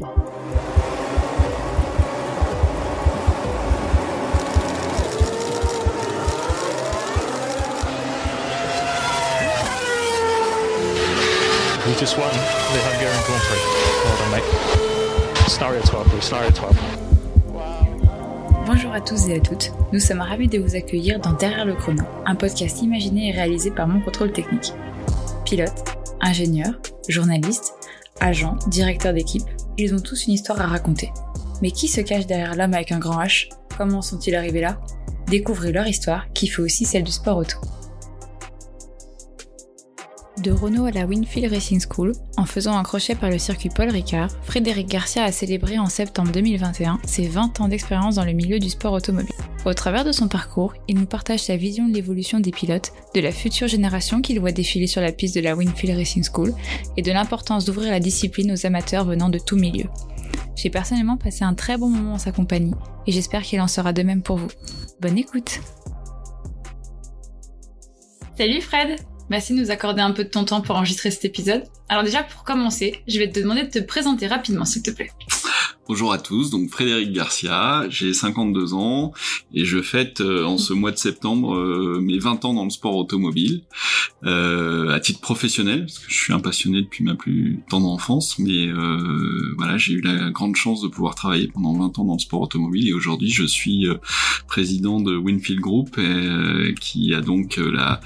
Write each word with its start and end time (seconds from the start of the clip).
We 0.00 0.06
just 11.98 12.16
won 12.16 12.30
the 12.30 12.78
Hungarian 12.78 13.22
Grand 13.26 13.42
Prix. 13.42 13.58
Well 14.04 14.16
done, 14.18 14.30
mate. 14.30 14.46
Scenario 15.48 15.80
12, 15.80 16.08
Blue. 16.08 16.20
Scenario 16.20 16.50
12. 16.50 16.62
Bonjour 18.66 18.92
à 18.92 19.00
tous 19.00 19.28
et 19.28 19.34
à 19.34 19.40
toutes, 19.40 19.72
nous 19.92 19.98
sommes 19.98 20.20
ravis 20.20 20.46
de 20.46 20.60
vous 20.60 20.76
accueillir 20.76 21.18
dans 21.18 21.32
Derrière 21.32 21.64
le 21.64 21.74
chrono, 21.74 22.04
un 22.24 22.36
podcast 22.36 22.82
imaginé 22.82 23.30
et 23.30 23.32
réalisé 23.32 23.72
par 23.72 23.88
mon 23.88 24.00
contrôle 24.00 24.30
technique. 24.30 24.72
Pilote, 25.44 25.84
ingénieur, 26.20 26.78
journaliste, 27.08 27.74
agent, 28.20 28.54
directeur 28.68 29.12
d'équipe, 29.12 29.42
ils 29.78 29.94
ont 29.94 30.00
tous 30.00 30.26
une 30.26 30.34
histoire 30.34 30.60
à 30.60 30.66
raconter. 30.66 31.10
Mais 31.62 31.70
qui 31.70 31.88
se 31.88 32.00
cache 32.00 32.26
derrière 32.26 32.56
l'homme 32.56 32.74
avec 32.74 32.92
un 32.92 32.98
grand 32.98 33.22
H? 33.22 33.48
Comment 33.76 34.02
sont-ils 34.02 34.34
arrivés 34.34 34.60
là? 34.60 34.80
Découvrez 35.28 35.72
leur 35.72 35.86
histoire 35.86 36.26
qui 36.32 36.48
fait 36.48 36.62
aussi 36.62 36.84
celle 36.84 37.04
du 37.04 37.12
sport 37.12 37.36
auto. 37.36 37.58
De 40.42 40.52
Renault 40.52 40.84
à 40.84 40.92
la 40.92 41.04
Winfield 41.04 41.52
Racing 41.52 41.80
School, 41.80 42.12
en 42.36 42.44
faisant 42.44 42.76
un 42.76 42.82
crochet 42.84 43.14
par 43.14 43.30
le 43.30 43.38
circuit 43.38 43.70
Paul 43.70 43.88
Ricard, 43.88 44.30
Frédéric 44.42 44.86
Garcia 44.86 45.24
a 45.24 45.32
célébré 45.32 45.78
en 45.78 45.86
septembre 45.86 46.30
2021 46.30 47.00
ses 47.04 47.26
20 47.26 47.60
ans 47.60 47.68
d'expérience 47.68 48.16
dans 48.16 48.24
le 48.24 48.32
milieu 48.32 48.58
du 48.58 48.68
sport 48.68 48.92
automobile. 48.92 49.34
Au 49.64 49.74
travers 49.74 50.04
de 50.04 50.12
son 50.12 50.28
parcours, 50.28 50.74
il 50.86 50.96
nous 50.96 51.06
partage 51.06 51.40
sa 51.40 51.56
vision 51.56 51.88
de 51.88 51.94
l'évolution 51.94 52.38
des 52.38 52.52
pilotes, 52.52 52.92
de 53.14 53.20
la 53.20 53.32
future 53.32 53.66
génération 53.66 54.20
qu'il 54.20 54.38
voit 54.38 54.52
défiler 54.52 54.86
sur 54.86 55.00
la 55.00 55.10
piste 55.10 55.34
de 55.34 55.40
la 55.40 55.56
Winfield 55.56 55.98
Racing 55.98 56.24
School 56.24 56.54
et 56.96 57.02
de 57.02 57.10
l'importance 57.10 57.64
d'ouvrir 57.64 57.90
la 57.90 58.00
discipline 58.00 58.52
aux 58.52 58.66
amateurs 58.66 59.06
venant 59.06 59.30
de 59.30 59.38
tous 59.38 59.56
milieux. 59.56 59.88
J'ai 60.54 60.70
personnellement 60.70 61.16
passé 61.16 61.44
un 61.44 61.54
très 61.54 61.76
bon 61.76 61.88
moment 61.88 62.14
en 62.14 62.18
sa 62.18 62.32
compagnie 62.32 62.74
et 63.06 63.12
j'espère 63.12 63.42
qu'il 63.42 63.60
en 63.60 63.68
sera 63.68 63.92
de 63.92 64.02
même 64.02 64.22
pour 64.22 64.36
vous. 64.36 64.50
Bonne 65.00 65.18
écoute 65.18 65.60
Salut 68.36 68.60
Fred 68.60 68.98
Merci 69.30 69.54
de 69.54 69.60
nous 69.60 69.70
accorder 69.70 70.00
un 70.00 70.12
peu 70.12 70.24
de 70.24 70.28
ton 70.28 70.44
temps 70.44 70.60
pour 70.60 70.76
enregistrer 70.76 71.10
cet 71.10 71.24
épisode. 71.24 71.64
Alors 71.88 72.02
déjà, 72.02 72.22
pour 72.22 72.44
commencer, 72.44 73.02
je 73.06 73.18
vais 73.18 73.30
te 73.30 73.40
demander 73.40 73.64
de 73.64 73.70
te 73.70 73.78
présenter 73.78 74.26
rapidement, 74.26 74.64
s'il 74.64 74.82
te 74.82 74.90
plaît. 74.90 75.10
Bonjour 75.88 76.12
à 76.12 76.18
tous, 76.18 76.50
donc 76.50 76.68
Frédéric 76.68 77.12
Garcia, 77.12 77.86
j'ai 77.88 78.12
52 78.12 78.74
ans 78.74 79.12
et 79.54 79.64
je 79.64 79.80
fête 79.80 80.20
euh, 80.20 80.44
en 80.44 80.58
ce 80.58 80.74
mois 80.74 80.90
de 80.90 80.98
septembre 80.98 81.54
euh, 81.54 81.98
mes 82.02 82.18
20 82.18 82.44
ans 82.44 82.52
dans 82.52 82.64
le 82.64 82.70
sport 82.70 82.94
automobile 82.94 83.62
euh, 84.24 84.90
à 84.90 84.98
titre 84.98 85.20
professionnel 85.20 85.82
parce 85.82 86.00
que 86.00 86.10
je 86.10 86.18
suis 86.18 86.32
un 86.32 86.40
passionné 86.40 86.82
depuis 86.82 87.04
ma 87.04 87.14
plus 87.14 87.60
tendre 87.70 87.86
enfance 87.86 88.40
mais 88.40 88.66
euh, 88.66 89.54
voilà 89.56 89.78
j'ai 89.78 89.92
eu 89.92 90.00
la 90.00 90.30
grande 90.30 90.56
chance 90.56 90.82
de 90.82 90.88
pouvoir 90.88 91.14
travailler 91.14 91.46
pendant 91.46 91.72
20 91.72 92.00
ans 92.00 92.04
dans 92.04 92.14
le 92.14 92.18
sport 92.18 92.40
automobile 92.40 92.88
et 92.88 92.92
aujourd'hui 92.92 93.30
je 93.30 93.44
suis 93.44 93.86
euh, 93.86 93.94
président 94.48 95.00
de 95.00 95.16
Winfield 95.16 95.60
Group 95.60 95.98
et, 95.98 96.74
qui 96.80 97.14
a 97.14 97.20
donc 97.20 97.58
la 97.58 98.00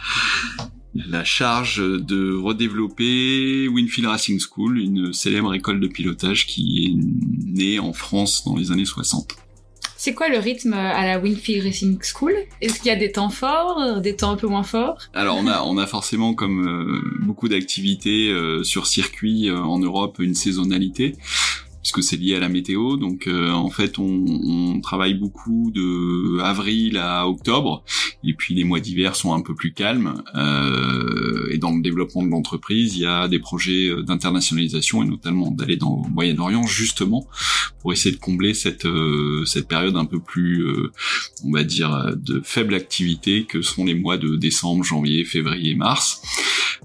la 0.94 1.24
charge 1.24 1.78
de 1.78 2.34
redévelopper 2.34 3.68
Winfield 3.68 4.08
Racing 4.08 4.40
School, 4.40 4.78
une 4.78 5.12
célèbre 5.12 5.54
école 5.54 5.80
de 5.80 5.88
pilotage 5.88 6.46
qui 6.46 6.84
est 6.84 7.52
née 7.52 7.78
en 7.78 7.92
France 7.92 8.44
dans 8.44 8.56
les 8.56 8.72
années 8.72 8.84
60. 8.84 9.36
C'est 10.04 10.14
quoi 10.14 10.28
le 10.28 10.38
rythme 10.38 10.72
à 10.72 11.06
la 11.06 11.20
Winfield 11.20 11.62
Racing 11.62 11.96
School? 12.02 12.34
Est-ce 12.60 12.80
qu'il 12.80 12.86
y 12.86 12.90
a 12.90 12.96
des 12.96 13.12
temps 13.12 13.30
forts, 13.30 14.00
des 14.00 14.16
temps 14.16 14.32
un 14.32 14.36
peu 14.36 14.48
moins 14.48 14.64
forts? 14.64 14.98
Alors 15.14 15.36
on 15.36 15.46
a 15.46 15.62
on 15.62 15.78
a 15.78 15.86
forcément 15.86 16.34
comme 16.34 16.66
euh, 16.66 17.00
beaucoup 17.24 17.48
d'activités 17.48 18.28
euh, 18.30 18.64
sur 18.64 18.88
circuit 18.88 19.48
euh, 19.48 19.58
en 19.58 19.78
Europe 19.78 20.16
une 20.18 20.34
saisonnalité 20.34 21.14
puisque 21.82 22.02
c'est 22.02 22.16
lié 22.16 22.36
à 22.36 22.40
la 22.40 22.48
météo. 22.48 22.96
Donc 22.96 23.26
euh, 23.26 23.50
en 23.50 23.70
fait, 23.70 23.98
on, 23.98 24.24
on, 24.26 24.80
travaille 24.80 25.14
beaucoup 25.14 25.70
de 25.74 26.40
avril 26.40 26.96
à 26.96 27.28
octobre, 27.28 27.84
et 28.24 28.34
puis 28.34 28.54
les 28.54 28.64
mois 28.64 28.80
d'hiver 28.80 29.16
sont 29.16 29.34
un 29.34 29.42
peu 29.42 29.54
plus 29.54 29.72
calmes. 29.72 30.22
Euh, 30.34 31.48
et 31.50 31.58
dans 31.58 31.74
le 31.74 31.82
développement 31.82 32.22
de 32.22 32.28
l'entreprise, 32.28 32.96
il 32.96 33.02
y 33.02 33.06
a 33.06 33.28
des 33.28 33.38
projets 33.38 33.90
d'internationalisation 34.02 35.02
et 35.02 35.06
notamment 35.06 35.50
d'aller 35.50 35.76
dans 35.76 36.02
le 36.06 36.14
Moyen-Orient 36.14 36.66
justement 36.66 37.26
pour 37.80 37.92
essayer 37.92 38.14
de 38.14 38.20
combler 38.20 38.54
cette 38.54 38.86
euh, 38.86 39.44
cette 39.44 39.68
période 39.68 39.96
un 39.96 40.04
peu 40.04 40.20
plus, 40.20 40.66
euh, 40.66 40.92
on 41.44 41.50
va 41.50 41.64
dire, 41.64 42.14
de 42.16 42.40
faible 42.44 42.74
activité 42.74 43.44
que 43.44 43.60
sont 43.60 43.84
les 43.84 43.94
mois 43.94 44.16
de 44.16 44.36
décembre, 44.36 44.84
janvier, 44.84 45.24
février, 45.24 45.74
mars. 45.74 46.22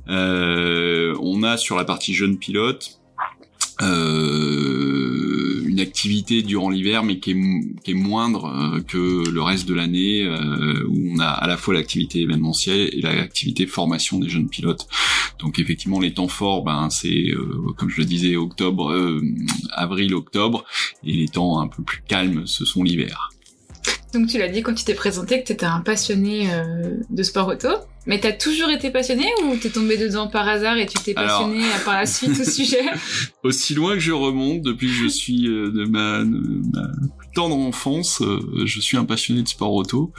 Euh, 0.10 1.16
on 1.22 1.44
a 1.44 1.58
sur 1.58 1.76
la 1.76 1.86
partie 1.86 2.14
jeune 2.14 2.38
pilote 2.38 3.00
euh, 3.82 5.28
une 5.78 5.84
activité 5.84 6.42
durant 6.42 6.70
l'hiver 6.70 7.04
mais 7.04 7.20
qui 7.20 7.32
est, 7.32 7.84
qui 7.84 7.92
est 7.92 7.94
moindre 7.94 8.46
euh, 8.46 8.82
que 8.82 9.30
le 9.30 9.42
reste 9.42 9.68
de 9.68 9.76
l'année 9.76 10.24
euh, 10.24 10.84
où 10.88 11.14
on 11.14 11.20
a 11.20 11.28
à 11.28 11.48
la 11.48 11.56
fois 11.56 11.76
l'activité 11.76 12.22
événementielle 12.22 12.90
et 12.94 13.02
l'activité 13.02 13.68
formation 13.68 14.18
des 14.20 14.28
jeunes 14.30 14.50
pilotes. 14.50 14.88
Donc 15.40 15.60
effectivement 15.60 16.00
les 16.00 16.14
temps 16.14 16.28
forts 16.28 16.64
ben 16.64 16.90
c'est 16.90 17.30
euh, 17.30 17.74
comme 17.78 17.90
je 17.90 18.00
le 18.00 18.06
disais 18.06 18.36
octobre 18.36 18.92
avril 19.72 20.16
octobre 20.16 20.66
et 21.04 21.14
les 21.14 21.28
temps 21.28 21.60
un 21.60 21.68
peu 21.68 21.84
plus 21.84 22.02
calmes 22.08 22.48
ce 22.48 22.66
sont 22.66 22.82
l'hiver. 22.84 23.30
Donc 24.14 24.28
tu 24.28 24.40
l'as 24.40 24.48
dit 24.48 24.64
quand 24.64 24.74
tu 24.74 24.84
t'es 24.84 24.96
présenté 24.96 25.42
que 25.42 25.48
tu 25.48 25.54
étais 25.54 25.66
un 25.66 25.82
passionné 25.82 26.50
de 27.10 27.24
sport 27.24 27.50
auto. 27.50 27.70
Mais 28.08 28.22
t'as 28.22 28.32
toujours 28.32 28.70
été 28.70 28.90
passionné 28.90 29.26
ou 29.44 29.58
t'es 29.58 29.70
tombé 29.70 29.98
dedans 29.98 30.28
par 30.28 30.48
hasard 30.48 30.78
et 30.78 30.86
tu 30.86 30.98
t'es 30.98 31.14
passionné 31.14 31.62
Alors... 31.62 31.84
par 31.84 31.96
la 31.96 32.06
suite 32.06 32.40
au 32.40 32.50
sujet? 32.50 32.86
Aussi 33.48 33.76
loin 33.76 33.94
que 33.94 34.02
je 34.02 34.12
remonte, 34.12 34.62
depuis 34.62 34.88
que 34.88 34.94
je 34.94 35.08
suis 35.08 35.48
euh, 35.48 35.72
de 35.72 35.86
ma, 35.86 36.20
de 36.26 36.62
ma 36.74 36.88
plus 37.18 37.30
tendre 37.34 37.56
enfance, 37.56 38.22
euh, 38.22 38.40
je 38.66 38.82
suis 38.82 38.98
un 38.98 39.06
passionné 39.06 39.42
de 39.42 39.48
sport 39.48 39.74
auto. 39.74 40.12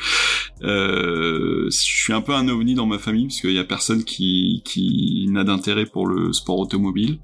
Euh, 0.62 1.66
je 1.66 1.76
suis 1.76 2.14
un 2.14 2.22
peu 2.22 2.32
un 2.32 2.48
ovni 2.48 2.74
dans 2.74 2.86
ma 2.86 2.98
famille 2.98 3.26
parce 3.26 3.42
qu'il 3.42 3.52
y 3.52 3.58
a 3.58 3.64
personne 3.64 4.02
qui, 4.02 4.62
qui 4.64 5.26
n'a 5.28 5.44
d'intérêt 5.44 5.84
pour 5.84 6.06
le 6.06 6.32
sport 6.32 6.58
automobile. 6.58 7.18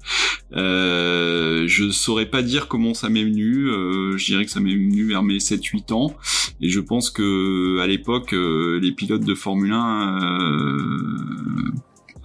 Euh, 0.55 1.63
je 1.67 1.89
saurais 1.89 2.27
pas 2.27 2.43
dire 2.43 2.67
comment 2.67 2.93
ça 2.93 3.09
m'est 3.09 3.23
venu. 3.23 3.67
Euh, 3.67 4.15
je 4.15 4.25
dirais 4.25 4.45
que 4.45 4.51
ça 4.51 4.59
m'est 4.59 4.75
venu 4.75 5.07
vers 5.07 5.23
mes 5.23 5.37
7-8 5.37 5.91
ans. 5.93 6.15
Et 6.61 6.69
je 6.69 6.79
pense 6.79 7.09
que 7.09 7.79
à 7.79 7.87
l'époque, 7.87 8.33
euh, 8.33 8.79
les 8.79 8.91
pilotes 8.91 9.25
de 9.25 9.33
Formule 9.33 9.73
1 9.73 10.19
euh, 10.21 11.71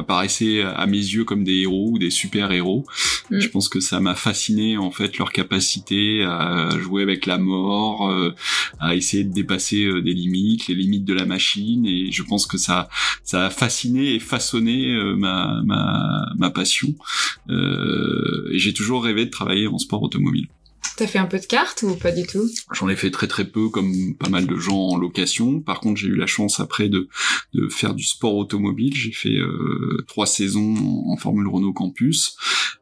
apparaissaient 0.00 0.62
à 0.62 0.86
mes 0.86 0.98
yeux 0.98 1.24
comme 1.24 1.44
des 1.44 1.60
héros 1.60 1.90
ou 1.92 1.98
des 1.98 2.10
super 2.10 2.52
héros. 2.52 2.84
Mm. 3.30 3.40
Je 3.40 3.48
pense 3.48 3.68
que 3.68 3.80
ça 3.80 4.00
m'a 4.00 4.14
fasciné 4.14 4.76
en 4.76 4.90
fait 4.90 5.18
leur 5.18 5.32
capacité 5.32 6.22
à 6.24 6.68
jouer 6.78 7.02
avec 7.02 7.26
la 7.26 7.38
mort, 7.38 8.10
euh, 8.10 8.34
à 8.78 8.94
essayer 8.94 9.24
de 9.24 9.32
dépasser 9.32 9.84
euh, 9.84 10.02
des 10.02 10.14
limites, 10.14 10.66
les 10.68 10.74
limites 10.74 11.04
de 11.04 11.14
la 11.14 11.26
machine 11.26 11.86
et 11.86 12.10
je 12.10 12.22
pense 12.22 12.46
que 12.46 12.58
ça 12.58 12.88
ça 13.24 13.46
a 13.46 13.50
fasciné 13.50 14.14
et 14.14 14.20
façonné 14.20 14.92
euh, 14.92 15.16
ma, 15.16 15.60
ma 15.64 16.32
ma 16.36 16.50
passion. 16.50 16.94
Euh, 17.48 18.50
et 18.52 18.58
j'ai 18.58 18.72
toujours 18.72 19.04
rêvé 19.04 19.24
de 19.26 19.30
travailler 19.30 19.66
en 19.66 19.78
sport 19.78 20.02
automobile. 20.02 20.48
T'as 20.96 21.06
fait 21.06 21.18
un 21.18 21.26
peu 21.26 21.38
de 21.38 21.46
cartes 21.46 21.82
ou 21.82 21.96
pas 21.96 22.12
du 22.12 22.26
tout? 22.26 22.48
J'en 22.72 22.88
ai 22.88 22.96
fait 22.96 23.10
très 23.10 23.26
très 23.26 23.46
peu, 23.46 23.68
comme 23.70 24.14
pas 24.18 24.28
mal 24.28 24.46
de 24.46 24.56
gens 24.56 24.78
en 24.78 24.96
location. 24.96 25.60
Par 25.60 25.80
contre, 25.80 25.98
j'ai 25.98 26.08
eu 26.08 26.14
la 26.14 26.26
chance 26.26 26.60
après 26.60 26.88
de, 26.88 27.08
faire 27.70 27.94
du 27.94 28.04
sport 28.04 28.36
automobile. 28.36 28.94
J'ai 28.94 29.12
fait 29.12 29.36
euh, 29.36 30.04
trois 30.06 30.26
saisons 30.26 30.74
en, 31.06 31.16
Formule 31.16 31.48
Renault 31.48 31.72
Campus. 31.72 32.36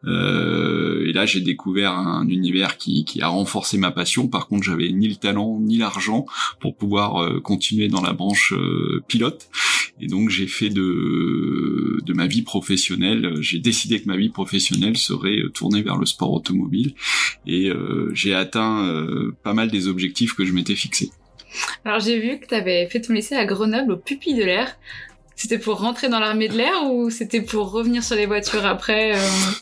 Euh, 0.05 1.07
et 1.07 1.13
là, 1.13 1.27
j'ai 1.27 1.41
découvert 1.41 1.93
un 1.93 2.29
univers 2.29 2.77
qui, 2.77 3.05
qui, 3.05 3.21
a 3.21 3.29
renforcé 3.29 3.79
ma 3.79 3.91
passion. 3.91 4.29
Par 4.29 4.47
contre, 4.47 4.63
j'avais 4.63 4.91
ni 4.91 5.09
le 5.09 5.17
talent 5.17 5.59
ni 5.61 5.77
l'argent 5.77 6.27
pour 6.61 6.77
pouvoir 6.77 7.23
euh, 7.23 7.41
continuer 7.41 7.89
dans 7.89 8.03
la 8.03 8.13
branche 8.13 8.53
euh, 8.53 9.03
pilote. 9.09 9.49
Et 10.01 10.07
donc 10.07 10.31
j'ai 10.31 10.47
fait 10.47 10.71
de, 10.71 12.03
ma 12.15 12.27
vie 12.27 12.43
professionnelle, 12.43 13.37
j'ai 13.41 13.59
décidé 13.59 14.01
que 14.01 14.07
ma 14.07 14.17
vie 14.17 14.29
professionnelle 14.29 14.97
serait 14.97 15.39
tournée 15.55 15.83
vers 15.83 15.97
le 15.97 16.07
sport 16.07 16.33
automobile. 16.33 16.95
Et 17.47 17.69
euh, 17.69 18.11
j'ai 18.15 18.35
atteint 18.35 18.85
euh, 18.85 19.35
pas 19.43 19.55
mal 19.55 19.71
des 19.71 19.89
objectifs 19.89 20.35
que 20.35 20.45
je 20.45 20.53
m'étais 20.53 20.75
fixés. 20.75 21.11
Alors 21.85 22.01
j'ai 22.01 22.21
vu 22.21 22.39
que 22.39 22.47
tu 22.47 22.55
avais 22.55 22.87
fait 22.87 23.01
ton 23.01 23.13
lycée 23.13 23.35
à 23.35 23.45
Grenoble 23.45 23.93
au 23.93 23.97
Pupille 23.97 24.35
de 24.35 24.45
l'air. 24.45 24.79
C'était 25.39 25.61
pour 25.61 25.79
rentrer 25.79 26.09
dans 26.09 26.19
l'armée 26.19 26.49
de 26.49 26.57
l'air 26.57 26.91
ou 26.91 27.11
c'était 27.11 27.41
pour 27.41 27.71
revenir 27.71 28.03
sur 28.03 28.17
les 28.17 28.27
voitures 28.27 28.67
après 28.67 29.17
euh... 29.17 29.21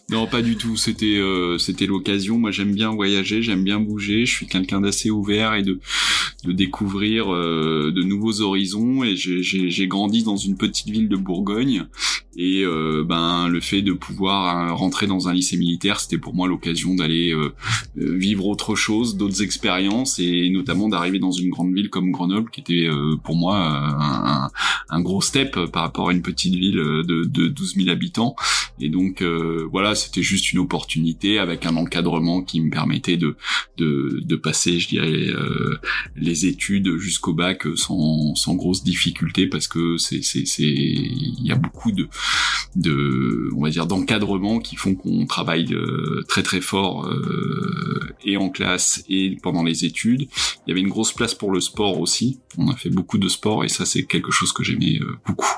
Non, 0.09 0.27
pas 0.27 0.41
du 0.41 0.57
tout. 0.57 0.75
C'était 0.79 1.19
euh, 1.19 1.59
c'était 1.59 1.85
l'occasion. 1.85 2.39
Moi, 2.39 2.51
j'aime 2.51 2.75
bien 2.75 2.93
voyager, 2.93 3.43
j'aime 3.43 3.63
bien 3.63 3.79
bouger. 3.79 4.25
Je 4.25 4.33
suis 4.33 4.47
quelqu'un 4.47 4.81
d'assez 4.81 5.11
ouvert 5.11 5.53
et 5.53 5.63
de 5.63 5.79
de 6.45 6.53
découvrir 6.53 7.31
euh, 7.31 7.93
de 7.95 8.03
nouveaux 8.03 8.41
horizons. 8.41 9.05
Et 9.05 9.17
j'ai 9.17 9.87
grandi 9.87 10.23
dans 10.23 10.39
une 10.39 10.57
petite 10.57 10.89
ville 10.89 11.11
de 11.11 11.17
Bourgogne. 11.17 11.85
Et 12.39 12.63
euh, 12.65 13.03
ben 13.03 13.49
le 13.49 13.61
fait 13.61 13.81
de 13.81 13.95
pouvoir 13.95 14.77
rentrer 14.77 15.07
dans 15.07 15.29
un 15.29 15.33
lycée 15.33 15.57
militaire, 15.57 16.01
c'était 16.01 16.19
pour 16.19 16.35
moi 16.35 16.47
l'occasion 16.49 16.95
d'aller 16.95 17.33
euh, 17.33 17.55
vivre 17.97 18.47
autre 18.47 18.75
chose, 18.75 19.17
d'autres 19.17 19.43
expériences, 19.43 20.19
et 20.19 20.51
notamment 20.51 20.91
d'arriver 20.91 21.19
dans 21.19 21.33
une 21.33 21.49
grande 21.49 21.75
ville 21.75 21.89
comme 21.89 22.11
Grenoble, 22.11 22.51
qui 22.51 22.61
était 22.61 22.89
euh, 22.89 23.17
pour 23.25 23.37
moi 23.37 23.57
un, 23.57 24.51
un, 24.91 25.01
gros 25.01 25.23
step 25.23 25.59
par 25.73 25.85
rapport 25.85 26.11
à 26.11 26.13
une 26.13 26.21
petite 26.21 26.55
ville 26.55 26.77
de, 26.77 27.25
de 27.25 27.49
12 27.49 27.77
000 27.77 27.89
habitants. 27.89 28.37
Et 28.79 28.91
donc 28.91 29.23
voilà, 29.23 29.95
c'était 29.95 30.23
juste 30.23 30.53
une 30.53 30.59
opportunité 30.59 31.39
avec 31.39 31.65
un 31.65 31.77
encadrement 31.77 32.43
qui 32.43 32.61
me 32.61 32.71
permettait 32.71 33.17
de 33.17 33.37
de, 33.79 34.21
de 34.23 34.37
passer, 34.37 34.79
je 34.79 34.89
dirais, 34.89 35.29
les 36.15 36.45
études 36.45 36.99
jusqu'au 36.99 37.33
bac 37.33 37.67
sans 37.77 38.35
sans 38.35 38.55
grosse 38.55 38.85
difficulté 38.85 39.47
parce 39.47 39.67
que 39.67 39.97
c'est 39.97 40.23
c'est 40.23 40.45
c'est 40.45 40.65
il 40.65 41.43
y 41.43 41.53
a 41.53 41.57
beaucoup 41.57 41.91
de 41.91 42.07
de 42.75 43.49
on 43.57 43.63
va 43.63 43.71
dire 43.71 43.87
d'encadrement 43.87 44.59
qui 44.59 44.77
font 44.77 44.95
qu'on 44.95 45.27
travaille 45.27 45.75
très 46.29 46.43
très 46.43 46.61
fort 46.61 47.11
et 48.25 48.37
en 48.37 48.51
classe 48.51 49.05
et 49.09 49.37
pendant 49.43 49.63
les 49.63 49.85
études. 49.85 50.29
Il 50.67 50.71
y 50.71 50.73
avait 50.73 50.81
une 50.81 50.89
grosse 50.89 51.13
place 51.13 51.35
pour 51.35 51.53
le 51.53 51.61
sport 51.61 52.01
aussi. 52.01 52.41
On 52.59 52.69
a 52.71 52.77
fait 52.77 52.91
beaucoup 52.91 53.19
de 53.19 53.29
sport 53.29 53.65
et 53.65 53.69
ça 53.69 53.87
c'est 53.87 54.03
quelque 54.03 54.31
chose 54.31 54.53
que 54.53 54.65
j'aimais 54.65 54.99
euh, 55.01 55.17
beaucoup. 55.27 55.49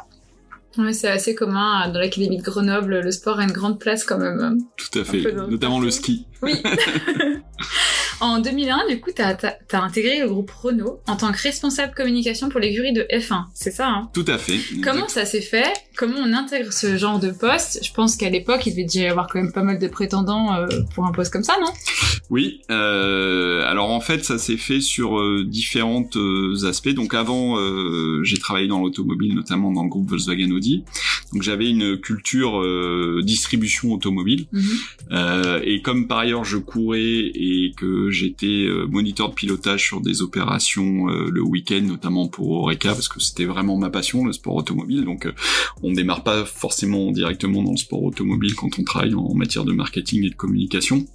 C'est 0.92 1.08
assez 1.08 1.34
commun 1.34 1.88
dans 1.88 1.98
l'académie 1.98 2.36
de 2.36 2.42
Grenoble. 2.42 3.00
Le 3.00 3.10
sport 3.10 3.40
a 3.40 3.42
une 3.42 3.52
grande 3.52 3.80
place 3.80 4.04
quand 4.04 4.18
même. 4.18 4.60
Tout 4.76 4.96
à 4.96 5.02
fait, 5.02 5.32
notamment 5.32 5.80
le 5.80 5.90
ski. 5.90 6.26
Oui. 6.40 6.52
En 8.20 8.40
2001, 8.40 8.88
du 8.88 9.00
coup, 9.00 9.10
tu 9.14 9.22
as, 9.22 9.38
intégré 9.72 10.20
le 10.20 10.28
groupe 10.28 10.50
Renault 10.50 11.00
en 11.06 11.16
tant 11.16 11.30
que 11.30 11.40
responsable 11.40 11.94
communication 11.94 12.48
pour 12.48 12.58
l'écurie 12.58 12.92
de 12.92 13.06
F1. 13.12 13.44
C'est 13.54 13.70
ça, 13.70 13.88
hein? 13.88 14.10
Tout 14.12 14.24
à 14.26 14.38
fait. 14.38 14.58
Comment 14.82 15.08
ça 15.08 15.24
s'est 15.24 15.40
fait? 15.40 15.72
Comment 15.96 16.18
on 16.18 16.32
intègre 16.32 16.72
ce 16.72 16.96
genre 16.96 17.20
de 17.20 17.30
poste? 17.30 17.80
Je 17.84 17.92
pense 17.92 18.16
qu'à 18.16 18.28
l'époque, 18.28 18.66
il 18.66 18.70
devait 18.70 18.84
déjà 18.84 19.00
y 19.00 19.06
avoir 19.06 19.28
quand 19.28 19.40
même 19.40 19.52
pas 19.52 19.62
mal 19.62 19.78
de 19.78 19.88
prétendants 19.88 20.54
euh, 20.54 20.66
pour 20.94 21.06
un 21.06 21.12
poste 21.12 21.32
comme 21.32 21.44
ça, 21.44 21.54
non? 21.60 21.70
Oui. 22.30 22.60
Euh, 22.70 23.62
alors 23.66 23.90
en 23.90 24.00
fait, 24.00 24.24
ça 24.24 24.38
s'est 24.38 24.56
fait 24.56 24.80
sur 24.80 25.18
euh, 25.18 25.44
différents 25.46 26.08
aspects. 26.66 26.90
Donc 26.90 27.14
avant, 27.14 27.56
j'ai 28.24 28.38
travaillé 28.38 28.66
dans 28.66 28.80
l'automobile, 28.80 29.34
notamment 29.34 29.72
dans 29.72 29.84
le 29.84 29.88
groupe 29.88 30.10
Volkswagen 30.10 30.50
Audi. 30.50 30.84
Donc 31.32 31.42
j'avais 31.42 31.68
une 31.68 31.98
culture 31.98 32.62
distribution 33.22 33.92
automobile. 33.92 34.46
Mhm. 34.52 35.60
et 35.64 35.82
comme 35.82 36.08
par 36.08 36.18
ailleurs 36.18 36.44
je 36.44 36.56
courais 36.56 37.00
et 37.00 37.72
que 37.76 38.07
j'étais 38.10 38.64
euh, 38.66 38.87
moniteur 38.87 39.31
de 39.31 39.34
pilotage 39.34 39.84
sur 39.84 40.00
des 40.00 40.22
opérations 40.22 41.08
euh, 41.08 41.31
le 41.31 41.43
week-end, 41.43 41.81
notamment 41.82 42.28
pour 42.28 42.50
Oreca, 42.50 42.90
parce 42.90 43.08
que 43.08 43.20
c'était 43.20 43.44
vraiment 43.44 43.76
ma 43.76 43.90
passion, 43.90 44.25
le 44.25 44.32
sport 44.32 44.55
automobile. 44.56 45.05
Donc, 45.05 45.26
euh, 45.26 45.32
on 45.82 45.93
démarre 45.93 46.22
pas 46.22 46.44
forcément 46.44 47.10
directement 47.10 47.62
dans 47.62 47.72
le 47.72 47.76
sport 47.76 48.02
automobile 48.02 48.55
quand 48.55 48.78
on 48.78 48.84
travaille 48.84 49.14
en 49.14 49.34
matière 49.34 49.64
de 49.64 49.72
marketing 49.72 50.25
et 50.25 50.31
de 50.31 50.34
communication. 50.34 51.06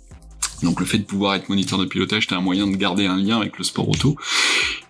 Donc 0.61 0.79
le 0.79 0.85
fait 0.85 0.97
de 0.97 1.03
pouvoir 1.03 1.35
être 1.35 1.49
moniteur 1.49 1.77
de 1.77 1.85
pilotage, 1.85 2.23
c'était 2.23 2.35
un 2.35 2.41
moyen 2.41 2.67
de 2.67 2.75
garder 2.75 3.05
un 3.05 3.17
lien 3.17 3.39
avec 3.39 3.57
le 3.57 3.63
sport 3.63 3.89
auto. 3.89 4.15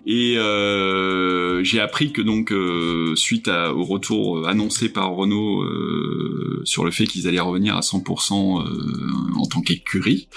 Et 0.06 0.36
euh, 0.36 1.64
j'ai 1.64 1.80
appris 1.80 2.12
que 2.12 2.20
donc 2.20 2.52
euh, 2.52 3.14
suite 3.16 3.48
au 3.48 3.84
retour 3.84 4.46
annoncé 4.46 4.90
par 4.90 5.10
Renault 5.12 5.62
euh, 5.62 6.60
sur 6.64 6.84
le 6.84 6.90
fait 6.90 7.06
qu'ils 7.06 7.26
allaient 7.26 7.40
revenir 7.40 7.74
à 7.74 7.80
100% 7.80 8.34
en 9.34 9.46
tant 9.46 9.62
qu'écurie, 9.62 10.28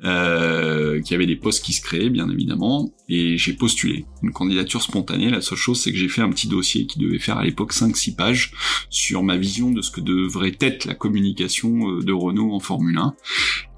qu'il 0.00 1.10
y 1.10 1.14
avait 1.14 1.26
des 1.26 1.36
postes 1.36 1.64
qui 1.64 1.72
se 1.72 1.82
créaient 1.82 2.10
bien 2.10 2.30
évidemment, 2.30 2.92
et 3.08 3.36
j'ai 3.36 3.54
postulé 3.54 4.04
une 4.22 4.32
candidature 4.32 4.82
spontanée. 4.82 5.30
La 5.30 5.40
seule 5.40 5.58
chose 5.58 5.80
c'est 5.80 5.90
que 5.90 5.98
j'ai 5.98 6.08
fait 6.08 6.22
un 6.22 6.30
petit 6.30 6.46
dossier 6.46 6.86
qui 6.86 7.00
devait 7.00 7.18
faire 7.18 7.38
à 7.38 7.44
l'époque 7.44 7.74
5-6 7.74 8.14
pages 8.14 8.52
sur 8.88 9.24
ma 9.24 9.36
vision 9.36 9.72
de 9.72 9.82
ce 9.82 9.90
que 9.90 10.00
devrait 10.00 10.56
être 10.60 10.84
la 10.84 10.94
communication 10.94 11.98
de 11.98 12.12
Renault 12.12 12.52
en 12.52 12.60
Formule 12.60 12.98
1. 12.98 13.14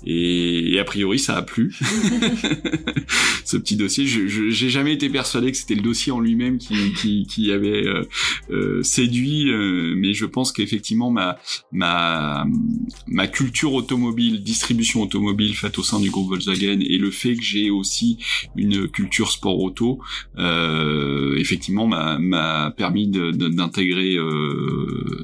Et, 0.07 0.79
a 0.79 0.85
priori, 0.85 1.19
ça 1.19 1.37
a 1.37 1.43
plu. 1.43 1.75
Ce 3.45 3.57
petit 3.57 3.77
dossier, 3.77 4.07
je 4.07 4.27
j'ai 4.27 4.71
jamais 4.71 4.93
été 4.93 5.09
persuadé 5.09 5.51
que 5.51 5.57
c'était 5.57 5.75
le 5.75 5.83
dossier 5.83 6.13
en 6.13 6.21
lui-même 6.21 6.59
qui, 6.59 6.93
qui, 6.95 7.27
qui, 7.27 7.53
avait 7.53 7.87
euh, 7.87 8.05
euh 8.51 8.83
séduit, 8.83 9.51
euh, 9.51 9.95
mais 9.97 10.15
je 10.15 10.25
pense 10.25 10.53
qu'effectivement 10.53 11.11
ma 11.11 11.39
ma 11.73 12.47
ma 13.07 13.27
culture 13.27 13.75
automobile, 13.75 14.43
distribution 14.43 15.03
automobile 15.03 15.55
faite 15.55 15.79
au 15.79 15.83
sein 15.83 16.01
du 16.01 16.11
groupe 16.11 16.29
Volkswagen 16.29 16.81
et 16.81 16.99
le 16.99 17.11
fait 17.11 17.35
que 17.35 17.43
j'ai 17.43 17.71
aussi 17.71 18.19
une 18.57 18.89
culture 18.89 19.31
sport 19.31 19.61
auto, 19.61 20.01
euh, 20.39 21.37
effectivement 21.37 21.87
m'a 21.87 22.73
permis 22.77 23.09
d'intégrer 23.09 24.17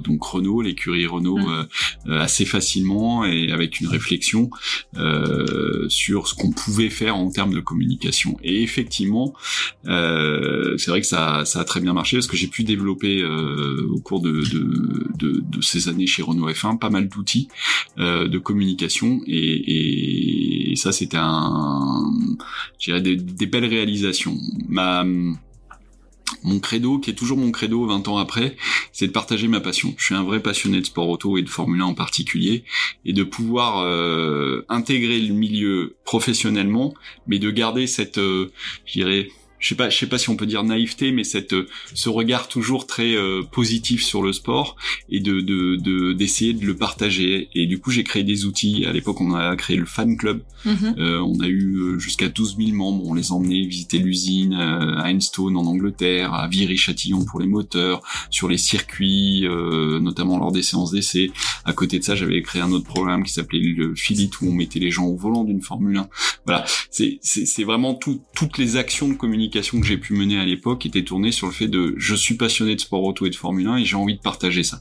donc 0.03 0.23
Renault, 0.25 0.63
l'écurie 0.63 1.07
Renault 1.07 1.39
mmh. 1.39 2.13
assez 2.13 2.45
facilement 2.45 3.25
et 3.25 3.53
avec 3.53 3.81
une 3.81 3.87
réflexion 3.87 4.51
euh, 4.97 5.89
sur 5.89 6.29
ce 6.29 6.35
qu'on 6.35 6.51
pouvait 6.51 6.91
faire 6.91 7.17
en 7.17 7.31
termes 7.31 7.55
de 7.55 7.61
communication. 7.61 8.37
Et 8.43 8.63
effectivement, 8.63 9.35
euh, 9.87 10.77
c'est 10.79 10.91
vrai 10.91 11.01
que 11.01 11.07
ça, 11.07 11.45
ça 11.45 11.61
a 11.61 11.65
très 11.65 11.81
bien 11.81 11.93
marché 11.93 12.17
parce 12.17 12.27
que 12.27 12.37
j'ai 12.37 12.49
pu 12.49 12.65
développer 12.65 13.23
euh, 13.23 13.87
au 13.91 14.01
cours 14.01 14.21
de, 14.21 14.33
de, 14.33 15.07
de, 15.19 15.41
de, 15.41 15.61
ces 15.61 15.89
années 15.89 16.07
chez 16.07 16.23
Renault 16.23 16.51
F1 16.51 16.79
pas 16.79 16.91
mal 16.91 17.09
d'outils 17.09 17.49
euh, 17.99 18.29
de 18.29 18.39
communication 18.39 19.21
et, 19.27 20.73
et 20.73 20.77
ça 20.77 20.93
c'était 20.93 21.19
un, 21.19 22.13
je 22.79 22.97
des, 22.99 23.47
belles 23.47 23.67
réalisations. 23.67 24.37
Mon 26.43 26.61
credo, 26.61 26.99
qui 26.99 27.11
est 27.11 27.15
toujours 27.15 27.39
mon 27.39 27.51
credo 27.51 27.87
20 27.87 28.09
ans 28.09 28.19
après, 28.19 28.57
c'est 28.93 29.07
de 29.07 29.13
partager 29.13 29.49
ma 29.49 29.61
passion. 29.61 29.95
Je 29.97 30.05
suis 30.05 30.15
un 30.15 30.25
vrai 30.25 30.41
passionné 30.41 30.81
de 30.81 30.87
sport 30.87 31.09
auto 31.09 31.39
et 31.39 31.43
de 31.43 31.49
Formule 31.49 31.81
1 31.81 31.85
en 31.85 31.95
particulier, 31.95 32.65
et 33.05 33.13
de 33.13 33.25
pouvoir 33.25 33.81
euh, 33.81 34.65
intégrer 34.69 35.21
le 35.21 35.35
milieu 35.35 35.97
professionnellement, 36.05 36.95
mais 37.27 37.39
de 37.39 37.51
garder 37.51 37.87
cette, 37.87 38.19
euh, 38.19 38.53
je 38.87 38.93
dirais, 38.93 39.29
je 39.67 39.71
sais 39.71 39.75
pas, 39.75 39.91
je 39.91 39.99
sais 39.99 40.07
pas 40.07 40.19
si 40.19 40.31
on 40.31 40.37
peut 40.37 40.47
dire 40.47 40.63
naïveté, 40.63 41.11
mais 41.11 41.25
cette 41.25 41.55
ce 41.93 42.09
regard 42.09 42.47
toujours 42.47 42.87
très 42.87 43.17
euh, 43.17 43.43
positif 43.43 44.05
sur 44.05 44.23
le 44.23 44.33
sport 44.33 44.77
et 45.09 45.19
de 45.19 45.41
de 45.41 46.13
d'essayer 46.13 46.53
de, 46.53 46.65
le 46.65 46.77
partager. 46.77 47.49
Et 47.53 47.67
du 47.67 47.81
coup, 47.81 47.91
j'ai 47.91 48.05
créé 48.05 48.23
des 48.23 48.45
outils. 48.45 48.85
À 48.87 48.93
l'époque, 48.93 49.21
on 49.21 49.35
a 49.35 49.57
créé 49.57 49.77
le 49.77 49.85
fan 49.85 50.17
club. 50.17 50.43
Mhm. 50.65 50.95
euh, 50.99 51.21
on 51.21 51.41
a 51.41 51.49
eu 51.49 51.77
euh, 51.79 51.99
jusqu'à 51.99 52.29
12 52.29 52.57
000 52.59 52.77
membres. 52.77 53.05
On 53.07 53.15
les 53.15 53.33
emmenait 53.33 53.67
visiter 53.67 53.99
l'usine 53.99 54.55
euh, 54.55 54.99
à 54.99 55.13
Enstone 55.13 55.57
en 55.57 55.65
Angleterre, 55.65 56.33
à 56.33 56.47
Viry-Châtillon 56.47 57.25
pour 57.25 57.41
les 57.41 57.47
moteurs, 57.47 58.03
sur 58.31 58.49
les 58.49 58.59
circuits, 58.59 59.47
notamment 60.01 60.39
lors 60.39 60.53
des 60.53 60.63
séances 60.63 60.93
d'essai. 60.93 61.33
À 61.65 61.73
côté 61.73 61.99
de 61.99 62.05
ça, 62.05 62.15
j'avais 62.15 62.41
créé 62.43 62.63
un 62.63 62.71
autre 62.71 62.87
programme 62.87 63.25
qui 63.25 63.33
s'appelait 63.33 63.59
le 63.61 63.95
Filit 63.97 64.31
où 64.41 64.49
on 64.49 64.53
mettait 64.53 64.79
les 64.79 64.93
gens 64.93 65.07
au 65.07 65.17
volant 65.17 65.43
d'une 65.43 65.61
Formule 65.61 65.97
1. 65.97 66.09
Voilà, 66.45 66.65
c'est 66.91 67.19
c'est 67.23 67.65
vraiment 67.65 67.95
tout, 67.95 68.21
toutes 68.35 68.59
les 68.59 68.77
actions 68.77 69.09
de 69.09 69.15
communication 69.15 69.56
que 69.61 69.87
j'ai 69.87 69.97
pu 69.97 70.15
mener 70.15 70.39
à 70.39 70.45
l'époque 70.45 70.87
était 70.87 71.05
tournée 71.05 71.33
sur 71.33 71.47
le 71.47 71.53
fait 71.53 71.69
de 71.69 71.95
je 71.97 72.15
suis 72.15 72.35
passionné 72.35 72.75
de 72.75 72.81
sport 72.81 73.03
auto 73.03 73.27
et 73.27 73.31
de 73.31 73.35
Formule 73.35 73.67
1 73.67 73.77
et 73.79 73.85
j'ai 73.85 73.97
envie 73.97 74.17
de 74.17 74.21
partager 74.21 74.63
ça. 74.63 74.81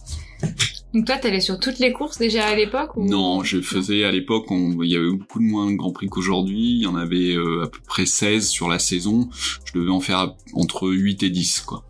Donc 0.93 1.05
toi, 1.05 1.17
t'allais 1.17 1.41
sur 1.41 1.59
toutes 1.59 1.79
les 1.79 1.91
courses 1.91 2.17
déjà 2.17 2.45
à 2.45 2.55
l'époque 2.55 2.95
ou... 2.95 3.05
Non, 3.05 3.43
je 3.43 3.59
faisais 3.59 4.05
à 4.05 4.11
l'époque, 4.11 4.45
il 4.49 4.89
y 4.89 4.95
avait 4.95 5.11
beaucoup 5.11 5.39
de 5.39 5.43
moins 5.43 5.69
de 5.69 5.75
Grands 5.75 5.91
Prix 5.91 6.07
qu'aujourd'hui. 6.07 6.75
Il 6.75 6.81
y 6.83 6.87
en 6.87 6.95
avait 6.95 7.35
euh, 7.35 7.63
à 7.65 7.67
peu 7.67 7.79
près 7.85 8.05
16 8.05 8.47
sur 8.47 8.69
la 8.69 8.79
saison. 8.79 9.29
Je 9.65 9.77
devais 9.77 9.91
en 9.91 9.99
faire 9.99 10.35
entre 10.53 10.89
8 10.89 11.23
et 11.23 11.29
10, 11.29 11.61
quoi. 11.61 11.83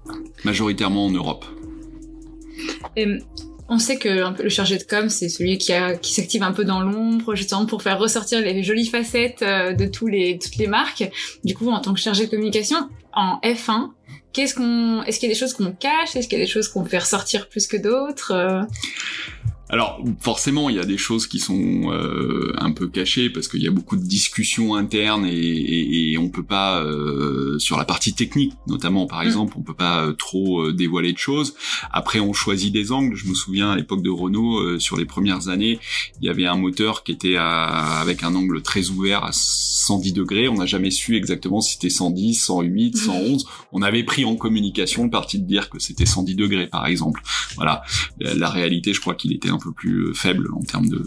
Majoritairement 0.44 1.06
en 1.06 1.12
Europe. 1.12 1.46
Et 2.96 3.06
on 3.68 3.80
sait 3.80 3.98
que 3.98 4.42
le 4.42 4.50
chargé 4.50 4.78
de 4.78 4.84
com, 4.84 5.10
c'est 5.10 5.30
celui 5.30 5.58
qui, 5.58 5.74
qui 6.02 6.14
s'active 6.14 6.44
un 6.44 6.52
peu 6.52 6.66
dans 6.66 6.82
l'ombre, 6.82 7.36
justement 7.36 7.66
pour 7.66 7.82
faire 7.82 7.98
ressortir 7.98 8.42
les 8.42 8.64
jolies 8.64 8.88
facettes 8.88 9.42
euh, 9.42 9.74
de 9.74 9.86
tous 9.86 10.08
les, 10.08 10.38
toutes 10.38 10.58
les 10.58 10.68
marques. 10.68 11.10
Du 11.44 11.56
coup, 11.56 11.70
en 11.70 11.80
tant 11.80 11.94
que 11.94 12.00
chargé 12.00 12.26
de 12.26 12.30
communication, 12.30 12.78
en 13.14 13.40
F1, 13.44 13.90
qu'est-ce 14.34 14.54
qu'on, 14.54 15.02
est-ce 15.04 15.20
qu'il 15.20 15.30
y 15.30 15.32
a 15.32 15.34
des 15.34 15.40
choses 15.40 15.54
qu'on 15.54 15.72
cache? 15.72 16.16
Est-ce 16.16 16.28
qu'il 16.28 16.38
y 16.38 16.42
a 16.42 16.46
des 16.46 16.52
choses 16.52 16.68
qu'on 16.68 16.86
fait 16.86 17.00
ressortir 17.00 17.50
plus 17.50 17.66
que 17.66 17.78
d'autres 17.78 18.32
euh? 18.32 18.62
Alors 19.70 20.00
forcément, 20.20 20.70
il 20.70 20.76
y 20.76 20.80
a 20.80 20.86
des 20.86 20.98
choses 20.98 21.26
qui 21.28 21.40
sont 21.40 21.92
euh, 21.92 22.54
un 22.58 22.72
peu 22.72 22.88
cachées 22.88 23.30
parce 23.32 23.48
qu'il 23.48 23.64
y 23.64 23.68
a 23.68 23.72
beaucoup 23.72 23.96
de 23.98 24.06
discussions 24.06 24.76
internes 24.76 25.26
et, 25.26 25.34
et, 25.34 26.12
et 26.12 26.18
on 26.20 26.30
peut 26.30 26.44
pas 26.44 26.84
euh, 26.84 27.58
sur 27.58 27.78
la 27.78 27.86
partie 27.86 28.14
technique, 28.14 28.54
notamment 28.68 29.08
par 29.08 29.24
mm. 29.24 29.26
exemple, 29.28 29.54
on 29.58 29.64
peut 29.64 29.74
pas 29.74 30.06
euh, 30.06 30.14
trop 30.14 30.62
euh, 30.62 30.74
dévoiler 30.74 31.14
de 31.14 31.18
choses. 31.18 31.56
Après, 31.92 32.20
on 32.20 32.34
choisit 32.34 32.72
des 32.72 32.92
angles. 32.92 33.16
Je 33.16 33.28
me 33.28 33.34
souviens 33.34 33.72
à 33.72 33.76
l'époque 33.76 34.02
de 34.02 34.10
Renault, 34.10 34.60
euh, 34.60 34.80
sur 34.80 34.98
les 34.98 35.06
premières 35.06 35.50
années, 35.50 35.80
il 36.22 36.26
y 36.26 36.30
avait 36.30 36.46
un 36.46 36.58
moteur 36.58 37.04
qui 37.04 37.12
était 37.12 37.36
à, 37.36 38.00
avec 38.00 38.24
un 38.24 38.36
angle 38.36 38.62
très 38.62 38.90
ouvert 38.90 39.24
à 39.24 39.32
110 39.32 40.14
degrés. 40.14 40.48
On 40.48 40.56
n'a 40.56 40.66
jamais 40.66 40.92
su 40.92 41.16
exactement 41.16 41.62
si 41.62 41.74
c'était 41.74 41.90
110, 41.90 42.36
108, 42.36 42.98
111. 42.98 43.46
On 43.72 43.82
avait 43.82 44.04
pris 44.04 44.26
en 44.26 44.36
communication 44.36 45.06
le 45.06 45.10
parti 45.10 45.40
de 45.40 45.46
dire 45.46 45.70
que 45.70 45.80
c'était 45.80 46.06
110 46.06 46.36
degrés, 46.36 46.68
par 46.68 46.86
exemple. 46.86 47.22
Voilà. 47.56 47.82
La, 48.20 48.34
la 48.36 48.50
réalité, 48.50 48.94
je 48.94 49.02
crois 49.02 49.16
qu'il 49.16 49.34
était 49.34 49.52
un 49.56 49.60
peu 49.60 49.72
plus 49.72 50.08
euh, 50.08 50.14
faible 50.14 50.50
en 50.54 50.62
termes 50.62 50.88
de, 50.88 51.06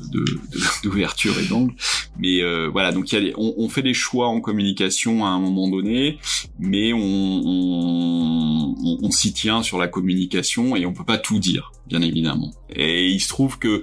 d'ouverture 0.82 1.38
et 1.38 1.46
d'angle. 1.46 1.74
Mais 2.18 2.42
euh, 2.42 2.68
voilà, 2.70 2.92
donc 2.92 3.12
y 3.12 3.16
a 3.16 3.20
on, 3.36 3.68
fait 3.68 3.82
des 3.82 3.94
choix 3.94 4.28
en 4.28 4.40
communication 4.40 5.24
à 5.24 5.28
un 5.28 5.38
moment 5.38 5.68
donné, 5.68 6.18
mais 6.58 6.92
on, 6.92 6.98
on, 7.00 8.98
on 9.02 9.10
s'y 9.10 9.32
tient 9.32 9.62
sur 9.62 9.78
la 9.78 9.88
communication 9.88 10.74
et 10.74 10.86
on 10.86 10.92
peut 10.92 11.04
pas 11.04 11.18
tout 11.18 11.38
dire, 11.38 11.72
bien 11.86 12.02
évidemment. 12.02 12.52
Et 12.70 13.08
il 13.08 13.20
se 13.20 13.28
trouve 13.28 13.58
que 13.58 13.82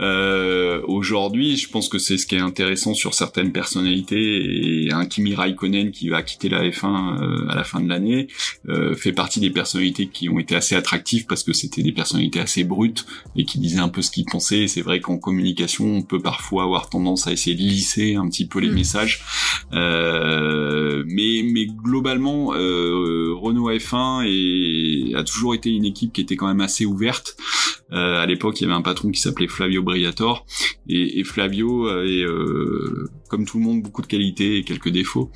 Euh, 0.00 0.80
aujourd'hui, 0.86 1.56
je 1.56 1.68
pense 1.68 1.88
que 1.88 1.98
c'est 1.98 2.16
ce 2.16 2.26
qui 2.26 2.36
est 2.36 2.40
intéressant 2.40 2.94
sur 2.94 3.14
certaines 3.14 3.52
personnalités. 3.52 4.86
Et 4.86 4.92
un 4.92 5.06
Kimi 5.06 5.34
Raikkonen 5.34 5.90
qui 5.90 6.08
va 6.08 6.22
quitter 6.22 6.48
la 6.48 6.62
F1 6.62 7.20
euh, 7.20 7.48
à 7.48 7.54
la 7.54 7.64
fin 7.64 7.80
de 7.80 7.88
l'année 7.88 8.28
euh, 8.68 8.94
fait 8.94 9.12
partie 9.12 9.40
des 9.40 9.50
personnalités 9.50 10.06
qui 10.08 10.28
ont 10.28 10.38
été 10.38 10.54
assez 10.54 10.74
attractives 10.74 11.26
parce 11.26 11.42
que 11.42 11.52
c'était 11.52 11.82
des 11.82 11.92
personnalités 11.92 12.40
assez 12.40 12.64
brutes 12.64 13.06
et 13.36 13.44
qui 13.44 13.58
disaient 13.58 13.80
un 13.80 13.88
peu 13.88 14.02
ce 14.02 14.10
qu'ils 14.10 14.24
pensaient. 14.24 14.66
C'est 14.66 14.82
vrai 14.82 15.00
qu'en 15.00 15.18
communication, 15.18 15.84
on 15.86 16.02
peut 16.02 16.20
parfois 16.20 16.64
avoir 16.64 16.88
tendance 16.88 17.26
à 17.26 17.32
essayer 17.32 17.56
de 17.56 17.62
lisser 17.62 18.14
un 18.14 18.28
petit 18.28 18.46
peu 18.46 18.60
les 18.60 18.70
mm. 18.70 18.74
messages. 18.74 19.22
Euh, 19.72 21.04
mais, 21.06 21.42
mais 21.44 21.66
globalement, 21.66 22.54
euh, 22.54 23.34
Renault 23.34 23.70
F1 23.70 24.24
est, 24.26 25.14
a 25.14 25.24
toujours 25.24 25.54
été 25.54 25.70
une 25.70 25.84
équipe 25.84 26.12
qui 26.12 26.20
était 26.20 26.36
quand 26.36 26.48
même 26.48 26.60
assez 26.60 26.86
ouverte. 26.86 27.36
Euh, 27.92 28.20
à 28.20 28.26
l'époque, 28.26 28.60
il 28.60 28.64
y 28.64 28.66
avait 28.66 28.74
un 28.74 28.82
patron 28.82 29.10
qui 29.10 29.20
s'appelait 29.20 29.48
Flavio 29.48 29.82
Briator, 29.82 30.46
et, 30.88 31.20
et 31.20 31.24
Flavio 31.24 31.86
euh, 31.88 33.10
comme 33.32 33.46
tout 33.46 33.58
le 33.58 33.64
monde, 33.64 33.82
beaucoup 33.82 34.02
de 34.02 34.06
qualités 34.06 34.58
et 34.58 34.62
quelques 34.62 34.90
défauts. 34.90 35.30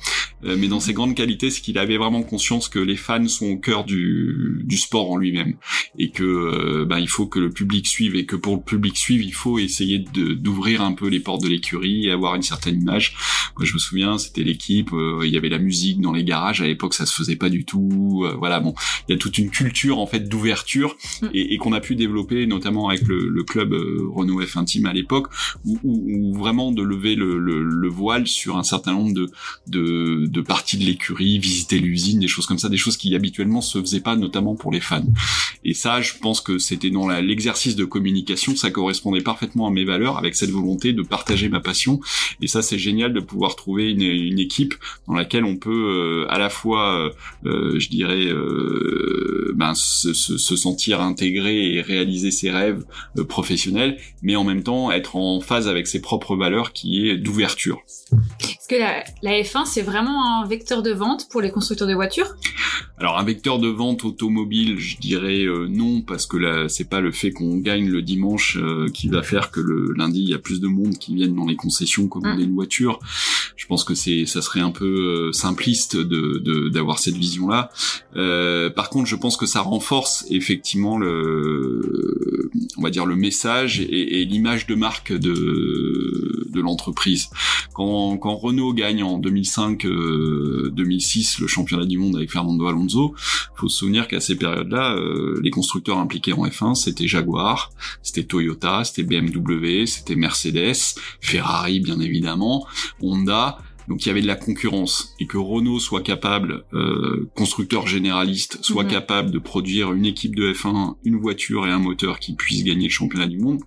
Euh, 0.45 0.55
mais 0.57 0.67
dans 0.67 0.79
ses 0.79 0.93
grandes 0.93 1.15
qualités, 1.15 1.49
c'est 1.49 1.61
qu'il 1.61 1.77
avait 1.77 1.97
vraiment 1.97 2.23
conscience 2.23 2.69
que 2.69 2.79
les 2.79 2.95
fans 2.95 3.27
sont 3.27 3.47
au 3.47 3.57
cœur 3.57 3.83
du, 3.83 4.61
du 4.63 4.77
sport 4.77 5.11
en 5.11 5.17
lui-même, 5.17 5.55
et 5.97 6.11
que 6.11 6.23
euh, 6.23 6.85
ben, 6.85 6.99
il 6.99 7.09
faut 7.09 7.27
que 7.27 7.39
le 7.39 7.49
public 7.49 7.87
suive, 7.87 8.15
et 8.15 8.25
que 8.25 8.35
pour 8.35 8.55
le 8.55 8.61
public 8.61 8.95
suive, 8.95 9.21
il 9.23 9.33
faut 9.33 9.59
essayer 9.59 9.99
d'ouvrir 9.99 10.81
un 10.81 10.93
peu 10.93 11.07
les 11.07 11.19
portes 11.19 11.41
de 11.41 11.49
l'écurie 11.49 12.05
et 12.05 12.11
avoir 12.11 12.35
une 12.35 12.43
certaine 12.43 12.81
image. 12.81 13.15
Moi, 13.57 13.65
je 13.65 13.73
me 13.73 13.79
souviens, 13.79 14.17
c'était 14.17 14.43
l'équipe, 14.43 14.91
il 14.93 15.29
y 15.29 15.37
avait 15.37 15.49
la 15.49 15.57
musique 15.57 15.99
dans 15.99 16.13
les 16.13 16.23
garages. 16.23 16.61
À 16.61 16.67
l'époque, 16.67 16.93
ça 16.93 17.05
se 17.07 17.15
faisait 17.15 17.35
pas 17.35 17.49
du 17.49 17.65
tout. 17.65 18.25
voilà, 18.37 18.59
bon, 18.59 18.75
il 19.07 19.13
y 19.13 19.15
a 19.15 19.17
toute 19.17 19.37
une 19.37 19.49
culture 19.49 19.97
en 19.97 20.05
fait 20.05 20.29
d'ouverture 20.29 20.95
mm. 21.21 21.27
et, 21.33 21.53
et 21.55 21.57
qu'on 21.57 21.73
a 21.73 21.79
pu 21.79 21.95
développer 21.95 22.45
notamment 22.45 22.89
avec 22.89 23.07
le, 23.07 23.43
club 23.43 23.73
euh, 23.73 24.07
Renault 24.11 24.41
F1 24.41 24.65
Team 24.65 24.85
à 24.85 24.93
l'époque, 24.93 25.27
où, 25.65 26.33
vraiment 26.37 26.71
de 26.71 26.81
lever 26.81 27.15
le, 27.15 27.86
voile 27.87 28.27
sur 28.27 28.57
un 28.57 28.63
certain 28.63 28.93
nombre 28.93 29.13
de, 29.13 30.27
de, 30.27 30.41
parties 30.41 30.77
de 30.77 30.85
l'écurie, 30.85 31.39
visiter 31.39 31.79
l'usine, 31.79 32.19
des 32.19 32.27
choses 32.27 32.45
comme 32.45 32.59
ça, 32.59 32.69
des 32.69 32.77
choses 32.77 32.97
qui 32.97 33.15
habituellement 33.15 33.61
se 33.61 33.79
faisaient 33.79 34.01
pas, 34.01 34.15
notamment 34.15 34.55
pour 34.55 34.71
les 34.71 34.81
fans. 34.81 35.05
Et 35.63 35.73
ça, 35.73 36.01
je 36.01 36.13
pense 36.21 36.41
que 36.41 36.57
c'était 36.57 36.89
dans 36.89 37.07
l'exercice 37.09 37.75
de 37.75 37.85
communication, 37.85 38.55
ça 38.55 38.71
correspondait 38.71 39.21
parfaitement 39.21 39.67
à 39.67 39.71
mes 39.71 39.85
valeurs, 39.85 40.17
avec 40.17 40.35
cette 40.35 40.51
volonté 40.51 40.93
de 40.93 41.01
partager 41.01 41.49
ma 41.49 41.59
passion. 41.59 41.99
Et 42.41 42.47
ça, 42.47 42.61
c'est 42.61 42.79
génial 42.79 43.13
de 43.13 43.19
pouvoir 43.19 43.55
trouver 43.55 43.91
une, 43.91 44.37
équipe 44.37 44.75
dans 45.07 45.15
laquelle 45.15 45.43
on 45.43 45.57
peut 45.57 45.71
euh, 45.71 46.31
à 46.31 46.37
la 46.37 46.49
fois, 46.49 47.11
euh, 47.45 47.79
je 47.79 47.89
dirais, 47.89 48.27
ben, 49.57 49.73
se, 49.73 50.13
se, 50.13 50.55
sentir 50.55 51.01
intégré 51.01 51.73
et 51.73 51.81
réaliser 51.81 52.31
ses 52.31 52.51
rêves 52.51 52.85
euh, 53.17 53.23
professionnels, 53.23 53.97
mais 54.21 54.35
en 54.35 54.43
même 54.43 54.63
temps 54.63 54.91
être 54.91 55.15
en 55.15 55.39
phase 55.41 55.67
avec 55.67 55.87
ses 55.87 56.01
propres 56.01 56.35
valeurs 56.35 56.73
qui 56.73 57.07
est 57.07 57.17
d'ouverture. 57.17 57.76
Yes. 57.77 58.56
Est-ce 58.69 58.75
que 58.75 58.81
la, 58.81 59.03
la 59.21 59.41
F1 59.41 59.65
c'est 59.65 59.81
vraiment 59.81 60.41
un 60.41 60.45
vecteur 60.45 60.83
de 60.83 60.91
vente 60.91 61.29
pour 61.29 61.39
les 61.39 61.51
constructeurs 61.51 61.87
de 61.87 61.93
voitures? 61.93 62.35
Alors 62.97 63.17
un 63.17 63.23
vecteur 63.23 63.59
de 63.59 63.69
vente 63.69 64.03
automobile, 64.03 64.77
je 64.77 64.97
dirais 64.97 65.45
euh, 65.45 65.67
non 65.69 66.01
parce 66.01 66.25
que 66.25 66.35
là 66.35 66.67
c'est 66.67 66.89
pas 66.89 66.99
le 66.99 67.13
fait 67.13 67.31
qu'on 67.31 67.57
gagne 67.57 67.89
le 67.89 68.01
dimanche 68.01 68.57
euh, 68.57 68.89
qui 68.93 69.07
va 69.07 69.23
faire 69.23 69.51
que 69.51 69.61
le 69.61 69.93
lundi 69.95 70.21
il 70.21 70.29
y 70.29 70.33
a 70.33 70.37
plus 70.37 70.59
de 70.59 70.67
monde 70.67 70.97
qui 70.97 71.15
viennent 71.15 71.35
dans 71.35 71.45
les 71.45 71.55
concessions 71.55 72.09
commander 72.09 72.43
mm. 72.43 72.49
une 72.49 72.55
voiture. 72.55 72.99
Je 73.55 73.65
pense 73.67 73.85
que 73.85 73.95
c'est 73.95 74.25
ça 74.25 74.41
serait 74.41 74.59
un 74.59 74.71
peu 74.71 75.31
simpliste 75.31 75.95
de 75.95 76.67
d'avoir 76.69 76.99
cette 76.99 77.15
vision 77.15 77.47
là. 77.47 77.69
par 78.75 78.89
contre, 78.89 79.07
je 79.07 79.15
pense 79.15 79.37
que 79.37 79.45
ça 79.45 79.61
renforce 79.61 80.25
effectivement 80.29 80.97
le 80.97 82.51
on 82.77 82.81
va 82.81 82.89
dire 82.89 83.05
le 83.05 83.15
message 83.15 83.79
et, 83.79 84.25
l'image 84.25 84.67
de 84.67 84.75
marque 84.75 85.13
de, 85.13 86.47
de 86.49 86.61
l'entreprise. 86.61 87.29
Quand, 87.73 88.17
quand 88.17 88.35
Renault 88.35 88.56
gagne 88.73 89.03
en 89.03 89.19
2005-2006 89.19 89.87
euh, 89.87 91.41
le 91.41 91.47
championnat 91.47 91.85
du 91.85 91.97
monde 91.97 92.15
avec 92.15 92.31
Fernando 92.31 92.67
Alonso, 92.67 93.15
faut 93.55 93.69
se 93.69 93.79
souvenir 93.79 94.07
qu'à 94.07 94.19
ces 94.19 94.35
périodes-là, 94.35 94.95
euh, 94.95 95.39
les 95.43 95.49
constructeurs 95.49 95.97
impliqués 95.97 96.33
en 96.33 96.45
F1, 96.45 96.75
c'était 96.75 97.07
Jaguar, 97.07 97.71
c'était 98.03 98.23
Toyota, 98.23 98.83
c'était 98.83 99.03
BMW, 99.03 99.85
c'était 99.85 100.15
Mercedes, 100.15 100.95
Ferrari 101.21 101.79
bien 101.79 101.99
évidemment, 101.99 102.65
Honda, 103.01 103.59
donc 103.87 104.05
il 104.05 104.09
y 104.09 104.11
avait 104.11 104.21
de 104.21 104.27
la 104.27 104.35
concurrence. 104.35 105.15
Et 105.19 105.27
que 105.27 105.37
Renault 105.37 105.79
soit 105.79 106.01
capable, 106.01 106.65
euh, 106.73 107.29
constructeur 107.35 107.87
généraliste, 107.87 108.59
soit 108.61 108.85
capable 108.85 109.31
de 109.31 109.39
produire 109.39 109.93
une 109.93 110.05
équipe 110.05 110.35
de 110.35 110.51
F1, 110.51 110.95
une 111.03 111.17
voiture 111.17 111.65
et 111.67 111.71
un 111.71 111.79
moteur 111.79 112.19
qui 112.19 112.35
puisse 112.35 112.63
gagner 112.63 112.87
le 112.87 112.91
championnat 112.91 113.27
du 113.27 113.39
monde, 113.39 113.61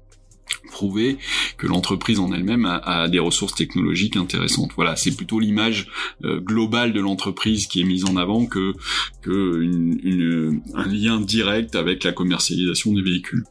prouver 0.70 1.18
que 1.58 1.66
l'entreprise 1.66 2.18
en 2.18 2.32
elle-même 2.32 2.64
a, 2.64 3.08
des 3.08 3.18
ressources 3.18 3.54
technologiques 3.54 4.16
intéressantes. 4.16 4.70
Voilà, 4.76 4.96
c'est 4.96 5.14
plutôt 5.16 5.40
l'image 5.40 5.88
euh, 6.24 6.40
globale 6.40 6.92
de 6.92 7.00
l'entreprise 7.00 7.66
qui 7.66 7.80
est 7.80 7.84
mise 7.84 8.04
en 8.04 8.16
avant 8.16 8.46
que, 8.46 8.74
que 9.22 9.62
une, 9.62 10.62
un 10.74 10.86
lien 10.86 11.20
direct 11.20 11.74
avec 11.76 12.04
la 12.04 12.12
commercialisation 12.12 12.92
des 12.92 13.02
véhicules. 13.02 13.44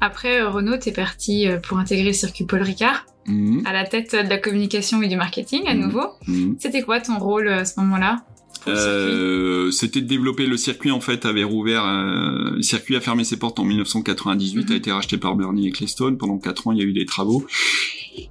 Après, 0.00 0.42
Renault, 0.42 0.78
t'es 0.78 0.92
parti 0.92 1.46
euh, 1.46 1.58
pour 1.58 1.78
intégrer 1.78 2.06
le 2.06 2.12
circuit 2.12 2.44
Paul 2.44 2.62
Ricard. 2.62 3.06
Mhm. 3.24 3.62
à 3.66 3.72
la 3.72 3.84
tête 3.84 4.16
de 4.16 4.28
la 4.28 4.38
communication 4.38 5.00
et 5.00 5.06
du 5.06 5.14
marketing 5.14 5.62
à 5.68 5.74
mhm. 5.74 5.80
nouveau. 5.80 6.08
Mhm. 6.26 6.56
C'était 6.58 6.82
quoi 6.82 7.00
ton 7.00 7.18
rôle 7.20 7.48
à 7.48 7.64
ce 7.64 7.78
moment-là? 7.78 8.24
Euh, 8.68 9.70
c'était 9.70 10.00
de 10.00 10.06
développer 10.06 10.46
le 10.46 10.56
circuit 10.56 10.90
en 10.90 11.00
fait 11.00 11.26
avait 11.26 11.44
rouvert 11.44 11.84
euh, 11.84 12.50
le 12.56 12.62
circuit 12.62 12.96
a 12.96 13.00
fermé 13.00 13.24
ses 13.24 13.36
portes 13.36 13.58
en 13.58 13.64
1998 13.64 14.70
a 14.70 14.74
été 14.74 14.92
racheté 14.92 15.18
par 15.18 15.34
Bernie 15.36 15.68
Ecclestone. 15.68 16.16
Pendant 16.18 16.38
quatre 16.38 16.66
ans 16.68 16.72
il 16.72 16.78
y 16.78 16.82
a 16.82 16.84
eu 16.84 16.92
des 16.92 17.06
travaux. 17.06 17.46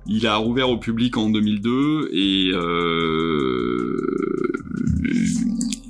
Il 0.07 0.27
a 0.27 0.35
rouvert 0.35 0.69
au 0.69 0.77
public 0.77 1.17
en 1.17 1.29
2002 1.29 2.11
et 2.13 2.51
euh, 2.53 3.97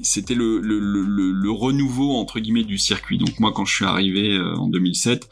c'était 0.03 0.35
le, 0.35 0.59
le, 0.59 0.79
le, 0.79 1.31
le, 1.31 1.51
renouveau 1.51 2.13
entre 2.13 2.39
guillemets 2.39 2.63
du 2.63 2.77
circuit. 2.77 3.17
Donc 3.17 3.39
moi 3.39 3.51
quand 3.53 3.65
je 3.65 3.75
suis 3.75 3.85
arrivé 3.85 4.35
euh, 4.35 4.55
en 4.55 4.67
2007, 4.67 5.29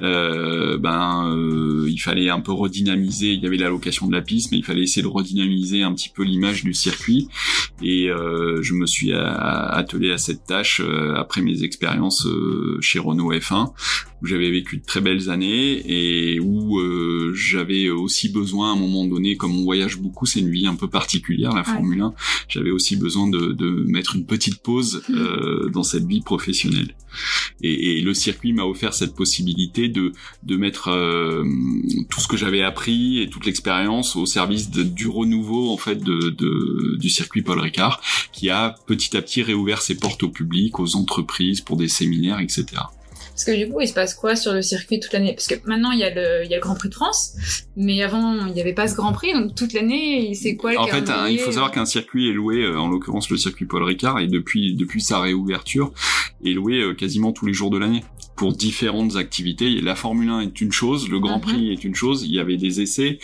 euh, 0.00 0.78
ben 0.78 1.30
euh, 1.30 1.86
il 1.88 1.98
fallait 1.98 2.30
un 2.30 2.40
peu 2.40 2.52
redynamiser. 2.52 3.32
Il 3.32 3.42
y 3.42 3.46
avait 3.46 3.56
l'allocation 3.56 4.06
de 4.06 4.12
la 4.12 4.22
piste, 4.22 4.52
mais 4.52 4.58
il 4.58 4.64
fallait 4.64 4.82
essayer 4.82 5.02
de 5.02 5.08
redynamiser 5.08 5.82
un 5.82 5.92
petit 5.94 6.08
peu 6.08 6.22
l'image 6.22 6.64
du 6.64 6.74
circuit. 6.74 7.28
Et 7.82 8.08
euh, 8.08 8.62
je 8.62 8.74
me 8.74 8.86
suis 8.86 9.12
attelé 9.12 10.12
à 10.12 10.18
cette 10.18 10.44
tâche 10.44 10.80
euh, 10.80 11.14
après 11.16 11.42
mes 11.42 11.62
expériences 11.64 12.26
chez 12.80 12.98
Renault 12.98 13.32
F1 13.32 13.72
où 14.22 14.26
j'avais 14.26 14.50
vécu 14.50 14.78
de 14.78 14.84
très 14.84 15.00
belles 15.00 15.30
années 15.30 15.82
et 15.84 16.38
où 16.38 16.78
euh, 16.78 17.32
j'avais 17.34 17.90
aussi 17.90 18.28
besoin 18.28 18.70
à 18.70 18.72
un 18.74 18.78
moment 18.78 19.04
donné, 19.04 19.36
comme 19.36 19.56
on 19.56 19.64
voyage 19.64 19.98
beaucoup, 19.98 20.26
c'est 20.26 20.40
une 20.40 20.50
vie 20.50 20.66
un 20.66 20.76
peu 20.76 20.88
particulière, 20.88 21.52
la 21.54 21.64
Formule 21.64 22.00
1, 22.00 22.14
j'avais 22.48 22.70
aussi 22.70 22.96
besoin 22.96 23.28
de, 23.28 23.52
de, 23.52 23.84
mettre 23.86 24.14
une 24.14 24.24
petite 24.24 24.62
pause 24.62 25.02
mmh. 25.08 25.14
euh, 25.14 25.70
dans 25.70 25.82
cette 25.82 26.06
vie 26.06 26.20
professionnelle. 26.20 26.94
Et, 27.62 27.98
et 27.98 28.00
le 28.00 28.14
circuit 28.14 28.52
m'a 28.52 28.64
offert 28.64 28.94
cette 28.94 29.14
possibilité 29.14 29.88
de, 29.88 30.12
de 30.42 30.56
mettre 30.56 30.88
euh, 30.88 31.44
tout 32.08 32.20
ce 32.20 32.28
que 32.28 32.36
j'avais 32.36 32.62
appris 32.62 33.20
et 33.20 33.28
toute 33.28 33.44
l'expérience 33.44 34.16
au 34.16 34.24
service 34.24 34.70
de, 34.70 34.82
du 34.82 35.08
renouveau 35.08 35.70
en 35.70 35.76
fait 35.76 36.02
de, 36.02 36.30
de, 36.30 36.96
du 36.98 37.10
circuit 37.10 37.42
Paul 37.42 37.58
Ricard, 37.58 38.00
qui 38.32 38.50
a 38.50 38.74
petit 38.86 39.16
à 39.16 39.22
petit 39.22 39.42
réouvert 39.42 39.82
ses 39.82 39.96
portes 39.96 40.22
au 40.22 40.28
public, 40.28 40.78
aux 40.78 40.96
entreprises, 40.96 41.60
pour 41.60 41.76
des 41.76 41.88
séminaires, 41.88 42.40
etc. 42.40 42.82
Parce 43.32 43.44
que 43.44 43.56
du 43.56 43.70
coup, 43.70 43.80
il 43.80 43.88
se 43.88 43.94
passe 43.94 44.14
quoi 44.14 44.36
sur 44.36 44.52
le 44.52 44.60
circuit 44.62 45.00
toute 45.00 45.12
l'année? 45.12 45.32
Parce 45.32 45.46
que 45.46 45.54
maintenant, 45.66 45.90
il 45.90 45.98
y, 45.98 46.04
a 46.04 46.10
le, 46.10 46.44
il 46.44 46.50
y 46.50 46.54
a 46.54 46.58
le 46.58 46.62
Grand 46.62 46.74
Prix 46.74 46.90
de 46.90 46.94
France, 46.94 47.34
mais 47.76 48.02
avant, 48.02 48.46
il 48.46 48.52
n'y 48.52 48.60
avait 48.60 48.74
pas 48.74 48.88
ce 48.88 48.94
Grand 48.94 49.12
Prix, 49.12 49.32
donc 49.32 49.54
toute 49.54 49.72
l'année, 49.72 50.34
c'est 50.34 50.56
quoi 50.56 50.72
le 50.72 50.78
En 50.78 50.86
fait, 50.86 51.10
il 51.30 51.38
faut 51.38 51.52
savoir 51.52 51.70
qu'un 51.70 51.86
circuit 51.86 52.28
est 52.28 52.32
loué, 52.32 52.62
euh, 52.62 52.78
en 52.78 52.88
l'occurrence 52.88 53.30
le 53.30 53.38
circuit 53.38 53.64
Paul 53.64 53.82
Ricard, 53.82 54.20
et 54.20 54.26
depuis, 54.26 54.74
depuis 54.74 55.00
sa 55.00 55.20
réouverture, 55.20 55.92
est 56.44 56.52
loué 56.52 56.80
euh, 56.80 56.94
quasiment 56.94 57.32
tous 57.32 57.46
les 57.46 57.54
jours 57.54 57.70
de 57.70 57.78
l'année 57.78 58.04
pour 58.36 58.52
différentes 58.52 59.16
activités. 59.16 59.80
La 59.80 59.94
Formule 59.94 60.28
1 60.28 60.40
est 60.40 60.60
une 60.60 60.72
chose, 60.72 61.08
le 61.08 61.20
Grand 61.20 61.36
mhm. 61.36 61.42
Prix 61.42 61.72
est 61.72 61.84
une 61.84 61.94
chose. 61.94 62.24
Il 62.24 62.34
y 62.34 62.40
avait 62.40 62.56
des 62.56 62.80
essais, 62.80 63.18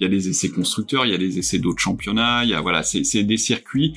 il 0.00 0.04
y 0.04 0.06
a 0.06 0.08
des 0.08 0.28
essais 0.28 0.48
constructeurs, 0.48 1.06
il 1.06 1.12
y 1.12 1.14
a 1.14 1.18
des 1.18 1.38
essais 1.38 1.58
d'autres 1.58 1.80
championnats. 1.80 2.44
Il 2.44 2.50
y 2.50 2.54
a 2.54 2.60
voilà, 2.60 2.82
c'est 2.82 3.22
des 3.22 3.36
circuits 3.36 3.94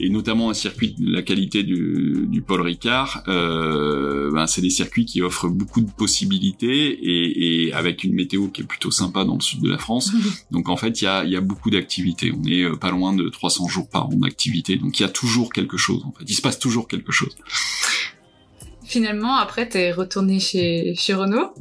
et 0.00 0.08
notamment 0.08 0.50
un 0.50 0.54
circuit 0.54 0.94
de 0.98 1.12
la 1.12 1.22
qualité 1.22 1.62
du, 1.62 2.26
du 2.26 2.40
Paul 2.40 2.62
Ricard, 2.62 3.22
euh, 3.28 4.30
ben 4.32 4.46
c'est 4.46 4.62
des 4.62 4.70
circuits 4.70 5.04
qui 5.04 5.20
offrent 5.20 5.48
beaucoup 5.48 5.82
de 5.82 5.90
possibilités 5.90 6.88
et, 6.88 7.66
et, 7.66 7.72
avec 7.74 8.02
une 8.02 8.14
météo 8.14 8.48
qui 8.48 8.62
est 8.62 8.64
plutôt 8.64 8.90
sympa 8.90 9.24
dans 9.24 9.34
le 9.34 9.40
sud 9.40 9.60
de 9.60 9.68
la 9.68 9.78
France. 9.78 10.12
Donc 10.50 10.68
en 10.68 10.76
fait, 10.76 11.02
il 11.02 11.04
y 11.04 11.06
a, 11.06 11.24
y 11.24 11.36
a 11.36 11.40
beaucoup 11.40 11.70
d'activités. 11.70 12.32
On 12.32 12.44
est 12.48 12.62
euh, 12.62 12.76
pas 12.76 12.90
loin 12.90 13.12
de 13.12 13.28
300 13.28 13.68
jours 13.68 13.88
par 13.88 14.06
an 14.06 14.14
d'activité. 14.14 14.76
Donc 14.76 14.98
il 14.98 15.02
y 15.02 15.06
a 15.06 15.10
toujours 15.10 15.52
quelque 15.52 15.76
chose. 15.76 16.02
En 16.04 16.12
fait, 16.12 16.24
il 16.26 16.34
se 16.34 16.42
passe 16.42 16.58
toujours 16.58 16.88
quelque 16.88 17.12
chose. 17.12 17.36
Finalement, 18.84 19.36
après, 19.36 19.68
t'es 19.68 19.92
retourné 19.92 20.40
chez, 20.40 20.94
chez 20.96 21.14
Renault. 21.14 21.52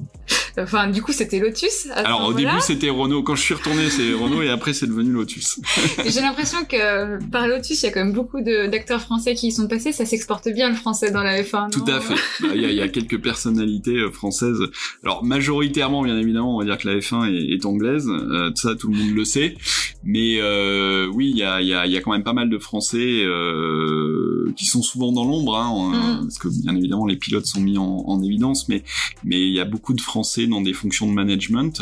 Enfin, 0.62 0.88
du 0.88 1.02
coup, 1.02 1.12
c'était 1.12 1.40
Lotus. 1.40 1.88
À 1.92 2.02
Alors 2.02 2.28
au 2.28 2.34
début, 2.34 2.60
c'était 2.62 2.90
Renault. 2.90 3.24
Quand 3.24 3.36
je 3.36 3.42
suis 3.42 3.54
retourné, 3.54 3.90
c'est 3.90 4.14
Renault 4.14 4.42
et 4.42 4.50
après, 4.50 4.74
c'est 4.74 4.88
devenu 4.88 5.12
Lotus. 5.12 5.60
J'ai 6.06 6.22
l'impression 6.22 6.60
que 6.66 7.24
par 7.30 7.48
Lotus, 7.48 7.82
il 7.82 7.86
y 7.86 7.90
a 7.90 7.92
quand 7.92 8.04
même 8.04 8.14
beaucoup 8.14 8.42
d'acteurs 8.42 9.02
français 9.02 9.36
qui 9.36 9.48
y 9.48 9.52
sont 9.52 9.68
passés. 9.68 9.92
Ça 9.92 10.06
s'exporte 10.06 10.50
bien 10.50 10.70
le 10.70 10.76
français 10.76 11.12
dans 11.12 11.24
la 11.24 11.42
F1. 11.42 11.72
Tout 11.72 11.86
à 11.88 12.00
fait. 12.00 12.16
Bah, 12.42 12.50
il 12.56 12.62
y, 12.62 12.66
a, 12.66 12.72
y, 12.72 12.82
a, 12.82 12.88
quelques 12.88 13.22
personnalités 13.22 13.98
euh, 13.98 14.12
françaises. 14.12 14.60
Alors 15.04 15.26
majoritairement, 15.26 16.04
bien 16.04 16.18
évidemment, 16.18 16.56
on 16.56 16.60
va 16.60 16.66
dire 16.66 16.78
que 16.78 16.88
la 16.88 16.98
F1 16.98 17.30
est, 17.34 17.54
est 17.54 17.66
anglaise. 17.66 18.08
Euh, 18.08 18.52
ça, 18.56 18.76
tout 18.76 18.90
le 18.90 18.98
monde 18.98 19.16
le 19.16 19.26
sait. 19.26 19.56
Mais 20.04 20.40
euh, 20.40 21.08
oui, 21.14 21.30
il 21.32 21.38
y 21.38 21.44
a, 21.44 21.62
y, 21.62 21.74
a, 21.74 21.86
y 21.86 21.98
a, 21.98 22.02
quand 22.02 22.12
même 22.12 22.24
pas 22.24 22.34
mal 22.34 22.50
de 22.50 22.58
Français 22.58 23.24
euh, 23.24 24.52
qui 24.56 24.66
sont 24.66 24.82
souvent 24.82 25.12
dans 25.12 25.26
l'ombre, 25.26 25.58
hein, 25.58 26.20
mm. 26.20 26.22
parce 26.22 26.38
que 26.38 26.48
bien 26.48 26.76
évidemment 26.76 27.06
les 27.06 27.18
pilotes 27.18 27.46
sont 27.46 27.60
mis 27.60 27.78
en, 27.78 28.04
en 28.08 28.24
évidence, 28.24 28.70
mais 28.70 28.84
mais 29.26 29.42
il 29.42 29.54
y 29.54 29.60
a 29.60 29.66
beaucoup 29.66 29.94
de 29.94 30.02
Français 30.02 30.48
dans 30.50 30.62
des 30.62 30.74
fonctions 30.74 31.08
de 31.08 31.14
management. 31.14 31.82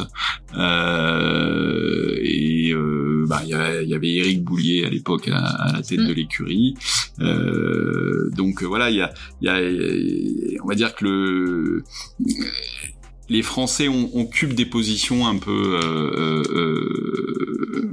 Euh, 0.56 2.16
et 2.22 2.72
euh, 2.74 3.26
bah, 3.28 3.42
il 3.44 3.50
y, 3.50 3.94
avait 3.94 4.14
Eric 4.16 4.44
Boulier 4.44 4.86
à 4.86 4.90
l'époque 4.90 5.28
à, 5.30 5.38
à, 5.38 5.74
la 5.74 5.82
tête 5.82 6.00
mm. 6.00 6.08
de 6.08 6.14
l'écurie. 6.14 6.76
Euh, 7.20 8.30
donc 8.36 8.64
voilà, 8.64 8.90
il 8.90 8.98
y 8.98 9.02
a, 9.02 9.14
y 9.42 9.50
a, 9.50 10.62
on 10.64 10.68
va 10.68 10.76
dire 10.76 10.96
que 10.96 11.06
le 11.06 11.84
les 13.30 13.42
Français 13.42 13.88
ont, 13.88 14.10
occupent 14.16 14.54
des 14.54 14.66
positions 14.66 15.28
un 15.28 15.38
peu 15.38 15.80
euh, 15.84 16.44
euh, 16.50 17.92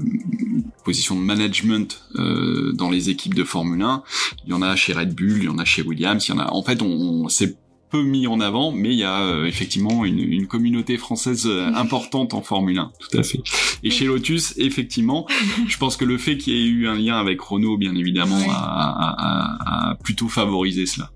positions 0.85 1.16
de 1.16 1.21
management 1.21 2.02
euh, 2.16 2.73
dans 2.73 2.90
les 2.90 3.11
équipes 3.11 3.35
de 3.35 3.45
Formule 3.45 3.83
1. 3.83 4.02
Il 4.45 4.50
y 4.50 4.52
en 4.52 4.62
a 4.62 4.76
chez 4.76 4.93
Red 4.93 5.14
Bull, 5.14 5.38
il 5.38 5.45
y 5.45 5.49
en 5.49 5.59
a 5.59 5.64
chez 5.64 5.83
Williams, 5.83 6.25
il 6.26 6.31
y 6.31 6.35
en 6.35 6.38
a. 6.38 6.52
En 6.52 6.62
fait, 6.62 6.83
on, 6.83 6.87
on 6.87 7.28
c'est 7.28 7.57
peu 7.94 8.02
mis 8.02 8.26
en 8.26 8.40
avant, 8.40 8.72
mais 8.72 8.90
il 8.90 8.98
y 8.98 9.04
a 9.04 9.20
euh, 9.20 9.44
effectivement 9.44 10.04
une, 10.04 10.18
une, 10.18 10.48
communauté 10.48 10.98
française 10.98 11.46
euh, 11.46 11.70
importante 11.76 12.34
en 12.34 12.42
Formule 12.42 12.76
1, 12.76 12.90
tout 12.98 13.18
à 13.18 13.22
fait. 13.22 13.38
Et 13.84 13.90
chez 13.90 14.06
Lotus, 14.06 14.54
effectivement, 14.56 15.28
je 15.68 15.76
pense 15.78 15.96
que 15.96 16.04
le 16.04 16.18
fait 16.18 16.36
qu'il 16.36 16.54
y 16.54 16.56
ait 16.56 16.66
eu 16.66 16.88
un 16.88 16.96
lien 16.96 17.16
avec 17.16 17.40
Renault, 17.40 17.76
bien 17.76 17.94
évidemment, 17.94 18.40
a, 18.50 18.56
a, 18.58 19.90
a 19.90 19.94
plutôt 19.94 20.26
favorisé 20.26 20.86
cela. 20.86 21.12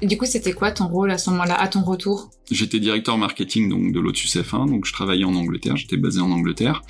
Et 0.00 0.06
du 0.06 0.16
coup, 0.16 0.24
c'était 0.24 0.52
quoi 0.52 0.70
ton 0.70 0.86
rôle 0.86 1.10
à 1.10 1.18
ce 1.18 1.30
moment-là, 1.30 1.54
à 1.54 1.66
ton 1.66 1.82
retour? 1.82 2.30
J'étais 2.50 2.78
directeur 2.78 3.18
marketing 3.18 3.68
donc 3.68 3.92
de 3.92 4.00
Lotus 4.00 4.36
F1, 4.36 4.68
donc 4.68 4.86
je 4.86 4.92
travaillais 4.92 5.24
en 5.24 5.34
Angleterre, 5.34 5.76
j'étais 5.76 5.96
basé 5.96 6.20
en 6.20 6.30
Angleterre. 6.30 6.82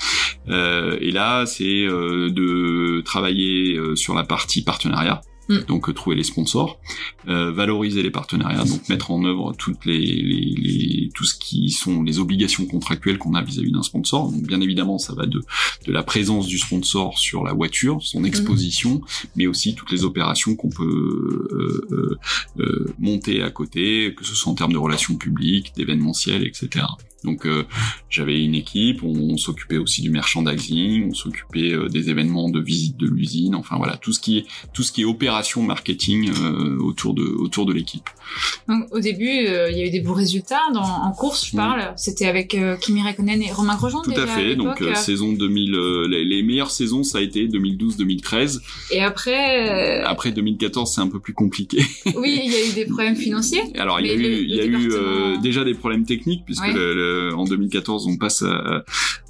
Euh, 0.48 0.98
et 1.00 1.10
là, 1.10 1.46
c'est 1.46 1.86
euh, 1.86 2.30
de 2.30 3.02
travailler 3.04 3.76
euh, 3.76 3.96
sur 3.96 4.14
la 4.14 4.24
partie 4.24 4.62
partenariat. 4.62 5.22
Mm. 5.48 5.58
Donc 5.68 5.88
euh, 5.88 5.92
trouver 5.92 6.16
les 6.16 6.24
sponsors, 6.24 6.78
euh, 7.28 7.52
valoriser 7.52 8.02
les 8.02 8.10
partenariats, 8.10 8.64
donc 8.64 8.88
mettre 8.88 9.10
en 9.10 9.24
œuvre 9.24 9.52
toutes 9.58 9.84
les, 9.84 9.98
les, 9.98 10.54
les, 10.56 11.10
tout 11.14 11.24
ce 11.24 11.34
qui 11.34 11.70
sont 11.70 12.02
les 12.02 12.18
obligations 12.18 12.66
contractuelles 12.66 13.18
qu'on 13.18 13.34
a 13.34 13.42
vis-à-vis 13.42 13.72
d'un 13.72 13.82
sponsor. 13.82 14.30
Donc 14.30 14.42
bien 14.42 14.60
évidemment, 14.60 14.98
ça 14.98 15.14
va 15.14 15.26
de, 15.26 15.42
de 15.86 15.92
la 15.92 16.02
présence 16.02 16.46
du 16.46 16.58
sponsor 16.58 17.18
sur 17.18 17.44
la 17.44 17.52
voiture, 17.52 18.02
son 18.02 18.20
mm. 18.20 18.26
exposition, 18.26 19.00
mais 19.36 19.46
aussi 19.46 19.74
toutes 19.74 19.90
les 19.90 20.04
opérations 20.04 20.54
qu'on 20.56 20.70
peut 20.70 20.84
euh, 20.84 21.88
euh, 21.90 22.18
euh, 22.60 22.94
monter 22.98 23.42
à 23.42 23.50
côté, 23.50 24.14
que 24.14 24.24
ce 24.24 24.34
soit 24.34 24.52
en 24.52 24.54
termes 24.54 24.72
de 24.72 24.78
relations 24.78 25.16
publiques, 25.16 25.72
d'événementiel, 25.76 26.44
etc. 26.46 26.86
Donc 27.24 27.46
euh, 27.46 27.64
j'avais 28.10 28.42
une 28.44 28.54
équipe, 28.54 29.02
on, 29.02 29.36
s'occupait 29.36 29.78
aussi 29.78 30.02
du 30.02 30.10
merchandising, 30.10 31.10
on 31.10 31.14
s'occupait 31.14 31.72
euh, 31.72 31.88
des 31.88 32.10
événements 32.10 32.50
de 32.50 32.60
visite 32.60 32.96
de 32.96 33.06
l'usine, 33.06 33.54
enfin 33.54 33.76
voilà 33.76 33.96
tout 33.96 34.12
ce 34.12 34.20
qui 34.20 34.38
est 34.38 34.46
tout 34.72 34.82
ce 34.82 34.92
qui 34.92 35.02
est 35.02 35.04
opération 35.04 35.62
marketing 35.62 36.30
euh, 36.30 36.78
autour 36.78 37.14
de 37.14 37.22
autour 37.22 37.66
de 37.66 37.72
l'équipe. 37.72 38.08
au 38.68 39.00
début, 39.00 39.24
il 39.26 39.76
y 39.76 39.82
a 39.82 39.86
eu 39.86 39.90
des 39.90 40.00
beaux 40.00 40.12
résultats 40.12 40.60
dans, 40.72 40.82
en 40.82 41.12
course, 41.12 41.48
je 41.50 41.56
parle. 41.56 41.92
C'était 41.96 42.26
avec 42.26 42.56
Kimi 42.80 43.02
Raikkonen 43.02 43.42
et 43.42 43.52
Romain 43.52 43.76
Grosjean. 43.76 44.02
Tout 44.02 44.12
à 44.12 44.26
fait. 44.26 44.54
donc 44.56 44.82
saison 44.94 45.32
2000, 45.32 45.72
les, 46.08 46.24
les, 46.24 46.42
meilleures 46.42 46.70
saisons 46.70 47.02
ça 47.02 47.18
a 47.18 47.20
été 47.20 47.46
2012-2013. 47.48 48.60
Et 48.90 49.00
après. 49.00 50.02
Après 50.04 50.32
2014, 50.32 50.94
c'est 50.94 51.00
un 51.00 51.08
peu 51.08 51.20
plus 51.20 51.32
compliqué. 51.32 51.78
oui, 52.16 52.40
il 52.44 52.52
y 52.52 52.54
a 52.54 52.68
eu 52.68 52.72
des 52.74 52.84
problèmes 52.84 53.16
financiers. 53.16 53.62
Alors 53.76 54.00
il 54.00 54.06
y 54.06 54.10
a 54.10 54.14
eu 54.14 54.44
il 54.44 54.54
y 54.54 54.60
a 54.60 54.64
eu 54.64 55.38
déjà 55.40 55.64
des 55.64 55.74
problèmes 55.74 56.04
techniques 56.04 56.44
puisque 56.44 56.66
le 56.66 57.13
en 57.34 57.44
2014, 57.44 58.06
on 58.06 58.16
passe 58.16 58.42
à 58.42 58.84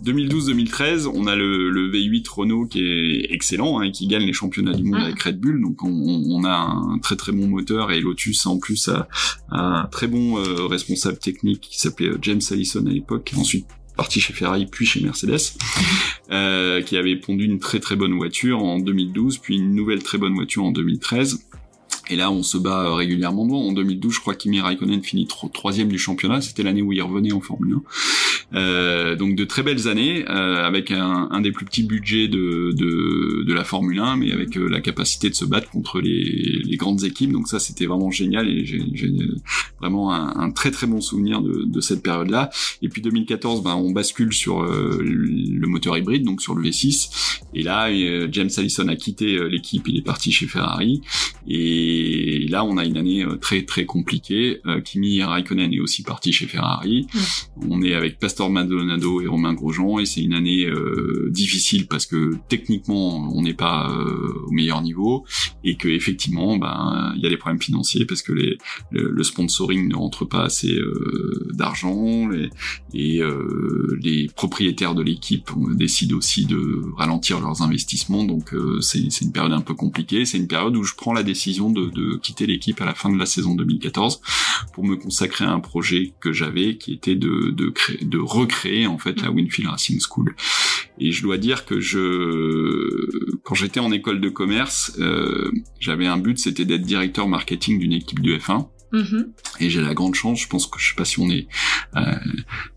2012-2013, 0.04 1.06
on 1.06 1.26
a 1.26 1.36
le, 1.36 1.70
le, 1.70 1.90
V8 1.90 2.28
Renault 2.28 2.66
qui 2.66 2.80
est 2.80 3.32
excellent 3.32 3.78
hein, 3.78 3.84
et 3.84 3.92
qui 3.92 4.06
gagne 4.06 4.24
les 4.24 4.32
championnats 4.32 4.74
du 4.74 4.84
monde 4.84 5.02
avec 5.02 5.22
Red 5.22 5.40
Bull. 5.40 5.60
Donc 5.60 5.82
on, 5.82 5.90
on, 5.90 6.44
a 6.44 6.54
un 6.54 6.98
très 6.98 7.16
très 7.16 7.32
bon 7.32 7.46
moteur 7.46 7.92
et 7.92 8.00
Lotus 8.00 8.46
en 8.46 8.58
plus 8.58 8.88
a, 8.88 9.08
un 9.50 9.86
très 9.90 10.06
bon 10.06 10.38
euh, 10.38 10.66
responsable 10.66 11.18
technique 11.18 11.60
qui 11.60 11.78
s'appelait 11.78 12.08
euh, 12.08 12.18
James 12.22 12.40
Allison 12.50 12.84
à 12.86 12.90
l'époque. 12.90 13.32
Ensuite 13.36 13.66
parti 13.96 14.20
chez 14.20 14.32
Ferrari 14.32 14.66
puis 14.66 14.86
chez 14.86 15.00
Mercedes, 15.00 15.56
euh, 16.30 16.82
qui 16.82 16.96
avait 16.96 17.16
pondu 17.16 17.44
une 17.44 17.60
très 17.60 17.80
très 17.80 17.96
bonne 17.96 18.14
voiture 18.14 18.62
en 18.62 18.78
2012, 18.78 19.38
puis 19.38 19.56
une 19.56 19.74
nouvelle 19.74 20.02
très 20.02 20.18
bonne 20.18 20.34
voiture 20.34 20.64
en 20.64 20.72
2013. 20.72 21.46
Et 22.10 22.16
là, 22.16 22.30
on 22.30 22.42
se 22.42 22.58
bat 22.58 22.84
euh, 22.84 22.94
régulièrement 22.94 23.46
devant. 23.46 23.62
En 23.62 23.72
2012, 23.72 24.14
je 24.14 24.20
crois 24.20 24.34
qu'Imi 24.34 24.60
Raikkonen 24.60 25.02
finit 25.02 25.26
troisième 25.52 25.88
du 25.88 25.98
championnat. 25.98 26.40
C'était 26.40 26.62
l'année 26.62 26.82
où 26.82 26.92
il 26.92 27.02
revenait 27.02 27.32
en 27.32 27.40
Formule 27.40 27.74
1. 27.74 27.82
Euh, 28.54 29.16
donc 29.16 29.34
de 29.34 29.44
très 29.44 29.62
belles 29.62 29.88
années, 29.88 30.24
euh, 30.28 30.64
avec 30.64 30.90
un, 30.90 31.28
un, 31.30 31.40
des 31.40 31.50
plus 31.50 31.64
petits 31.64 31.82
budgets 31.82 32.28
de, 32.28 32.72
de, 32.72 33.42
de, 33.44 33.54
la 33.54 33.64
Formule 33.64 33.98
1, 33.98 34.16
mais 34.16 34.32
avec 34.32 34.56
euh, 34.56 34.68
la 34.68 34.80
capacité 34.80 35.28
de 35.28 35.34
se 35.34 35.44
battre 35.44 35.70
contre 35.70 36.00
les, 36.00 36.62
les 36.64 36.76
grandes 36.76 37.04
équipes. 37.04 37.32
Donc 37.32 37.48
ça, 37.48 37.58
c'était 37.58 37.86
vraiment 37.86 38.10
génial 38.10 38.48
et 38.48 38.64
j'ai 38.64 38.82
vraiment 39.80 40.12
un, 40.12 40.34
un, 40.36 40.50
très 40.50 40.70
très 40.70 40.86
bon 40.86 41.00
souvenir 41.00 41.40
de, 41.40 41.64
de 41.64 41.80
cette 41.80 42.02
période-là. 42.02 42.50
Et 42.82 42.88
puis 42.88 43.02
2014, 43.02 43.62
ben, 43.62 43.74
on 43.74 43.90
bascule 43.90 44.32
sur 44.32 44.62
euh, 44.62 45.00
le 45.02 45.66
moteur 45.66 45.96
hybride, 45.96 46.24
donc 46.24 46.40
sur 46.40 46.54
le 46.54 46.62
V6. 46.68 47.40
Et 47.54 47.62
là, 47.62 47.88
James 48.30 48.50
Allison 48.56 48.88
a 48.88 48.96
quitté 48.96 49.38
l'équipe, 49.48 49.86
il 49.86 49.98
est 49.98 50.02
parti 50.02 50.32
chez 50.32 50.46
Ferrari. 50.46 51.02
Et 51.46 51.93
the 51.94 52.23
et 52.34 52.48
là, 52.48 52.64
on 52.64 52.76
a 52.76 52.84
une 52.84 52.96
année 52.96 53.24
euh, 53.24 53.36
très 53.36 53.62
très 53.62 53.86
compliquée. 53.86 54.60
Euh, 54.66 54.80
Kimi 54.80 55.22
Raikkonen 55.22 55.72
est 55.72 55.80
aussi 55.80 56.02
parti 56.02 56.32
chez 56.32 56.46
Ferrari. 56.46 57.06
On 57.68 57.82
est 57.82 57.94
avec 57.94 58.18
Pastor 58.18 58.50
Maldonado 58.50 59.20
et 59.20 59.26
Romain 59.26 59.54
Grosjean 59.54 59.98
et 60.00 60.04
c'est 60.04 60.22
une 60.22 60.34
année 60.34 60.66
euh, 60.66 61.28
difficile 61.30 61.86
parce 61.86 62.06
que 62.06 62.36
techniquement, 62.48 63.30
on 63.34 63.42
n'est 63.42 63.54
pas 63.54 63.90
au 64.46 64.50
meilleur 64.50 64.82
niveau 64.82 65.24
et 65.62 65.76
que 65.76 65.88
effectivement, 65.88 66.56
ben 66.56 67.12
il 67.16 67.22
y 67.22 67.26
a 67.26 67.28
des 67.28 67.36
problèmes 67.36 67.60
financiers 67.60 68.04
parce 68.04 68.22
que 68.22 68.32
les, 68.32 68.58
le, 68.90 69.22
sponsoring 69.22 69.88
ne 69.88 69.94
rentre 69.94 70.24
pas 70.24 70.42
assez 70.42 70.76
d'argent 71.52 72.28
et 72.92 73.20
les 74.02 74.26
propriétaires 74.34 74.94
de 74.94 75.02
l'équipe 75.02 75.50
décident 75.74 76.16
aussi 76.16 76.46
de 76.46 76.82
ralentir 76.96 77.40
leurs 77.40 77.62
investissements. 77.62 78.24
Donc 78.24 78.54
c'est 78.80 79.20
une 79.20 79.32
période 79.32 79.52
un 79.52 79.60
peu 79.60 79.74
compliquée. 79.74 80.24
C'est 80.24 80.38
une 80.38 80.48
période 80.48 80.76
où 80.76 80.82
je 80.82 80.94
prends 80.94 81.12
la 81.12 81.22
décision 81.22 81.70
de 81.70 81.84
de, 81.90 82.16
quitter 82.24 82.46
l'équipe 82.46 82.80
à 82.80 82.84
la 82.84 82.94
fin 82.94 83.10
de 83.10 83.18
la 83.18 83.26
saison 83.26 83.54
2014 83.54 84.20
pour 84.72 84.84
me 84.84 84.96
consacrer 84.96 85.44
à 85.44 85.52
un 85.52 85.60
projet 85.60 86.14
que 86.20 86.32
j'avais 86.32 86.76
qui 86.76 86.92
était 86.92 87.14
de, 87.14 87.50
de, 87.50 87.68
créer, 87.68 88.04
de 88.04 88.18
recréer 88.18 88.86
en 88.86 88.98
fait 88.98 89.20
la 89.20 89.30
mm. 89.30 89.36
Winfield 89.36 89.70
Racing 89.70 90.00
School. 90.00 90.34
Et 90.98 91.12
je 91.12 91.22
dois 91.22 91.38
dire 91.38 91.64
que 91.64 91.80
je, 91.80 93.36
quand 93.42 93.54
j'étais 93.54 93.80
en 93.80 93.90
école 93.92 94.20
de 94.20 94.28
commerce, 94.28 94.92
euh, 95.00 95.50
j'avais 95.80 96.06
un 96.06 96.18
but, 96.18 96.38
c'était 96.38 96.64
d'être 96.64 96.82
directeur 96.82 97.28
marketing 97.28 97.78
d'une 97.80 97.92
équipe 97.92 98.20
de 98.20 98.36
F1. 98.36 98.68
Mm-hmm. 98.94 99.26
Et 99.58 99.70
j'ai 99.70 99.80
la 99.80 99.92
grande 99.92 100.14
chance, 100.14 100.40
je 100.40 100.46
pense 100.46 100.68
que 100.68 100.78
je 100.78 100.88
sais 100.88 100.94
pas 100.94 101.04
si 101.04 101.18
on 101.18 101.28
est 101.28 101.48
euh, 101.96 102.14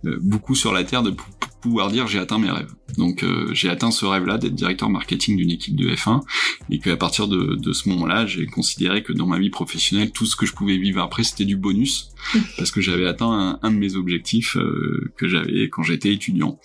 euh 0.06 0.18
beaucoup 0.20 0.56
sur 0.56 0.74
la 0.74 0.84
terre 0.84 1.04
de 1.04 1.14
pouvoir 1.62 1.92
dire 1.92 2.08
j'ai 2.08 2.20
atteint 2.20 2.40
mes 2.40 2.50
rêves. 2.50 2.74
Donc 2.98 3.24
euh, 3.24 3.54
j'ai 3.54 3.70
atteint 3.70 3.92
ce 3.92 4.06
rêve-là 4.06 4.38
d'être 4.38 4.56
directeur 4.56 4.90
marketing 4.90 5.38
d'une 5.38 5.52
équipe 5.52 5.76
de 5.76 5.90
F1 5.90 6.22
et 6.70 6.80
qu'à 6.80 6.98
partir 6.98 7.28
de, 7.28 7.56
de 7.56 7.74
ce 7.74 7.90
moment-là, 7.90 8.26
j'ai 8.26 8.46
considéré 8.46 9.04
que 9.04 9.14
dans 9.14 9.28
ma 9.28 9.38
vie 9.38 9.50
professionnelle, 9.50 10.12
tout 10.12 10.26
ce 10.26 10.36
que 10.36 10.46
je 10.46 10.54
pouvais 10.54 10.78
vivre 10.78 11.02
après, 11.02 11.24
c'était 11.24 11.46
du 11.46 11.56
bonus 11.56 12.10
parce 12.58 12.72
que 12.72 12.82
j'avais 12.82 13.06
atteint 13.06 13.32
un, 13.32 13.60
un, 13.62 13.72
de 13.72 13.78
mes 13.78 13.96
objectifs 13.96 14.58
euh, 14.58 15.12
que 15.18 15.28
j'avais 15.28 15.70
quand 15.70 15.84
j'étais 15.84 16.14
étudiant. 16.14 16.60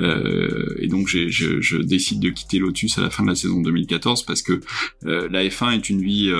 Euh, 0.00 0.74
et 0.78 0.88
donc 0.88 1.08
je, 1.08 1.28
je, 1.28 1.76
décide 1.78 2.20
de 2.20 2.30
quitter 2.30 2.58
Lotus 2.58 2.98
à 2.98 3.02
la 3.02 3.10
fin 3.10 3.22
de 3.22 3.28
la 3.28 3.34
saison 3.34 3.60
2014 3.60 4.24
parce 4.24 4.42
que 4.42 4.60
la 5.02 5.44
F1 5.44 5.76
est 5.76 5.88
une 5.88 6.02
vie 6.02 6.30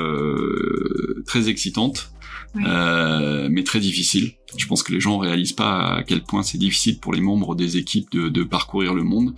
très 1.27 1.49
excitante 1.49 2.13
euh, 2.67 3.49
mais 3.51 3.63
très 3.63 3.81
difficile. 3.81 4.33
Je 4.57 4.67
pense 4.67 4.83
que 4.83 4.93
les 4.93 5.01
gens 5.01 5.19
réalisent 5.19 5.53
pas 5.53 5.97
à 5.97 6.03
quel 6.03 6.23
point 6.23 6.43
c'est 6.43 6.59
difficile 6.59 6.99
pour 6.99 7.13
les 7.13 7.21
membres 7.21 7.55
des 7.55 7.77
équipes 7.77 8.11
de, 8.11 8.29
de 8.29 8.43
parcourir 8.43 8.95
le 8.95 9.03
monde. 9.03 9.35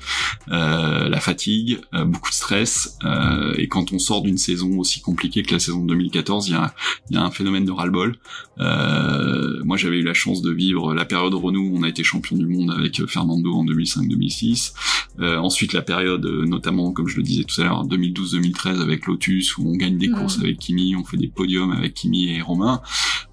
Euh, 0.50 1.08
la 1.08 1.20
fatigue, 1.20 1.78
euh, 1.94 2.04
beaucoup 2.04 2.30
de 2.30 2.34
stress, 2.34 2.96
euh, 3.04 3.54
et 3.58 3.66
quand 3.66 3.92
on 3.92 3.98
sort 3.98 4.22
d'une 4.22 4.38
saison 4.38 4.78
aussi 4.78 5.00
compliquée 5.00 5.42
que 5.42 5.52
la 5.52 5.58
saison 5.58 5.84
2014, 5.84 6.48
il 6.48 6.52
y 6.52 6.54
a, 6.54 6.74
y 7.10 7.16
a 7.16 7.22
un 7.22 7.30
phénomène 7.30 7.64
de 7.64 7.72
ras-le-bol. 7.72 8.16
Euh, 8.60 9.60
moi, 9.64 9.76
j'avais 9.76 9.98
eu 9.98 10.04
la 10.04 10.14
chance 10.14 10.42
de 10.42 10.52
vivre 10.52 10.94
la 10.94 11.04
période 11.04 11.34
Renault 11.34 11.60
où 11.60 11.78
on 11.78 11.82
a 11.82 11.88
été 11.88 12.04
champion 12.04 12.36
du 12.36 12.46
monde 12.46 12.70
avec 12.70 13.04
Fernando 13.06 13.52
en 13.52 13.64
2005-2006. 13.64 14.72
ensuite, 15.18 15.72
la 15.72 15.82
période, 15.82 16.24
notamment, 16.24 16.92
comme 16.92 17.08
je 17.08 17.16
le 17.16 17.22
disais 17.24 17.44
tout 17.44 17.60
à 17.60 17.64
l'heure, 17.64 17.84
2012-2013 17.86 18.80
avec 18.80 19.06
Lotus, 19.06 19.58
où 19.58 19.68
on 19.68 19.76
gagne 19.76 19.98
des 19.98 20.08
mmh. 20.08 20.14
courses 20.14 20.38
avec 20.38 20.58
Kimi, 20.58 20.94
on 20.94 21.04
fait 21.04 21.16
des 21.16 21.28
podiums 21.28 21.72
avec 21.72 21.94
Kimi 21.94 22.30
et 22.30 22.42
Romain. 22.42 22.80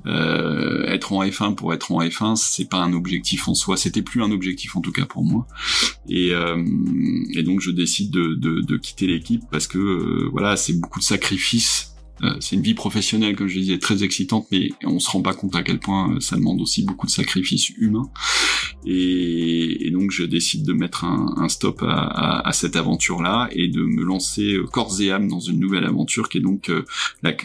Euh, 0.07 0.85
être 0.85 1.13
en 1.13 1.23
F1 1.23 1.55
pour 1.55 1.73
être 1.73 1.91
en 1.91 2.01
F1, 2.01 2.35
c'est 2.35 2.69
pas 2.69 2.77
un 2.77 2.93
objectif 2.93 3.47
en 3.47 3.53
soi. 3.53 3.77
C'était 3.77 4.01
plus 4.01 4.23
un 4.23 4.31
objectif 4.31 4.75
en 4.75 4.81
tout 4.81 4.91
cas 4.91 5.05
pour 5.05 5.23
moi. 5.23 5.47
Et, 6.09 6.31
euh, 6.31 6.63
et 7.33 7.43
donc 7.43 7.61
je 7.61 7.71
décide 7.71 8.11
de, 8.11 8.33
de, 8.33 8.61
de 8.61 8.77
quitter 8.77 9.07
l'équipe 9.07 9.43
parce 9.51 9.67
que 9.67 9.77
euh, 9.77 10.29
voilà, 10.31 10.55
c'est 10.57 10.73
beaucoup 10.79 10.99
de 10.99 11.05
sacrifices 11.05 11.93
euh, 12.23 12.35
c'est 12.39 12.55
une 12.55 12.61
vie 12.61 12.73
professionnelle, 12.73 13.35
comme 13.35 13.47
je 13.47 13.59
disais, 13.59 13.77
très 13.77 14.03
excitante, 14.03 14.47
mais 14.51 14.71
on 14.83 14.99
se 14.99 15.09
rend 15.09 15.21
pas 15.21 15.33
compte 15.33 15.55
à 15.55 15.61
quel 15.61 15.79
point 15.79 16.15
euh, 16.15 16.19
ça 16.19 16.35
demande 16.35 16.61
aussi 16.61 16.83
beaucoup 16.83 17.05
de 17.05 17.11
sacrifices 17.11 17.69
humains. 17.69 18.09
Et, 18.85 19.89
donc 19.91 20.11
je 20.11 20.23
décide 20.23 20.63
de 20.63 20.73
mettre 20.73 21.05
un, 21.05 21.49
stop 21.49 21.83
à, 21.83 22.49
cette 22.53 22.75
aventure-là 22.75 23.49
et 23.51 23.67
de 23.67 23.81
me 23.81 24.03
lancer 24.03 24.53
euh, 24.53 24.65
corps 24.65 25.01
et 25.01 25.11
âme 25.11 25.27
dans 25.27 25.39
une 25.39 25.59
nouvelle 25.59 25.85
aventure 25.85 26.29
qui 26.29 26.37
est 26.37 26.41
donc 26.41 26.71
la, 27.23 27.35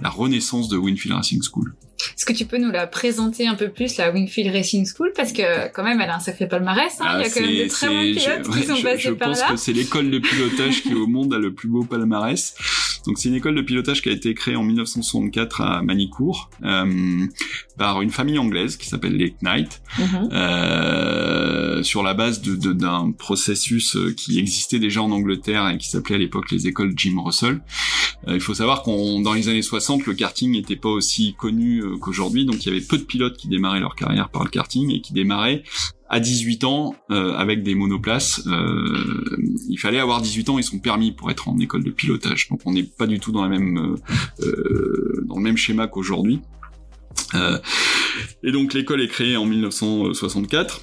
la 0.00 0.10
renaissance 0.10 0.68
de 0.68 0.76
Winfield 0.76 1.16
Racing 1.16 1.42
School. 1.42 1.74
Est-ce 1.98 2.24
que 2.24 2.32
tu 2.32 2.46
peux 2.46 2.58
nous 2.58 2.70
la 2.70 2.86
présenter 2.86 3.46
un 3.46 3.54
peu 3.54 3.68
plus, 3.68 3.96
la 3.96 4.10
Wingfield 4.10 4.54
Racing 4.54 4.86
School? 4.86 5.12
Parce 5.16 5.32
que 5.32 5.68
quand 5.72 5.82
même, 5.82 6.00
elle 6.00 6.10
a 6.10 6.16
un 6.16 6.20
sacré 6.20 6.46
palmarès. 6.46 6.92
Hein. 7.00 7.18
Il 7.18 7.22
y 7.22 7.24
a 7.24 7.30
quand 7.30 7.40
même 7.40 7.64
de 7.64 7.68
très 7.68 7.88
bons 7.88 8.02
pilotes 8.02 8.50
qui 8.50 8.66
sont 8.66 8.82
passés 8.82 9.12
par 9.12 9.28
là. 9.28 9.34
Je 9.34 9.40
pense 9.40 9.50
que 9.50 9.56
c'est 9.56 9.72
l'école 9.72 10.10
de 10.10 10.18
pilotage 10.18 10.82
qui 10.82 10.94
au 10.94 11.06
monde 11.06 11.34
a 11.34 11.38
le 11.38 11.52
plus 11.52 11.68
beau 11.68 11.84
palmarès. 11.84 12.54
Donc 13.06 13.18
c'est 13.18 13.28
une 13.28 13.34
école 13.34 13.54
de 13.54 13.62
pilotage 13.62 14.02
qui 14.02 14.08
a 14.08 14.12
été 14.12 14.34
créée 14.34 14.56
en 14.56 14.64
1964 14.64 15.60
à 15.60 15.82
Manicourt 15.82 16.50
euh, 16.64 17.26
par 17.78 18.02
une 18.02 18.10
famille 18.10 18.38
anglaise 18.38 18.76
qui 18.76 18.88
s'appelle 18.88 19.16
les 19.16 19.34
Knight, 19.42 19.80
mhm. 19.98 20.28
euh, 20.32 21.82
sur 21.82 22.02
la 22.02 22.14
base 22.14 22.42
d'un 22.42 23.06
de, 23.06 23.12
processus 23.12 23.96
euh, 23.96 24.12
qui 24.12 24.38
existait 24.38 24.78
déjà 24.78 25.02
en 25.02 25.10
Angleterre 25.10 25.68
et 25.68 25.78
qui 25.78 25.88
s'appelait 25.88 26.16
à 26.16 26.18
l'époque 26.18 26.50
les 26.50 26.66
écoles 26.66 26.92
Jim 26.96 27.16
Russell. 27.24 27.60
Euh, 28.26 28.34
il 28.34 28.40
faut 28.40 28.54
savoir 28.54 28.82
qu'on 28.82 29.20
dans 29.20 29.32
les 29.32 29.48
années 29.48 29.62
60, 29.62 30.06
le 30.06 30.14
karting 30.14 30.50
n'était 30.52 30.76
pas 30.76 30.88
aussi 30.88 31.34
connu 31.38 31.82
qu'aujourd'hui, 32.00 32.44
donc 32.44 32.64
il 32.64 32.68
y 32.68 32.76
avait 32.76 32.84
peu 32.84 32.98
de 32.98 33.04
pilotes 33.04 33.36
qui 33.36 33.48
démarraient 33.48 33.80
leur 33.80 33.94
carrière 33.94 34.28
par 34.28 34.42
le 34.42 34.50
karting 34.50 34.90
et 34.92 35.00
qui 35.00 35.12
démarraient 35.12 35.62
à 36.08 36.20
18 36.20 36.64
ans 36.64 36.94
euh, 37.10 37.34
avec 37.34 37.62
des 37.62 37.74
monoplaces. 37.74 38.46
Euh, 38.46 39.38
il 39.68 39.78
fallait 39.78 40.00
avoir 40.00 40.22
18 40.22 40.48
ans 40.50 40.58
et 40.58 40.62
son 40.62 40.78
permis 40.78 41.12
pour 41.12 41.30
être 41.30 41.48
en 41.48 41.58
école 41.58 41.84
de 41.84 41.90
pilotage. 41.90 42.48
Donc 42.48 42.60
on 42.64 42.72
n'est 42.72 42.84
pas 42.84 43.06
du 43.06 43.20
tout 43.20 43.32
dans 43.32 43.48
euh, 43.48 43.96
dans 45.26 45.36
le 45.36 45.42
même 45.42 45.56
schéma 45.56 45.86
qu'aujourd'hui. 45.86 46.40
et 48.42 48.52
donc 48.52 48.74
l'école 48.74 49.02
est 49.02 49.08
créée 49.08 49.36
en 49.36 49.44
1964. 49.44 50.82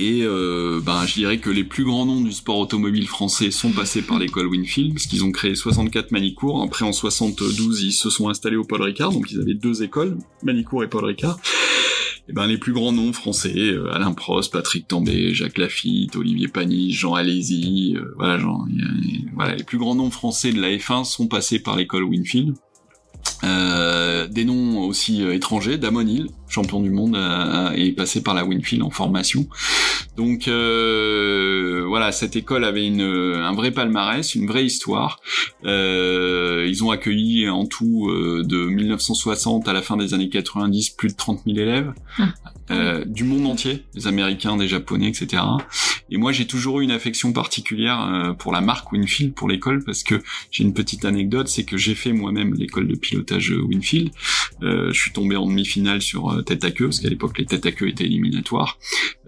Et 0.00 0.22
euh, 0.22 0.80
ben, 0.80 1.04
je 1.06 1.14
dirais 1.14 1.38
que 1.38 1.50
les 1.50 1.64
plus 1.64 1.84
grands 1.84 2.06
noms 2.06 2.20
du 2.20 2.30
sport 2.30 2.58
automobile 2.58 3.08
français 3.08 3.50
sont 3.50 3.72
passés 3.72 4.00
par 4.00 4.20
l'école 4.20 4.46
Winfield, 4.46 4.94
parce 4.94 5.06
qu'ils 5.06 5.24
ont 5.24 5.32
créé 5.32 5.56
64 5.56 6.12
Manicourt. 6.12 6.62
Après, 6.62 6.84
en 6.84 6.92
72, 6.92 7.82
ils 7.82 7.92
se 7.92 8.08
sont 8.08 8.28
installés 8.28 8.56
au 8.56 8.64
Paul 8.64 8.82
Ricard, 8.82 9.10
donc 9.10 9.30
ils 9.32 9.40
avaient 9.40 9.54
deux 9.54 9.82
écoles, 9.82 10.16
Manicourt 10.44 10.84
et 10.84 10.88
Paul 10.88 11.04
Ricard. 11.04 11.40
Et 12.28 12.32
ben, 12.32 12.46
les 12.46 12.58
plus 12.58 12.72
grands 12.72 12.92
noms 12.92 13.12
français, 13.12 13.58
euh, 13.58 13.92
Alain 13.92 14.12
Prost, 14.12 14.52
Patrick 14.52 14.86
Tambay, 14.86 15.34
Jacques 15.34 15.58
Lafitte, 15.58 16.14
Olivier 16.14 16.46
Panis, 16.46 16.92
Jean 16.92 17.14
Alési, 17.14 17.96
euh, 17.96 18.14
voilà, 18.16 18.38
voilà, 19.34 19.56
les 19.56 19.64
plus 19.64 19.78
grands 19.78 19.96
noms 19.96 20.10
français 20.10 20.52
de 20.52 20.60
la 20.60 20.68
F1 20.68 21.04
sont 21.04 21.26
passés 21.26 21.58
par 21.58 21.74
l'école 21.74 22.04
Winfield. 22.04 22.54
Euh, 23.44 24.26
des 24.26 24.44
noms 24.44 24.80
aussi 24.80 25.22
euh, 25.22 25.32
étrangers, 25.32 25.78
Damon 25.78 26.06
Hill, 26.06 26.28
champion 26.48 26.80
du 26.80 26.90
monde, 26.90 27.16
euh, 27.16 27.70
est 27.72 27.92
passé 27.92 28.22
par 28.22 28.34
la 28.34 28.44
Winfield 28.44 28.82
en 28.82 28.90
formation. 28.90 29.46
Donc 30.16 30.48
voilà, 30.48 32.12
cette 32.12 32.36
école 32.36 32.64
avait 32.64 32.86
une, 32.86 33.02
un 33.02 33.52
vrai 33.54 33.70
palmarès, 33.70 34.34
une 34.34 34.46
vraie 34.46 34.64
histoire. 34.64 35.20
ils 35.64 36.84
ont 36.84 36.90
accueilli 36.90 37.48
en 37.48 37.66
tout 37.66 38.10
de 38.10 38.66
1960 38.66 39.68
à 39.68 39.72
la 39.72 39.82
fin 39.82 39.96
des 39.96 40.14
années 40.14 40.28
90 40.28 40.90
plus 40.90 41.08
de 41.08 41.16
30 41.16 41.42
000 41.46 41.58
élèves. 41.58 41.92
Hum. 42.18 42.32
Euh, 42.70 43.04
du 43.06 43.24
monde 43.24 43.46
entier, 43.46 43.84
des 43.94 44.06
Américains, 44.06 44.56
des 44.56 44.68
Japonais, 44.68 45.08
etc. 45.08 45.42
Et 46.10 46.18
moi, 46.18 46.32
j'ai 46.32 46.46
toujours 46.46 46.80
eu 46.80 46.84
une 46.84 46.90
affection 46.90 47.32
particulière 47.32 48.00
euh, 48.02 48.32
pour 48.34 48.52
la 48.52 48.60
marque 48.60 48.92
Winfield, 48.92 49.34
pour 49.34 49.48
l'école, 49.48 49.82
parce 49.84 50.02
que 50.02 50.20
j'ai 50.50 50.64
une 50.64 50.74
petite 50.74 51.04
anecdote, 51.06 51.48
c'est 51.48 51.64
que 51.64 51.78
j'ai 51.78 51.94
fait 51.94 52.12
moi-même 52.12 52.54
l'école 52.54 52.86
de 52.86 52.94
pilotage 52.94 53.50
Winfield. 53.50 54.10
Euh, 54.62 54.92
je 54.92 55.00
suis 55.00 55.12
tombé 55.12 55.36
en 55.36 55.46
demi-finale 55.46 56.02
sur 56.02 56.37
tête 56.42 56.64
à 56.64 56.70
queue, 56.70 56.86
parce 56.86 57.00
qu'à 57.00 57.08
l'époque 57.08 57.38
les 57.38 57.46
têtes 57.46 57.66
à 57.66 57.72
queue 57.72 57.88
étaient 57.88 58.04
éliminatoires. 58.04 58.78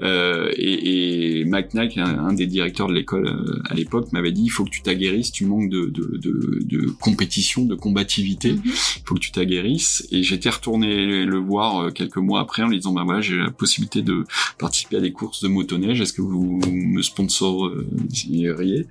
et, 0.03 1.41
et 1.41 1.45
McNack, 1.45 1.99
un, 1.99 2.33
des 2.33 2.47
directeurs 2.47 2.89
de 2.89 2.95
l'école 2.95 3.61
à 3.69 3.75
l'époque, 3.75 4.13
m'avait 4.13 4.33
dit 4.33 4.45
il 4.45 4.51
faut 4.51 4.65
que 4.65 4.71
tu 4.71 4.83
t'aguerrisses, 4.83 5.33
tu 5.33 5.45
manques 5.47 5.69
de, 5.69 5.87
de, 5.87 6.17
de, 6.17 6.61
de 6.65 6.91
compétition, 7.01 7.65
de 7.65 7.75
combativité, 7.75 8.53
mhm. 8.53 8.63
il 8.65 9.03
faut 9.05 9.15
que 9.15 9.21
tu 9.21 9.33
t'aguerrisses. 9.33 10.07
Et 10.11 10.23
j'étais 10.23 10.51
retourné 10.51 11.25
le 11.25 11.39
voir 11.39 11.93
quelques 11.93 12.17
mois 12.17 12.41
après 12.41 12.63
en 12.63 12.69
lui 12.69 12.77
disant 12.77 12.93
bah 12.93 13.03
voilà 13.05 13.21
j'ai 13.21 13.37
la 13.37 13.51
possibilité 13.51 14.03
de 14.03 14.25
participer 14.59 14.97
à 14.97 15.01
des 15.01 15.13
courses 15.13 15.43
de 15.43 15.49
motoneige, 15.49 16.01
est-ce 16.01 16.13
que 16.13 16.23
vous 16.23 16.61
me 16.71 17.03
sponsoriseriez 17.03 18.87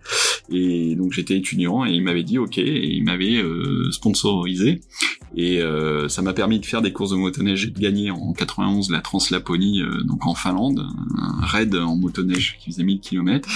Et 0.51 0.95
donc 0.95 1.13
j'étais 1.13 1.37
étudiant 1.37 1.85
et 1.85 1.91
il 1.91 2.03
m'avait 2.03 2.23
dit 2.23 2.37
ok, 2.37 2.57
et 2.57 2.87
il 2.87 3.03
m'avait 3.03 3.37
euh, 3.37 3.91
sponsorisé. 3.91 4.81
Et 5.35 5.61
euh, 5.61 6.09
ça 6.09 6.21
m'a 6.21 6.33
permis 6.33 6.59
de 6.59 6.65
faire 6.65 6.81
des 6.81 6.91
courses 6.91 7.11
de 7.11 7.15
motoneige 7.15 7.65
et 7.65 7.69
de 7.69 7.79
gagner 7.79 8.08
en 8.11 8.33
91 8.33 8.89
la 8.89 9.01
Translaponie, 9.01 9.81
euh, 9.81 10.03
donc 10.03 10.25
en 10.25 10.35
Finlande, 10.35 10.85
un 11.17 11.45
raid 11.45 11.75
en 11.75 11.95
motoneige 11.95 12.57
qui 12.59 12.71
faisait 12.71 12.83
1000 12.83 12.99
km. 12.99 13.49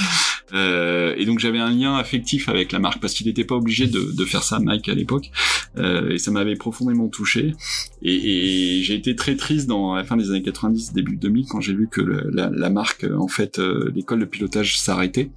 Euh, 0.54 1.16
et 1.18 1.26
donc 1.26 1.40
j'avais 1.40 1.60
un 1.60 1.72
lien 1.72 1.96
affectif 1.96 2.50
avec 2.50 2.72
la 2.72 2.80
marque 2.80 3.00
parce 3.00 3.14
qu'il 3.14 3.28
n'était 3.28 3.44
pas 3.44 3.56
obligé 3.56 3.88
de, 3.88 4.12
de, 4.16 4.26
faire 4.26 4.44
ça, 4.44 4.60
Mike, 4.60 4.90
à 4.90 4.94
l'époque. 4.94 5.32
Euh, 5.78 6.12
et 6.12 6.18
ça 6.18 6.32
m'avait 6.32 6.56
profondément 6.56 7.08
touché. 7.08 7.56
Et, 8.02 8.78
et 8.78 8.84
j'ai 8.84 8.96
été 8.96 9.16
très 9.16 9.36
triste 9.36 9.68
dans 9.68 9.96
la 9.96 10.04
fin 10.04 10.18
des 10.18 10.30
années 10.30 10.44
90, 10.44 10.94
début 10.94 11.16
2000, 11.16 11.46
quand 11.48 11.62
j'ai 11.62 11.74
vu 11.74 11.88
que 11.90 12.02
la, 12.02 12.50
la, 12.50 12.70
marque, 12.70 13.06
en 13.18 13.28
fait, 13.28 13.60
l'école 13.94 14.20
de 14.20 14.26
pilotage 14.26 14.78
s'arrêtait. 14.78 15.32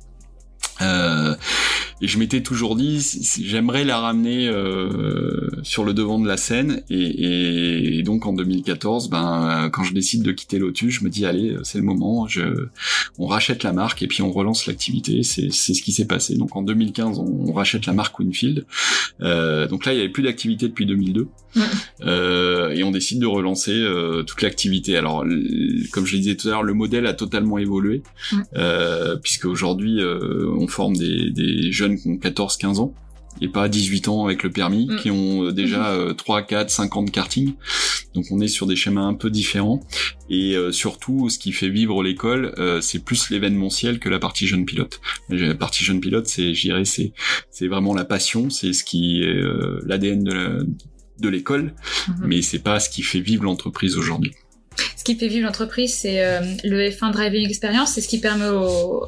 Euh, 0.82 1.34
et 2.02 2.08
je 2.08 2.18
m'étais 2.18 2.42
toujours 2.42 2.76
dit, 2.76 3.00
j'aimerais 3.42 3.84
la 3.84 3.98
ramener 3.98 4.48
euh, 4.48 5.48
sur 5.62 5.84
le 5.84 5.94
devant 5.94 6.18
de 6.18 6.28
la 6.28 6.36
scène. 6.36 6.82
Et, 6.90 7.98
et, 7.98 8.02
donc 8.02 8.26
en 8.26 8.32
2014, 8.32 9.08
ben 9.08 9.70
quand 9.72 9.82
je 9.82 9.94
décide 9.94 10.22
de 10.22 10.32
quitter 10.32 10.58
Lotus, 10.58 10.94
je 10.94 11.04
me 11.04 11.08
dis 11.08 11.24
allez, 11.24 11.56
c'est 11.62 11.78
le 11.78 11.84
moment. 11.84 12.26
Je, 12.28 12.68
on 13.18 13.26
rachète 13.26 13.62
la 13.62 13.72
marque 13.72 14.02
et 14.02 14.06
puis 14.06 14.22
on 14.22 14.30
relance 14.30 14.66
l'activité. 14.66 15.22
C'est 15.22 15.50
ce 15.50 15.82
qui 15.82 15.92
s'est 15.92 16.06
passé. 16.06 16.36
Donc 16.36 16.54
en 16.56 16.62
2015, 16.62 17.18
on, 17.18 17.52
rachète 17.52 17.86
la 17.86 17.94
marque 17.94 18.18
Winfield. 18.18 18.66
Euh, 19.22 19.66
donc 19.66 19.86
là, 19.86 19.94
il 19.94 19.96
y 19.96 20.00
avait 20.00 20.10
plus 20.10 20.22
d'activité 20.22 20.68
depuis 20.68 20.84
2002. 20.84 21.28
Euh, 22.02 22.70
et 22.70 22.84
on 22.84 22.90
décide 22.90 23.20
de 23.20 23.26
relancer 23.26 23.72
euh, 23.72 24.22
toute 24.22 24.42
l'activité. 24.42 24.96
Alors, 24.96 25.24
comme 25.92 26.06
je 26.06 26.12
le 26.12 26.18
disais 26.18 26.36
tout 26.36 26.48
à 26.48 26.52
l'heure, 26.52 26.62
le 26.62 26.74
modèle 26.74 27.06
a 27.06 27.14
totalement 27.14 27.58
évolué, 27.58 28.02
euh, 28.56 29.16
puisque 29.16 29.46
aujourd'hui, 29.46 30.00
euh, 30.00 30.48
on 30.58 30.66
forme 30.66 30.96
des, 30.96 31.30
des 31.30 31.72
jeunes 31.72 31.85
qui 31.94 32.08
ont 32.08 32.16
14-15 32.16 32.80
ans 32.80 32.94
et 33.40 33.48
pas 33.48 33.68
18 33.68 34.08
ans 34.08 34.24
avec 34.24 34.42
le 34.42 34.50
permis, 34.50 34.86
mm. 34.86 34.96
qui 34.96 35.10
ont 35.10 35.44
euh, 35.44 35.52
déjà 35.52 35.94
3, 36.16 36.42
4, 36.42 36.70
5 36.70 36.96
ans 36.96 37.02
de 37.02 37.10
karting. 37.10 37.54
Donc 38.14 38.24
on 38.30 38.40
est 38.40 38.48
sur 38.48 38.66
des 38.66 38.76
schémas 38.76 39.02
un 39.02 39.14
peu 39.14 39.30
différents. 39.30 39.80
Et 40.30 40.56
euh, 40.56 40.72
surtout, 40.72 41.28
ce 41.28 41.38
qui 41.38 41.52
fait 41.52 41.68
vivre 41.68 42.02
l'école, 42.02 42.54
euh, 42.58 42.80
c'est 42.80 43.04
plus 43.04 43.30
l'événementiel 43.30 43.98
que 43.98 44.08
la 44.08 44.18
partie 44.18 44.46
jeune 44.46 44.64
pilote. 44.64 45.00
La 45.28 45.54
partie 45.54 45.84
jeune 45.84 46.00
pilote, 46.00 46.26
c'est, 46.26 46.54
j'irais, 46.54 46.86
c'est, 46.86 47.12
c'est 47.50 47.68
vraiment 47.68 47.94
la 47.94 48.04
passion, 48.04 48.48
c'est 48.48 48.72
ce 48.72 48.84
qui 48.84 49.22
est 49.22 49.40
l'ADN 49.84 50.24
de 51.18 51.28
l'école, 51.28 51.74
mm-hmm. 52.08 52.12
mais 52.24 52.42
c'est 52.42 52.58
pas 52.58 52.80
ce 52.80 52.88
qui 52.88 53.02
fait 53.02 53.20
vivre 53.20 53.44
l'entreprise 53.44 53.96
aujourd'hui 53.96 54.32
qui 55.06 55.16
fait 55.16 55.28
vivre 55.28 55.46
l'entreprise, 55.46 55.94
c'est 55.94 56.24
euh, 56.24 56.40
le 56.64 56.90
F1 56.90 57.12
Driving 57.12 57.46
Experience. 57.46 57.92
C'est 57.92 58.00
ce 58.00 58.08
qui 58.08 58.18
permet 58.18 58.44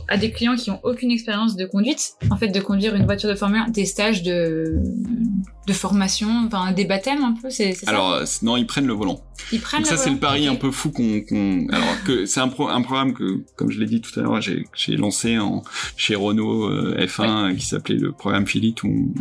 à 0.07 0.17
des 0.17 0.31
clients 0.31 0.55
qui 0.55 0.71
ont 0.71 0.81
aucune 0.85 1.11
expérience 1.11 1.57
de 1.57 1.67
conduite, 1.67 2.15
en 2.31 2.37
fait, 2.37 2.49
de 2.49 2.61
conduire 2.61 2.95
une 2.95 3.05
voiture 3.05 3.29
de 3.29 3.35
Formule 3.35 3.63
1, 3.67 3.71
des 3.71 3.85
stages 3.85 4.23
de, 4.23 4.81
de 5.69 5.73
formation, 5.75 6.47
enfin 6.47 6.73
des 6.73 6.87
baptêmes 6.87 7.23
un 7.23 7.35
peu, 7.41 7.51
c'est 7.51 7.75
ça 7.75 7.89
Alors 7.89 8.21
non, 8.43 8.57
ils 8.57 8.67
prennent 8.67 8.87
le 8.87 8.95
volant. 8.95 9.23
Ils 9.53 9.61
prennent 9.61 9.83
Donc 9.83 9.89
ça 9.89 9.99
c'est 9.99 10.11
le 10.11 10.17
pari 10.17 10.49
un 10.49 10.57
peu 10.57 10.71
fou 10.71 10.91
qu'on, 10.91 11.67
alors 11.71 12.03
que 12.05 12.25
c'est 12.27 12.41
un, 12.41 12.51
un 12.51 12.83
programme 12.83 13.13
que, 13.13 13.43
comme 13.55 13.71
je 13.71 13.79
l'ai 13.79 13.87
dit 13.87 14.01
tout 14.01 14.19
à 14.19 14.23
l'heure, 14.23 14.41
j'ai, 14.41 14.97
lancé 14.97 15.39
en 15.39 15.63
chez 15.97 16.15
Renault 16.15 16.65
euh, 16.65 17.07
F1 17.07 17.55
qui 17.57 17.67
s'appelait 17.67 17.97
le 17.97 18.13
programme 18.13 18.47
Philippe 18.47 18.83
où 18.83 19.15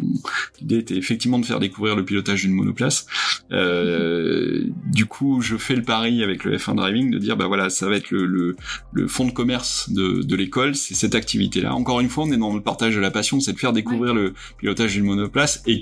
l'idée 0.61 0.77
était 0.77 0.95
effectivement 0.95 1.37
de 1.37 1.45
faire 1.45 1.59
découvrir 1.59 1.95
le 1.95 2.05
pilotage 2.05 2.41
d'une 2.41 2.53
monoplace. 2.53 3.05
Euh, 3.51 4.65
du 4.85 5.05
coup, 5.05 5.41
je 5.41 5.57
fais 5.57 5.75
le 5.75 5.83
pari 5.83 6.23
avec 6.23 6.45
le 6.45 6.57
F1 6.57 6.75
Driving 6.75 7.11
de 7.11 7.17
dire 7.19 7.35
bah 7.35 7.47
voilà, 7.47 7.69
ça 7.69 7.87
va 7.89 7.97
être 7.97 8.09
le, 8.11 8.25
le, 8.25 8.55
le 8.93 9.07
fond 9.07 9.25
de 9.25 9.31
commerce 9.31 9.89
de, 9.89 10.21
de 10.23 10.35
l'école, 10.35 10.75
c'est 10.75 10.95
cette 10.95 11.15
activité-là. 11.15 11.75
Encore 11.75 11.99
une 11.99 12.09
fois, 12.09 12.23
on 12.23 12.31
est 12.31 12.37
dans 12.37 12.55
le 12.55 12.61
partage 12.61 12.95
de 12.95 13.01
la 13.01 13.11
passion, 13.11 13.39
c'est 13.41 13.53
de 13.53 13.59
faire 13.59 13.73
découvrir 13.73 14.13
le 14.13 14.33
pilotage 14.57 14.93
d'une 14.93 15.05
monoplace 15.05 15.61
et 15.67 15.81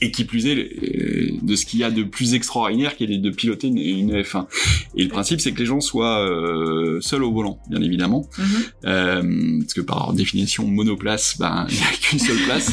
et 0.00 0.10
qui 0.10 0.24
plus 0.24 0.46
est 0.46 0.56
euh, 0.56 1.30
de 1.42 1.56
ce 1.56 1.66
qu'il 1.66 1.80
y 1.80 1.84
a 1.84 1.90
de 1.90 2.02
plus 2.04 2.34
extraordinaire 2.34 2.96
qui 2.96 3.04
est 3.04 3.18
de 3.18 3.30
piloter 3.30 3.66
une, 3.68 3.78
une 3.78 4.12
F1 4.22 4.46
et 4.96 5.02
le 5.02 5.08
principe 5.08 5.40
c'est 5.40 5.52
que 5.52 5.58
les 5.58 5.66
gens 5.66 5.80
soient 5.80 6.20
euh, 6.20 7.00
seuls 7.00 7.24
au 7.24 7.32
volant 7.32 7.58
bien 7.68 7.82
évidemment. 7.82 8.28
Mhm. 8.38 8.44
euh, 8.86 9.58
parce 9.60 9.74
que 9.74 9.80
par 9.80 10.12
définition 10.12 10.66
monoplace 10.66 11.36
ben 11.38 11.66
il 11.70 11.74
n'y 11.76 11.82
a 11.82 11.86
qu'une 12.00 12.18
seule 12.18 12.38
place. 12.44 12.70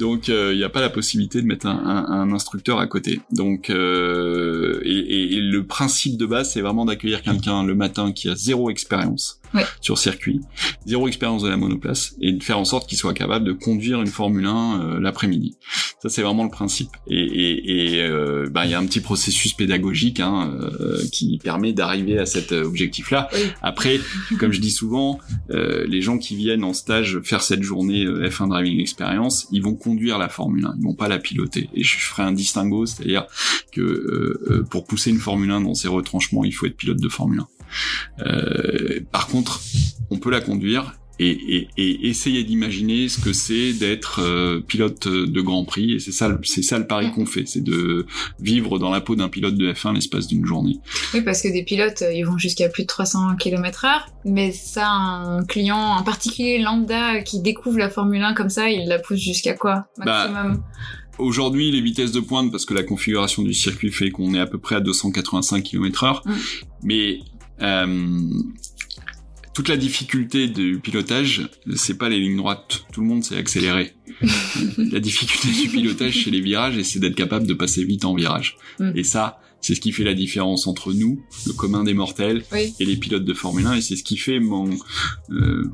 Donc 0.00 0.28
euh, 0.28 0.52
il 0.52 0.58
n'y 0.58 0.64
a 0.64 0.68
pas 0.68 0.80
la 0.80 0.90
possibilité 0.90 1.40
de 1.40 1.46
mettre 1.46 1.66
un, 1.66 1.78
un- 1.84 2.12
un 2.12 2.32
instructeur 2.32 2.78
à 2.78 2.86
côté. 2.86 3.20
Donc 3.30 3.70
euh, 3.70 4.80
et, 4.84 4.90
et- 4.98 5.34
et 5.34 5.40
le 5.40 5.64
principe 5.66 6.16
de 6.18 6.26
base 6.26 6.52
c'est 6.52 6.60
vraiment 6.60 6.84
d'accueillir 6.84 7.22
quelqu'un 7.22 7.64
le 7.64 7.74
matin 7.74 8.12
qui 8.12 8.28
a 8.28 8.34
zéro 8.34 8.70
expérience 8.70 9.40
Ouais. 9.54 9.62
sur 9.80 9.98
circuit 9.98 10.40
zéro 10.84 11.06
expérience 11.06 11.44
de 11.44 11.48
la 11.48 11.56
monoplace 11.56 12.16
et 12.20 12.32
de 12.32 12.42
faire 12.42 12.58
en 12.58 12.64
sorte 12.64 12.88
qu'il 12.88 12.98
soit 12.98 13.14
capable 13.14 13.44
de 13.44 13.52
conduire 13.52 14.00
une 14.00 14.08
Formule 14.08 14.46
1 14.46 14.80
euh, 14.80 14.98
l'après-midi 15.00 15.56
ça 16.04 16.10
c'est 16.10 16.20
vraiment 16.20 16.44
le 16.44 16.50
principe. 16.50 16.90
Et, 17.06 17.16
et, 17.16 17.94
et 17.94 18.02
euh, 18.02 18.46
il 18.64 18.70
y 18.70 18.74
a 18.74 18.78
un 18.78 18.84
petit 18.84 19.00
processus 19.00 19.54
pédagogique 19.54 20.20
hein, 20.20 20.54
euh, 20.60 21.02
qui 21.10 21.38
permet 21.42 21.72
d'arriver 21.72 22.18
à 22.18 22.26
cet 22.26 22.52
objectif-là. 22.52 23.30
Oui. 23.32 23.40
Après, 23.62 23.98
comme 24.38 24.52
je 24.52 24.60
dis 24.60 24.70
souvent, 24.70 25.18
euh, 25.48 25.86
les 25.88 26.02
gens 26.02 26.18
qui 26.18 26.36
viennent 26.36 26.62
en 26.62 26.74
stage 26.74 27.20
faire 27.22 27.40
cette 27.40 27.62
journée 27.62 28.04
euh, 28.04 28.28
F1 28.28 28.48
Driving 28.48 28.80
Experience, 28.80 29.48
ils 29.50 29.62
vont 29.62 29.74
conduire 29.74 30.18
la 30.18 30.28
Formule 30.28 30.66
1, 30.66 30.74
ils 30.78 30.84
vont 30.84 30.94
pas 30.94 31.08
la 31.08 31.18
piloter. 31.18 31.70
Et 31.72 31.82
je 31.82 31.96
ferai 31.96 32.22
un 32.22 32.32
distinguo, 32.32 32.84
c'est-à-dire 32.84 33.26
que 33.72 33.80
euh, 33.80 34.44
euh, 34.50 34.62
pour 34.62 34.84
pousser 34.84 35.08
une 35.08 35.20
Formule 35.20 35.50
1 35.50 35.62
dans 35.62 35.74
ses 35.74 35.88
retranchements, 35.88 36.44
il 36.44 36.52
faut 36.52 36.66
être 36.66 36.76
pilote 36.76 37.00
de 37.00 37.08
Formule 37.08 37.40
1. 37.40 37.46
Euh, 38.26 39.00
par 39.10 39.26
contre, 39.26 39.62
on 40.10 40.18
peut 40.18 40.30
la 40.30 40.42
conduire 40.42 40.94
et, 41.18 41.30
et, 41.30 41.68
et 41.76 42.08
essayer 42.08 42.42
d'imaginer 42.44 43.08
ce 43.08 43.20
que 43.20 43.32
c'est 43.32 43.72
d'être 43.72 44.20
euh, 44.20 44.60
pilote 44.60 45.06
de 45.08 45.40
Grand 45.40 45.64
Prix. 45.64 45.94
Et 45.94 45.98
c'est 45.98 46.12
ça 46.12 46.36
c'est 46.42 46.62
ça 46.62 46.78
le 46.78 46.86
pari 46.86 47.12
qu'on 47.12 47.26
fait 47.26 47.46
c'est 47.46 47.62
de 47.62 48.06
vivre 48.40 48.78
dans 48.78 48.90
la 48.90 49.00
peau 49.00 49.14
d'un 49.16 49.28
pilote 49.28 49.54
de 49.54 49.72
F1 49.72 49.94
l'espace 49.94 50.26
d'une 50.26 50.44
journée. 50.44 50.78
Oui, 51.12 51.20
parce 51.22 51.42
que 51.42 51.48
des 51.52 51.62
pilotes, 51.64 52.02
euh, 52.02 52.12
ils 52.12 52.24
vont 52.24 52.38
jusqu'à 52.38 52.68
plus 52.68 52.82
de 52.82 52.88
300 52.88 53.36
km 53.36 53.84
heure, 53.84 54.06
mais 54.24 54.50
ça, 54.52 54.88
un 54.88 55.44
client, 55.44 55.96
un 55.96 56.02
particulier 56.02 56.58
lambda 56.58 57.20
qui 57.22 57.40
découvre 57.40 57.78
la 57.78 57.90
Formule 57.90 58.22
1 58.22 58.34
comme 58.34 58.50
ça, 58.50 58.68
il 58.70 58.88
la 58.88 58.98
pousse 58.98 59.20
jusqu'à 59.20 59.54
quoi 59.54 59.86
Bah, 59.98 60.04
Maximum? 60.28 60.62
Aujourd'hui, 61.18 61.70
les 61.70 61.80
vitesses 61.80 62.10
de 62.10 62.18
pointe, 62.20 62.50
parce 62.50 62.64
que 62.66 62.74
la 62.74 62.82
configuration 62.82 63.42
du 63.44 63.54
circuit 63.54 63.92
fait 63.92 64.10
qu'on 64.10 64.34
est 64.34 64.40
à 64.40 64.46
peu 64.46 64.58
près 64.58 64.74
à 64.74 64.80
285 64.80 65.62
km 65.62 66.02
heure, 66.04 66.22
Mm. 66.26 66.32
mais 66.82 67.18
euh, 67.62 68.28
toute 69.54 69.68
la 69.68 69.76
difficulté 69.76 70.48
du 70.48 70.80
pilotage, 70.82 71.48
c'est 71.76 71.96
pas 71.96 72.08
les 72.08 72.18
lignes 72.18 72.36
droites. 72.36 72.84
Tout 72.92 73.00
le 73.00 73.06
monde 73.06 73.22
sait 73.22 73.36
accélérer. 73.36 73.92
la 74.78 75.00
difficulté 75.00 75.48
du 75.62 75.68
pilotage, 75.68 76.24
c'est 76.24 76.30
les 76.30 76.40
virages 76.40 76.76
et 76.76 76.84
c'est 76.84 76.98
d'être 76.98 77.14
capable 77.14 77.46
de 77.46 77.54
passer 77.54 77.84
vite 77.84 78.04
en 78.04 78.14
virage. 78.14 78.56
Mm. 78.80 78.90
Et 78.96 79.04
ça, 79.04 79.40
c'est 79.60 79.74
ce 79.74 79.80
qui 79.80 79.92
fait 79.92 80.04
la 80.04 80.14
différence 80.14 80.66
entre 80.66 80.92
nous, 80.92 81.22
le 81.46 81.52
commun 81.52 81.84
des 81.84 81.94
mortels, 81.94 82.44
Oui. 82.52 82.74
et 82.80 82.84
les 82.84 82.96
pilotes 82.96 83.24
de 83.24 83.32
Formule 83.32 83.66
1 83.66 83.74
et 83.74 83.80
c'est 83.80 83.96
ce 83.96 84.02
qui 84.04 84.16
fait 84.16 84.40
mon 84.40 84.68
euh, 85.30 85.70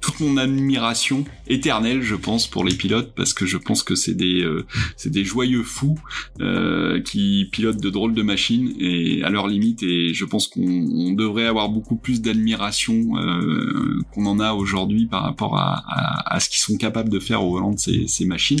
toute 0.00 0.20
mon 0.20 0.36
admiration 0.36 1.24
éternelle 1.46 2.02
je 2.02 2.14
pense 2.14 2.46
pour 2.46 2.64
les 2.64 2.74
pilotes 2.74 3.12
parce 3.14 3.34
que 3.34 3.46
je 3.46 3.56
pense 3.56 3.82
que 3.82 3.94
c'est 3.94 4.14
des 4.14 4.42
euh, 4.42 4.66
c'est 4.96 5.10
des 5.10 5.24
joyeux 5.24 5.62
fous 5.62 5.98
euh, 6.40 7.00
qui 7.00 7.48
pilotent 7.52 7.80
de 7.80 7.90
drôles 7.90 8.14
de 8.14 8.22
machines 8.22 8.74
et 8.78 9.22
à 9.22 9.30
leur 9.30 9.46
limite 9.46 9.82
et 9.82 10.14
je 10.14 10.24
pense 10.24 10.48
qu'on 10.48 10.60
on 10.62 11.12
devrait 11.12 11.46
avoir 11.46 11.68
beaucoup 11.68 11.96
plus 11.96 12.20
d'admiration 12.20 13.16
euh, 13.16 14.00
qu'on 14.12 14.26
en 14.26 14.40
a 14.40 14.52
aujourd'hui 14.52 15.06
par 15.06 15.22
rapport 15.22 15.56
à, 15.56 15.82
à, 15.88 16.34
à 16.34 16.40
ce 16.40 16.48
qu'ils 16.48 16.60
sont 16.60 16.76
capables 16.76 17.08
de 17.10 17.18
faire 17.18 17.44
au 17.44 17.52
volant 17.52 17.72
de 17.72 17.78
ces, 17.78 18.06
ces 18.06 18.24
machines. 18.24 18.60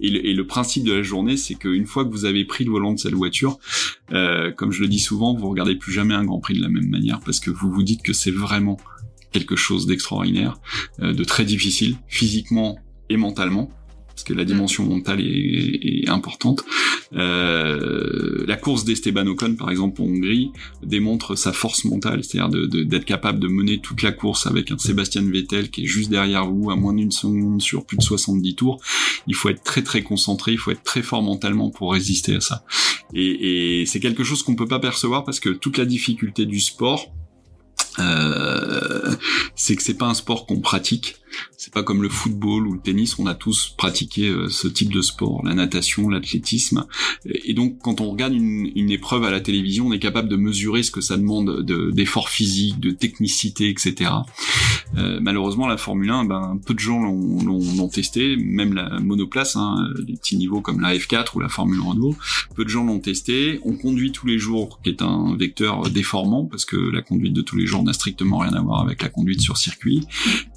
Et 0.00 0.10
le, 0.10 0.26
et 0.26 0.34
le 0.34 0.46
principe 0.46 0.84
de 0.84 0.92
la 0.92 1.02
journée 1.02 1.36
c'est 1.36 1.54
qu'une 1.54 1.86
fois 1.86 2.04
que 2.04 2.10
vous 2.10 2.24
avez 2.24 2.44
pris 2.44 2.64
le 2.64 2.70
volant 2.70 2.92
de 2.92 2.98
cette 2.98 3.14
voiture 3.14 3.58
euh, 4.12 4.52
comme 4.52 4.72
je 4.72 4.82
le 4.82 4.88
dis 4.88 5.00
souvent, 5.00 5.34
vous 5.34 5.48
regardez 5.48 5.76
plus 5.76 5.92
jamais 5.92 6.14
un 6.14 6.24
Grand 6.24 6.38
Prix 6.38 6.54
de 6.54 6.62
la 6.62 6.68
même 6.68 6.88
manière 6.88 7.20
parce 7.20 7.40
que 7.40 7.50
vous 7.50 7.70
vous 7.70 7.82
dites 7.82 8.02
que 8.02 8.12
c'est 8.12 8.30
vraiment 8.30 8.78
quelque 9.36 9.56
chose 9.66 9.86
d'extraordinaire, 9.86 10.54
euh, 11.02 11.12
de 11.12 11.24
très 11.24 11.44
difficile, 11.44 11.96
physiquement 12.08 12.70
et 13.10 13.16
mentalement, 13.16 13.66
parce 14.08 14.24
que 14.24 14.34
la 14.34 14.44
dimension 14.44 14.84
mentale 14.86 15.20
est, 15.20 16.04
est 16.04 16.08
importante. 16.08 16.64
Euh, 17.30 18.44
la 18.46 18.56
course 18.56 18.84
d'Esteban 18.84 19.26
Ocon, 19.26 19.54
par 19.56 19.70
exemple, 19.70 20.00
en 20.02 20.06
Hongrie, 20.06 20.50
démontre 20.82 21.34
sa 21.36 21.52
force 21.52 21.84
mentale, 21.84 22.24
c'est-à-dire 22.24 22.48
de- 22.48 22.66
de- 22.66 22.82
d'être 22.82 23.04
capable 23.04 23.38
de 23.38 23.48
mener 23.48 23.78
toute 23.80 24.02
la 24.02 24.12
course 24.12 24.46
avec 24.46 24.70
un 24.70 24.78
Sébastien 24.78 25.22
Vettel 25.22 25.70
qui 25.70 25.84
est 25.84 25.86
juste 25.86 26.10
derrière 26.10 26.46
vous 26.50 26.70
à 26.70 26.76
moins 26.76 26.94
d'une 26.94 27.10
seconde 27.10 27.60
sur 27.62 27.84
plus 27.84 27.96
de 27.98 28.02
70 28.02 28.54
tours. 28.54 28.80
Il 29.26 29.34
faut 29.34 29.48
être 29.50 29.62
très 29.62 29.82
très 29.82 30.02
concentré, 30.02 30.52
il 30.52 30.58
faut 30.58 30.70
être 30.70 30.82
très 30.82 31.02
fort 31.02 31.22
mentalement 31.22 31.70
pour 31.70 31.92
résister 31.92 32.36
à 32.36 32.40
ça. 32.40 32.64
Et, 33.14 33.80
et 33.82 33.86
c'est 33.86 34.00
quelque 34.00 34.24
chose 34.24 34.42
qu'on 34.42 34.56
peut 34.56 34.66
pas 34.68 34.80
percevoir 34.80 35.24
parce 35.24 35.40
que 35.40 35.50
toute 35.50 35.78
la 35.78 35.84
difficulté 35.84 36.46
du 36.46 36.60
sport, 36.60 37.12
euh, 37.98 39.14
c'est 39.54 39.76
que 39.76 39.82
c'est 39.82 39.94
pas 39.94 40.06
un 40.06 40.14
sport 40.14 40.46
qu'on 40.46 40.60
pratique. 40.60 41.16
C'est 41.58 41.72
pas 41.72 41.82
comme 41.82 42.02
le 42.02 42.08
football 42.08 42.66
ou 42.66 42.72
le 42.74 42.80
tennis, 42.80 43.18
on 43.18 43.26
a 43.26 43.34
tous 43.34 43.74
pratiqué 43.76 44.28
euh, 44.28 44.48
ce 44.48 44.68
type 44.68 44.92
de 44.92 45.02
sport, 45.02 45.42
la 45.44 45.52
natation, 45.54 46.08
l'athlétisme. 46.08 46.86
Et, 47.26 47.52
donc, 47.52 47.78
quand 47.82 48.00
on 48.00 48.10
regarde 48.10 48.32
une, 48.32 48.70
une 48.74 48.90
épreuve 48.90 49.24
à 49.24 49.30
la 49.30 49.40
télévision, 49.40 49.88
on 49.88 49.92
est 49.92 49.98
capable 49.98 50.28
de 50.28 50.36
mesurer 50.36 50.82
ce 50.82 50.90
que 50.90 51.00
ça 51.02 51.16
demande 51.16 51.62
de- 51.62 51.90
d'efforts 51.90 52.30
physiques, 52.30 52.80
de 52.80 52.90
technicité, 52.90 53.68
etc. 53.68 54.10
Euh, 54.96 55.18
malheureusement, 55.20 55.66
la 55.66 55.76
Formule 55.76 56.10
1, 56.10 56.24
ben, 56.24 56.58
peu 56.64 56.72
de 56.72 56.78
gens 56.78 57.00
l'ont 57.02 57.88
testé, 57.88 58.36
même 58.36 58.72
la 58.72 58.98
monoplace, 59.00 59.56
hein, 59.56 59.88
les 60.06 60.14
petits 60.14 60.36
niveaux 60.36 60.60
comme 60.60 60.80
la 60.80 60.96
F4 60.96 61.32
ou 61.34 61.40
la 61.40 61.48
Formule 61.48 61.80
Renault, 61.80 62.16
peu 62.54 62.64
de 62.64 62.70
gens 62.70 62.84
l'ont 62.84 63.00
testé. 63.00 63.60
On 63.64 63.74
conduit 63.74 64.12
tous 64.12 64.26
les 64.26 64.38
jours, 64.38 64.80
qui 64.82 64.90
est 64.90 65.02
un 65.02 65.36
vecteur 65.36 65.90
déformant, 65.90 66.46
parce 66.46 66.64
que 66.64 66.76
la 66.76 67.02
conduite 67.02 67.34
de 67.34 67.42
tous 67.42 67.56
les 67.56 67.65
jours 67.66 67.82
n'a 67.82 67.92
strictement 67.92 68.38
rien 68.38 68.52
à 68.54 68.60
voir 68.60 68.80
avec 68.80 69.02
la 69.02 69.08
conduite 69.08 69.40
sur 69.40 69.56
circuit. 69.56 70.06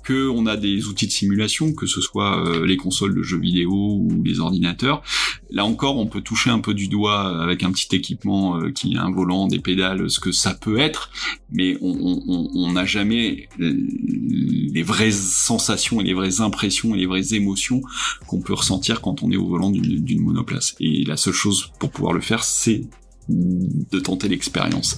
Que 0.04 0.30
on 0.30 0.46
a 0.46 0.58
des 0.58 0.88
outils 0.88 1.08
de 1.08 1.12
simulation, 1.12 1.74
que 1.74 1.86
ce 1.86 2.02
soit 2.02 2.46
euh, 2.46 2.66
les 2.66 2.78
consoles 2.78 3.16
de 3.16 3.22
jeux 3.22 3.40
vidéo 3.40 3.72
ou 3.72 4.24
les 4.24 4.40
ordinateurs. 4.40 5.04
Là 5.52 5.66
encore, 5.66 5.98
on 5.98 6.08
peut 6.08 6.22
toucher 6.22 6.50
un 6.50 6.60
peu 6.60 6.74
du 6.74 6.88
doigt 6.88 7.44
avec 7.44 7.64
un 7.64 7.72
petit 7.72 7.96
équipement 7.96 8.58
euh, 8.58 8.72
qui 8.72 8.96
a 8.96 9.04
un 9.04 9.12
volant, 9.12 9.48
des 9.48 9.60
pédales, 9.60 10.10
ce 10.10 10.20
que 10.20 10.32
ça 10.32 10.54
peut 10.54 10.80
être, 10.80 11.12
mais 11.52 11.78
on 11.82 12.72
n'a 12.72 12.86
jamais 12.86 13.50
les 13.58 14.84
vraies 14.84 15.12
sensations 15.12 16.00
et 16.02 16.04
les 16.04 16.14
vraies 16.14 16.42
impressions 16.42 16.96
et 16.96 17.00
les 17.00 17.06
vraies 17.06 17.34
émotions 17.34 17.82
qu'on 18.28 18.42
peut 18.42 18.54
ressentir 18.54 19.02
quand 19.02 19.24
on 19.24 19.32
est 19.32 19.38
au 19.38 19.48
volant 19.48 19.72
d'une 19.72 20.22
monoplace. 20.22 20.76
Et 20.80 21.04
la 21.06 21.18
seule 21.18 21.34
chose 21.34 21.72
pour 21.80 21.92
pouvoir 21.92 22.14
le 22.14 22.22
faire, 22.22 22.44
c'est 22.44 22.84
de 23.30 24.00
tenter 24.00 24.28
l'expérience. 24.28 24.98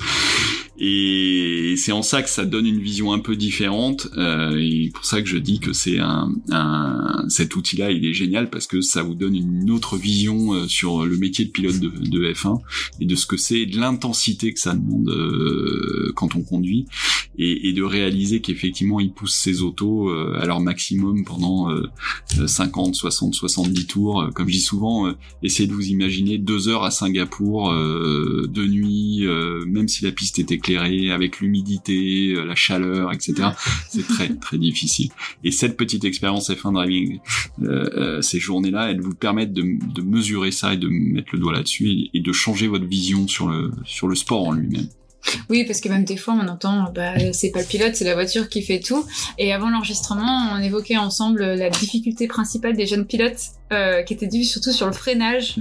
Et 0.84 1.76
c'est 1.78 1.92
en 1.92 2.02
ça 2.02 2.24
que 2.24 2.30
ça 2.30 2.44
donne 2.44 2.66
une 2.66 2.80
vision 2.82 3.14
un 3.14 3.20
peu 3.20 3.36
différente. 3.36 4.08
Euh, 4.18 4.58
et 4.60 4.90
pour 4.92 5.06
ça 5.06 5.22
que 5.22 5.28
je 5.30 5.38
dis 5.38 5.60
que 5.60 5.74
c'est 5.74 6.00
un, 6.00 6.34
un- 6.50 7.24
cet 7.30 7.56
outil-là, 7.56 7.92
il 7.92 8.04
est 8.04 8.14
génial 8.16 8.50
parce 8.50 8.66
que 8.66 8.82
ça 8.82 9.04
vous 9.04 9.14
donne 9.14 9.36
une 9.36 9.70
autre 9.70 9.96
vision 9.96 10.56
euh, 10.56 10.68
sur 10.68 11.06
le 11.06 11.18
métier 11.18 11.46
de 11.46 11.52
pilote 11.52 11.80
de, 11.80 11.90
de 11.90 12.34
F1 12.34 12.60
et 13.00 13.06
de 13.06 13.16
ce 13.16 13.28
que 13.28 13.38
c'est, 13.38 13.68
de 13.68 13.78
l'intensité 13.80 14.52
que 14.54 14.60
ça 14.60 14.74
demande 14.74 15.08
euh, 15.10 16.12
quand 16.16 16.36
on 16.36 16.42
conduit, 16.42 16.88
et, 17.38 17.70
et 17.70 17.74
de 17.74 17.84
réaliser 17.84 18.42
qu'effectivement 18.42 19.00
ils 19.00 19.14
poussent 19.14 19.36
ces 19.36 19.62
autos 19.62 20.10
euh, 20.10 20.34
à 20.42 20.48
leur 20.48 20.62
maximum 20.62 21.26
pendant 21.26 21.70
euh, 21.72 21.84
50, 22.48 22.96
60, 22.96 23.36
70 23.36 23.86
tours. 23.86 24.22
Euh, 24.24 24.30
Comme 24.32 24.48
je 24.48 24.54
dis 24.54 24.60
souvent, 24.62 25.08
euh, 25.08 25.14
essayez 25.44 25.68
de 25.70 25.74
vous 25.74 25.90
imaginer 25.90 26.40
deux 26.40 26.68
heures 26.70 26.84
à 26.84 26.90
Singapour 26.92 27.72
de 27.72 28.66
nuit, 28.66 29.26
même 29.68 29.88
si 29.88 30.04
la 30.04 30.12
piste 30.12 30.40
est 30.40 30.52
avec 30.78 31.40
l'humidité, 31.40 32.34
euh, 32.34 32.46
la 32.46 32.56
chaleur, 32.56 33.12
etc. 33.12 33.50
C'est 33.90 34.08
très 34.08 34.30
très 34.30 34.58
difficile. 34.58 35.10
Et 35.44 35.52
cette 35.52 35.78
petite 35.78 36.06
expérience 36.06 36.50
F1 36.50 36.74
driving, 36.74 37.20
euh, 37.62 37.90
euh, 37.96 38.22
ces 38.22 38.40
journées-là, 38.40 38.92
elles 38.92 39.02
vous 39.02 39.16
permettent 39.16 39.54
de, 39.54 39.64
de 39.64 40.02
mesurer 40.02 40.52
ça 40.52 40.74
et 40.74 40.78
de 40.78 40.88
mettre 40.88 41.30
le 41.34 41.40
doigt 41.40 41.54
là-dessus 41.54 41.90
et, 41.90 42.10
et 42.14 42.20
de 42.22 42.32
changer 42.32 42.68
votre 42.68 42.86
vision 42.86 43.28
sur 43.28 43.48
le 43.48 43.72
sur 43.86 44.08
le 44.08 44.16
sport 44.16 44.48
en 44.48 44.52
lui-même. 44.54 44.88
Oui, 45.50 45.66
parce 45.66 45.82
que 45.82 45.90
même 45.90 46.04
des 46.04 46.18
fois, 46.18 46.34
on 46.34 46.48
entend, 46.48 46.92
bah, 46.94 47.32
c'est 47.32 47.52
pas 47.52 47.62
le 47.62 47.68
pilote, 47.68 47.96
c'est 47.96 48.06
la 48.06 48.16
voiture 48.16 48.50
qui 48.50 48.62
fait 48.64 48.80
tout. 48.80 49.06
Et 49.38 49.54
avant 49.54 49.70
l'enregistrement, 49.70 50.50
on 50.54 50.58
évoquait 50.58 50.98
ensemble 50.98 51.44
la 51.44 51.70
difficulté 51.70 52.28
principale 52.28 52.76
des 52.76 52.88
jeunes 52.88 53.06
pilotes, 53.06 53.52
euh, 53.72 54.02
qui 54.04 54.14
était 54.14 54.28
due 54.28 54.44
surtout 54.44 54.72
sur 54.72 54.86
le 54.88 54.94
freinage. 54.94 55.56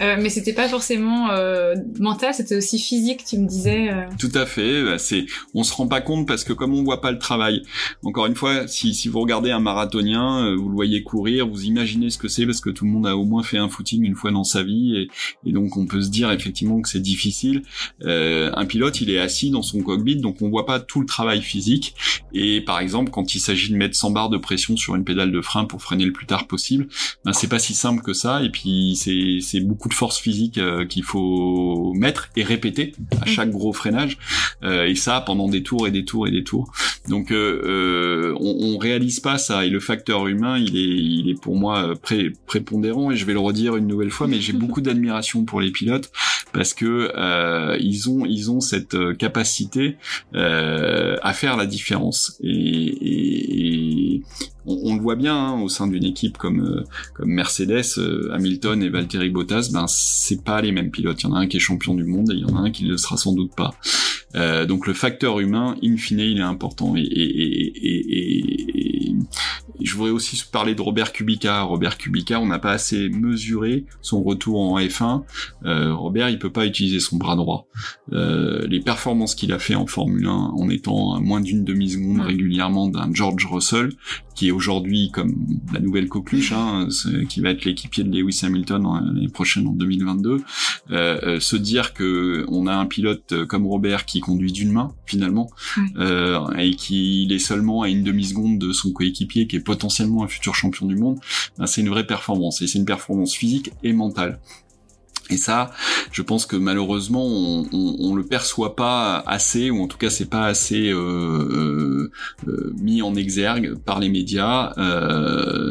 Euh, 0.00 0.16
mais 0.20 0.28
c'était 0.30 0.52
pas 0.52 0.68
forcément 0.68 1.30
euh, 1.30 1.74
mental, 1.98 2.34
c'était 2.34 2.56
aussi 2.56 2.78
physique, 2.78 3.24
tu 3.24 3.38
me 3.38 3.46
disais. 3.46 3.90
euh. 3.90 4.02
Tout 4.18 4.30
à 4.34 4.46
fait. 4.46 4.82
bah, 4.84 4.98
C'est, 4.98 5.26
on 5.54 5.62
se 5.62 5.72
rend 5.72 5.86
pas 5.86 6.00
compte 6.00 6.26
parce 6.26 6.44
que 6.44 6.52
comme 6.52 6.74
on 6.74 6.82
voit 6.82 7.00
pas 7.00 7.12
le 7.12 7.18
travail. 7.18 7.62
Encore 8.04 8.26
une 8.26 8.34
fois, 8.34 8.66
si, 8.68 8.94
si 8.94 9.08
vous 9.08 9.20
regardez 9.20 9.50
un 9.50 9.60
marathonien, 9.60 10.44
euh, 10.46 10.56
vous 10.56 10.68
le 10.68 10.74
voyez 10.74 11.02
courir, 11.02 11.46
vous 11.46 11.64
imaginez 11.64 12.10
ce 12.10 12.18
que 12.18 12.28
c'est 12.28 12.46
parce 12.46 12.60
que 12.60 12.70
tout 12.70 12.84
le 12.84 12.90
monde 12.90 13.06
a 13.06 13.16
au 13.16 13.24
moins 13.24 13.42
fait 13.42 13.58
un 13.58 13.68
footing 13.68 14.04
une 14.04 14.14
fois 14.14 14.30
dans 14.30 14.44
sa 14.44 14.62
vie 14.62 14.96
et, 14.96 15.08
et 15.48 15.52
donc 15.52 15.76
on 15.76 15.86
peut 15.86 16.02
se 16.02 16.10
dire 16.10 16.30
effectivement 16.32 16.80
que 16.80 16.88
c'est 16.88 17.00
difficile. 17.00 17.62
Euh, 18.04 18.50
un 18.54 18.66
pilote, 18.66 19.00
il 19.00 19.10
est 19.10 19.18
assis 19.18 19.50
dans 19.50 19.62
son 19.62 19.80
cockpit, 19.82 20.16
donc 20.16 20.42
on 20.42 20.48
voit 20.48 20.66
pas 20.66 20.80
tout 20.80 21.00
le 21.00 21.06
travail 21.06 21.42
physique. 21.42 21.94
Et 22.32 22.60
par 22.60 22.80
exemple, 22.80 23.10
quand 23.10 23.34
il 23.34 23.40
s'agit 23.40 23.70
de 23.72 23.76
mettre 23.76 23.94
100 23.96 24.10
barres 24.10 24.30
de 24.30 24.38
pression 24.38 24.76
sur 24.76 24.94
une 24.94 25.04
pédale 25.04 25.32
de 25.32 25.40
frein 25.40 25.64
pour 25.64 25.82
freiner 25.82 26.04
le 26.04 26.12
plus 26.12 26.26
tard 26.26 26.46
possible, 26.46 26.88
ben 27.24 27.32
c'est 27.32 27.48
pas 27.52 27.58
si 27.58 27.74
simple 27.74 28.02
que 28.02 28.14
ça. 28.14 28.42
Et 28.42 28.48
puis 28.50 28.96
c'est 28.96 29.38
c'est 29.42 29.60
beaucoup 29.60 29.90
de 29.90 29.94
force 29.94 30.18
physique 30.18 30.58
qu'il 30.88 31.04
faut 31.04 31.92
mettre 31.94 32.30
et 32.34 32.44
répéter 32.44 32.94
à 33.20 33.26
chaque 33.26 33.50
gros 33.50 33.74
freinage. 33.74 34.16
et 34.62 34.94
ça 34.94 35.20
pendant 35.20 35.48
des 35.48 35.62
tours 35.62 35.86
et 35.86 35.90
des 35.90 36.04
tours 36.04 36.26
et 36.26 36.30
des 36.30 36.44
tours. 36.44 36.72
Donc 37.08 37.28
on, 37.30 38.34
on 38.40 38.78
réalise 38.78 39.20
pas 39.20 39.36
ça. 39.36 39.66
Et 39.66 39.68
le 39.68 39.80
facteur 39.80 40.26
humain, 40.28 40.58
il 40.58 40.76
est 40.76 41.02
il 41.22 41.28
est 41.28 41.40
pour 41.40 41.56
moi 41.56 41.94
pré 42.00 42.32
prépondérant. 42.46 43.10
Et 43.10 43.16
je 43.16 43.26
vais 43.26 43.34
le 43.34 43.40
redire 43.40 43.76
une 43.76 43.86
nouvelle 43.86 44.10
fois, 44.10 44.28
mais 44.28 44.40
j'ai 44.40 44.52
beaucoup 44.62 44.80
d'admiration 44.80 45.44
pour 45.44 45.60
les 45.60 45.70
pilotes 45.70 46.10
parce 46.52 46.74
que 46.74 47.12
euh, 47.16 47.76
ils 47.80 48.08
ont 48.08 48.24
ils 48.26 48.50
ont 48.50 48.60
cette 48.60 48.94
euh, 48.94 49.14
capacité 49.14 49.96
euh, 50.34 51.16
à 51.22 51.32
faire 51.32 51.56
la 51.56 51.66
différence 51.66 52.38
et, 52.42 52.50
et, 52.50 54.14
et 54.14 54.22
on, 54.66 54.94
le 54.94 55.00
voit 55.00 55.16
bien 55.16 55.36
hein, 55.36 55.60
au 55.60 55.68
sein 55.68 55.86
d'une 55.86 56.04
équipe 56.04 56.38
comme 56.38 56.60
euh, 56.60 56.84
comme 57.14 57.30
Mercedes, 57.30 57.98
euh, 57.98 58.30
Hamilton 58.32 58.82
et 58.82 58.88
Valtteri 58.88 59.30
Bottas, 59.30 59.70
ben 59.72 59.86
c'est 59.88 60.44
pas 60.44 60.60
les 60.62 60.72
mêmes 60.72 60.90
pilotes. 60.90 61.22
Il 61.22 61.26
y 61.26 61.30
en 61.30 61.34
a 61.34 61.40
un 61.40 61.46
qui 61.46 61.56
est 61.56 61.60
champion 61.60 61.94
du 61.94 62.04
monde 62.04 62.30
et 62.30 62.34
il 62.34 62.40
y 62.40 62.44
en 62.44 62.56
a 62.56 62.60
un 62.60 62.70
qui 62.70 62.84
ne 62.84 62.90
le 62.90 62.96
sera 62.96 63.16
sans 63.16 63.32
doute 63.32 63.54
pas. 63.56 63.74
Euh, 64.34 64.64
donc 64.64 64.86
le 64.86 64.94
facteur 64.94 65.40
humain, 65.40 65.76
in 65.82 65.96
fine, 65.96 66.20
il 66.20 66.38
est 66.38 66.42
important. 66.42 66.94
Et, 66.96 67.00
et, 67.00 67.78
et, 69.08 69.14
je 69.84 69.96
voudrais 69.96 70.10
aussi 70.10 70.42
parler 70.50 70.74
de 70.74 70.82
Robert 70.82 71.12
Kubica. 71.12 71.62
Robert 71.62 71.98
Kubica, 71.98 72.40
on 72.40 72.46
n'a 72.46 72.58
pas 72.58 72.72
assez 72.72 73.08
mesuré 73.08 73.84
son 74.00 74.22
retour 74.22 74.60
en 74.60 74.78
F1. 74.78 75.22
Euh, 75.64 75.94
Robert, 75.94 76.30
il 76.30 76.38
peut 76.38 76.52
pas 76.52 76.66
utiliser 76.66 77.00
son 77.00 77.16
bras 77.16 77.36
droit. 77.36 77.66
Euh, 78.12 78.66
les 78.68 78.80
performances 78.80 79.34
qu'il 79.34 79.52
a 79.52 79.58
fait 79.58 79.74
en 79.74 79.86
Formule 79.86 80.26
1 80.26 80.30
en 80.30 80.68
étant 80.68 81.14
à 81.14 81.20
moins 81.20 81.40
d'une 81.40 81.64
demi 81.64 81.90
seconde 81.90 82.20
régulièrement 82.20 82.88
d'un 82.88 83.12
George 83.12 83.46
Russell, 83.46 83.92
qui 84.34 84.48
est 84.48 84.50
aujourd'hui 84.50 85.10
comme 85.12 85.34
la 85.72 85.80
nouvelle 85.80 86.08
coqueluche, 86.08 86.52
hein, 86.52 86.88
qui 87.28 87.40
va 87.40 87.50
être 87.50 87.64
l'équipier 87.64 88.04
de 88.04 88.10
Lewis 88.10 88.40
Hamilton 88.42 88.86
l'année 89.04 89.28
prochaine 89.28 89.66
en 89.66 89.72
2022, 89.72 90.42
euh, 90.90 91.20
euh, 91.22 91.40
se 91.40 91.56
dire 91.56 91.94
que 91.94 92.44
on 92.48 92.66
a 92.66 92.74
un 92.74 92.86
pilote 92.86 93.46
comme 93.46 93.66
Robert 93.66 94.04
qui 94.04 94.20
conduit 94.20 94.52
d'une 94.52 94.72
main 94.72 94.92
finalement 95.06 95.50
euh, 95.96 96.40
et 96.58 96.74
qu'il 96.74 97.32
est 97.32 97.38
seulement 97.38 97.82
à 97.82 97.88
une 97.88 98.02
demi 98.02 98.24
seconde 98.24 98.58
de 98.58 98.72
son 98.72 98.92
coéquipier 98.92 99.46
qui 99.46 99.56
est 99.56 99.60
potentiellement 99.72 100.22
un 100.22 100.28
futur 100.28 100.54
champion 100.54 100.86
du 100.86 100.96
monde, 100.96 101.18
ben, 101.56 101.66
c'est 101.66 101.80
une 101.80 101.88
vraie 101.88 102.06
performance 102.06 102.60
et 102.60 102.66
c'est 102.66 102.78
une 102.78 102.84
performance 102.84 103.34
physique 103.34 103.72
et 103.82 103.94
mentale. 103.94 104.38
Et 105.30 105.38
ça, 105.38 105.70
je 106.10 106.20
pense 106.20 106.44
que 106.44 106.56
malheureusement, 106.56 107.24
on, 107.24 107.66
on, 107.72 108.14
le 108.14 108.22
perçoit 108.22 108.76
pas 108.76 109.20
assez, 109.26 109.70
ou 109.70 109.82
en 109.82 109.86
tout 109.86 109.96
cas, 109.96 110.10
c'est 110.10 110.28
pas 110.28 110.44
assez 110.44 110.90
euh, 110.90 110.98
euh, 110.98 112.10
euh, 112.48 112.74
mis 112.78 113.00
en 113.00 113.14
exergue 113.14 113.76
par 113.76 113.98
les 113.98 114.10
médias, 114.10 114.74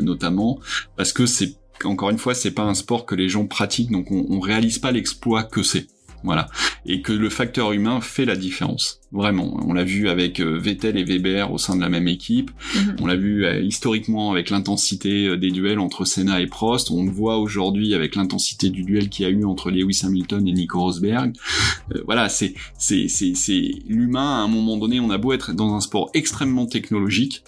notamment, 0.02 0.60
parce 0.98 1.14
que 1.14 1.28
c'est 1.28 1.56
encore 1.84 2.10
une 2.10 2.18
fois, 2.18 2.34
c'est 2.34 2.52
pas 2.52 2.64
un 2.64 2.74
sport 2.74 3.06
que 3.06 3.14
les 3.14 3.30
gens 3.30 3.46
pratiquent, 3.46 3.92
donc 3.92 4.12
on, 4.12 4.26
on 4.30 4.40
réalise 4.40 4.80
pas 4.80 4.92
l'exploit 4.92 5.44
que 5.44 5.62
c'est. 5.62 5.88
Voilà. 6.24 6.48
Et 6.86 7.02
que 7.02 7.14
le 7.14 7.30
facteur 7.30 7.72
humain 7.72 8.02
fait 8.02 8.26
la 8.26 8.36
différence. 8.36 9.02
Vraiment. 9.12 9.60
On 9.68 9.74
l'a 9.74 9.84
vu 9.84 10.08
avec 10.08 10.40
euh, 10.40 10.58
Vettel 10.58 10.98
et 10.98 11.04
Weber 11.04 11.52
au 11.52 11.58
sein 11.58 11.76
de 11.76 11.82
la 11.82 11.90
même 11.90 12.08
équipe. 12.08 12.52
Mhm. 12.76 12.96
On 13.02 13.06
l'a 13.08 13.16
vu 13.16 13.46
euh, 13.46 13.62
historiquement 13.62 14.32
avec 14.32 14.50
l'intensité 14.50 15.28
euh, 15.28 15.38
des 15.38 15.52
duels 15.52 15.80
entre 15.80 16.06
Senna 16.06 16.40
et 16.40 16.48
Prost. 16.48 16.92
On 16.92 17.04
le 17.04 17.12
voit 17.12 17.38
aujourd'hui 17.38 17.94
avec 17.94 18.16
l'intensité 18.16 18.70
du 18.70 18.84
duel 18.84 19.10
qu'il 19.10 19.26
y 19.26 19.28
a 19.28 19.32
eu 19.32 19.44
entre 19.44 19.70
Lewis 19.70 20.02
Hamilton 20.04 20.48
et 20.48 20.54
Nico 20.54 20.80
Rosberg. 20.80 21.34
voilà, 22.06 22.30
c'est 22.30 22.54
c'est 22.78 23.08
c'est 23.08 23.36
c'est 23.36 23.72
l'humain 23.88 24.40
à 24.40 24.44
un 24.44 24.48
moment 24.48 24.78
donné. 24.78 25.00
On 25.00 25.10
a 25.10 25.18
beau 25.18 25.34
être 25.34 25.54
dans 25.54 25.76
un 25.76 25.82
sport 25.82 26.10
extrêmement 26.14 26.66
technologique, 26.66 27.44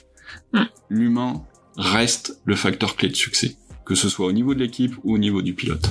l'humain 0.90 1.44
reste 1.78 2.40
le 2.46 2.56
facteur 2.56 2.96
clé 2.96 3.10
de 3.10 3.16
succès, 3.16 3.56
que 3.86 3.96
ce 3.96 4.10
soit 4.10 4.28
au 4.28 4.32
niveau 4.32 4.54
de 4.54 4.60
l'équipe 4.60 4.96
ou 5.04 5.16
au 5.16 5.18
niveau 5.18 5.42
du 5.42 5.54
pilote 5.54 5.90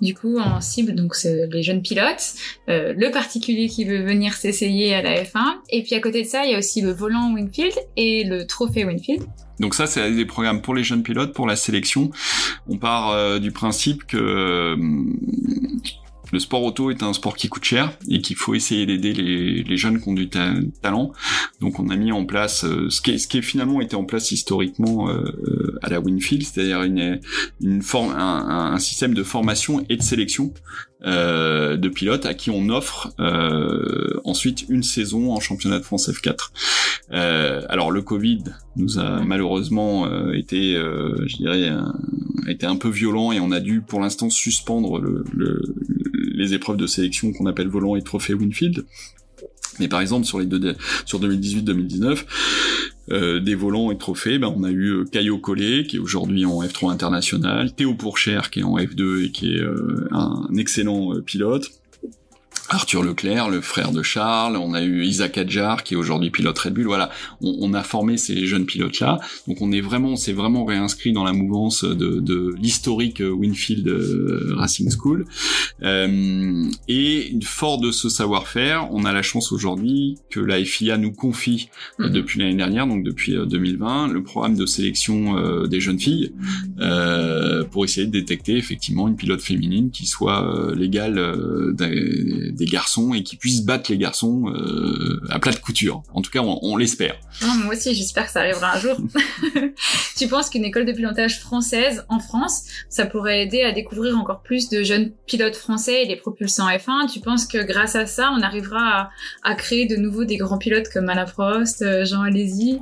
du 0.00 0.14
coup 0.14 0.38
en 0.38 0.60
cible 0.60 0.94
donc 0.94 1.16
les 1.24 1.62
jeunes 1.62 1.82
pilotes, 1.82 2.34
euh, 2.68 2.92
le 2.96 3.10
particulier 3.10 3.68
qui 3.68 3.84
veut 3.84 4.02
venir 4.02 4.34
s'essayer 4.34 4.94
à 4.94 5.02
la 5.02 5.22
F1 5.22 5.56
et 5.70 5.82
puis 5.82 5.94
à 5.94 6.00
côté 6.00 6.22
de 6.22 6.28
ça 6.28 6.44
il 6.44 6.52
y 6.52 6.54
a 6.54 6.58
aussi 6.58 6.80
le 6.80 6.92
volant 6.92 7.32
Winfield 7.34 7.74
et 7.96 8.24
le 8.24 8.46
trophée 8.46 8.84
Winfield. 8.84 9.26
Donc 9.58 9.74
ça, 9.74 9.86
c'est 9.86 10.10
des 10.12 10.26
programmes 10.26 10.60
pour 10.60 10.74
les 10.74 10.84
jeunes 10.84 11.02
pilotes, 11.02 11.32
pour 11.32 11.46
la 11.46 11.56
sélection. 11.56 12.10
On 12.68 12.76
part 12.76 13.10
euh, 13.10 13.38
du 13.38 13.52
principe 13.52 14.06
que 14.06 14.16
euh, 14.18 14.76
le 16.32 16.38
sport 16.38 16.62
auto 16.62 16.90
est 16.90 17.02
un 17.02 17.12
sport 17.12 17.36
qui 17.36 17.48
coûte 17.48 17.64
cher 17.64 17.92
et 18.08 18.20
qu'il 18.20 18.36
faut 18.36 18.54
essayer 18.54 18.86
d'aider 18.86 19.12
les, 19.12 19.76
jeunes 19.76 20.00
qui 20.00 20.08
ont 20.08 20.14
du 20.14 20.28
talent. 20.28 21.12
Donc 21.60 21.78
on 21.78 21.88
a 21.88 21.96
mis 21.96 22.12
en 22.12 22.24
place 22.24 22.64
euh, 22.64 22.88
ce, 22.88 23.00
qui 23.00 23.12
est, 23.12 23.18
ce 23.18 23.28
qui 23.28 23.38
est 23.38 23.42
finalement 23.42 23.80
été 23.80 23.94
en 23.94 24.04
place 24.04 24.32
historiquement 24.32 25.10
euh, 25.10 25.78
à 25.82 25.90
la 25.90 26.00
Winfield, 26.00 26.42
c'est-à-dire 26.42 26.82
une, 26.82 27.20
une 27.60 27.82
forme, 27.82 28.12
un, 28.12 28.72
un, 28.72 28.78
système 28.78 29.14
de 29.14 29.22
formation 29.22 29.84
et 29.88 29.96
de 29.96 30.02
sélection 30.02 30.52
euh, 31.04 31.76
de 31.76 31.88
pilotes 31.90 32.24
à 32.24 32.32
qui 32.32 32.50
on 32.50 32.70
offre 32.70 33.12
euh, 33.20 34.18
ensuite 34.24 34.64
une 34.70 34.82
saison 34.82 35.32
en 35.32 35.40
championnat 35.40 35.78
de 35.78 35.84
France 35.84 36.08
F4. 36.08 36.50
Euh, 37.12 37.62
alors 37.68 37.90
le 37.90 38.00
Covid 38.00 38.44
nous 38.76 38.98
a 38.98 39.22
malheureusement 39.22 40.06
euh, 40.06 40.32
été, 40.32 40.74
je 40.74 41.36
dirais, 41.36 41.70
été 42.48 42.64
un 42.64 42.76
peu 42.76 42.88
violent 42.88 43.30
et 43.30 43.40
on 43.40 43.52
a 43.52 43.60
dû 43.60 43.82
pour 43.82 44.00
l'instant 44.00 44.30
suspendre 44.30 44.98
le, 44.98 45.22
le, 45.34 45.60
les 46.36 46.54
épreuves 46.54 46.76
de 46.76 46.86
sélection 46.86 47.32
qu'on 47.32 47.46
appelle 47.46 47.68
volant 47.68 47.96
et 47.96 48.02
trophée 48.02 48.34
Winfield. 48.34 48.84
Mais 49.80 49.88
par 49.88 50.00
exemple 50.00 50.24
sur 50.24 50.38
les 50.38 50.46
deux 50.46 50.74
sur 51.04 51.20
2018-2019, 51.20 52.24
euh, 53.10 53.40
des 53.40 53.54
volants 53.54 53.90
et 53.90 53.98
trophées, 53.98 54.38
ben, 54.38 54.52
on 54.56 54.64
a 54.64 54.70
eu 54.70 54.88
euh, 54.88 55.04
Caillot 55.04 55.38
Collet 55.38 55.84
qui 55.84 55.96
est 55.96 55.98
aujourd'hui 55.98 56.44
en 56.44 56.62
F3 56.62 56.90
international, 56.90 57.74
Théo 57.74 57.94
Pourchère 57.94 58.50
qui 58.50 58.60
est 58.60 58.64
en 58.64 58.76
F2 58.76 59.26
et 59.26 59.30
qui 59.32 59.54
est 59.54 59.60
euh, 59.60 60.08
un 60.12 60.48
excellent 60.56 61.20
pilote, 61.20 61.70
Arthur 62.68 63.02
Leclerc, 63.02 63.48
le 63.48 63.60
frère 63.60 63.92
de 63.92 64.02
Charles, 64.02 64.56
on 64.56 64.74
a 64.74 64.82
eu 64.82 65.04
Isaac 65.04 65.38
Adjar 65.38 65.84
qui 65.84 65.94
est 65.94 65.96
aujourd'hui 65.96 66.30
pilote 66.30 66.58
Red 66.58 66.74
Bull. 66.74 66.86
Voilà, 66.86 67.10
on, 67.40 67.74
a 67.74 67.82
formé 67.82 68.16
ces 68.16 68.46
jeunes 68.46 68.66
pilotes 68.66 69.00
là. 69.00 69.18
Donc 69.46 69.60
on 69.60 69.70
est 69.72 69.80
vraiment, 69.80 70.16
c'est 70.16 70.32
vraiment 70.32 70.64
réinscrit 70.64 71.12
dans 71.12 71.24
la 71.24 71.32
mouvance 71.32 71.84
de, 71.84 72.20
de 72.20 72.54
l'historique 72.58 73.20
Winfield 73.20 73.86
euh, 73.86 74.54
Racing 74.56 74.90
School. 74.90 75.26
Euh, 75.82 76.64
et 76.88 77.34
fort 77.44 77.80
de 77.80 77.90
ce 77.90 78.08
savoir-faire, 78.08 78.88
on 78.92 79.04
a 79.04 79.12
la 79.12 79.22
chance 79.22 79.52
aujourd'hui 79.52 80.18
que 80.30 80.40
la 80.40 80.62
FIA 80.64 80.98
nous 80.98 81.12
confie 81.12 81.68
euh, 82.00 82.08
mhm. 82.08 82.12
depuis 82.12 82.40
l'année 82.40 82.56
dernière, 82.56 82.86
donc 82.86 83.04
depuis 83.04 83.34
2020, 83.34 84.08
le 84.08 84.22
programme 84.22 84.56
de 84.56 84.66
sélection 84.66 85.66
des 85.66 85.80
jeunes 85.80 85.98
filles 85.98 86.32
pour 87.70 87.84
essayer 87.84 88.06
de 88.06 88.12
détecter 88.12 88.56
effectivement 88.56 89.08
une 89.08 89.16
pilote 89.16 89.40
féminine 89.40 89.90
qui 89.90 90.06
soit 90.06 90.72
légale 90.74 91.74
des 91.76 92.55
garçons 92.64 93.14
et 93.14 93.22
qui 93.22 93.36
puissent 93.36 93.62
battre 93.62 93.90
les 93.90 93.98
garçons 93.98 94.44
euh, 94.48 95.20
à 95.30 95.38
plat 95.38 95.52
de 95.52 95.58
couture. 95.58 96.02
En 96.14 96.22
tout 96.22 96.30
cas, 96.30 96.40
on, 96.40 96.76
l'espère. 96.76 97.16
moi 97.64 97.74
aussi, 97.74 97.94
j'espère 97.94 98.26
que 98.26 98.32
ça 98.32 98.40
arrivera 98.40 98.76
un 98.76 98.80
jour. 98.80 98.96
tu 100.16 100.26
penses 100.28 100.50
qu'une 100.50 100.64
école 100.64 100.86
de 100.86 100.92
pilotage 100.92 101.40
française 101.40 102.04
en 102.08 102.18
France, 102.18 102.64
ça 102.88 103.06
pourrait 103.06 103.42
aider 103.42 103.62
à 103.62 103.72
découvrir 103.72 104.16
encore 104.18 104.42
plus 104.42 104.68
de 104.68 104.82
jeunes 104.82 105.12
pilotes 105.26 105.56
français 105.56 106.02
et 106.02 106.06
les 106.06 106.16
propulser 106.16 106.62
en 106.62 106.68
F1 106.68 107.12
Tu 107.12 107.20
penses 107.20 107.46
que 107.46 107.58
grâce 107.58 107.96
à 107.96 108.06
ça, 108.06 108.32
on 108.36 108.42
arrivera 108.42 109.10
à, 109.42 109.54
créer 109.54 109.86
de 109.86 109.96
nouveau 109.96 110.24
des 110.24 110.36
grands 110.36 110.58
pilotes 110.58 110.88
comme 110.92 111.08
Alain 111.08 111.24
Prost, 111.24 111.82
euh, 111.82 112.04
Jean 112.04 112.22
Alési 112.22 112.80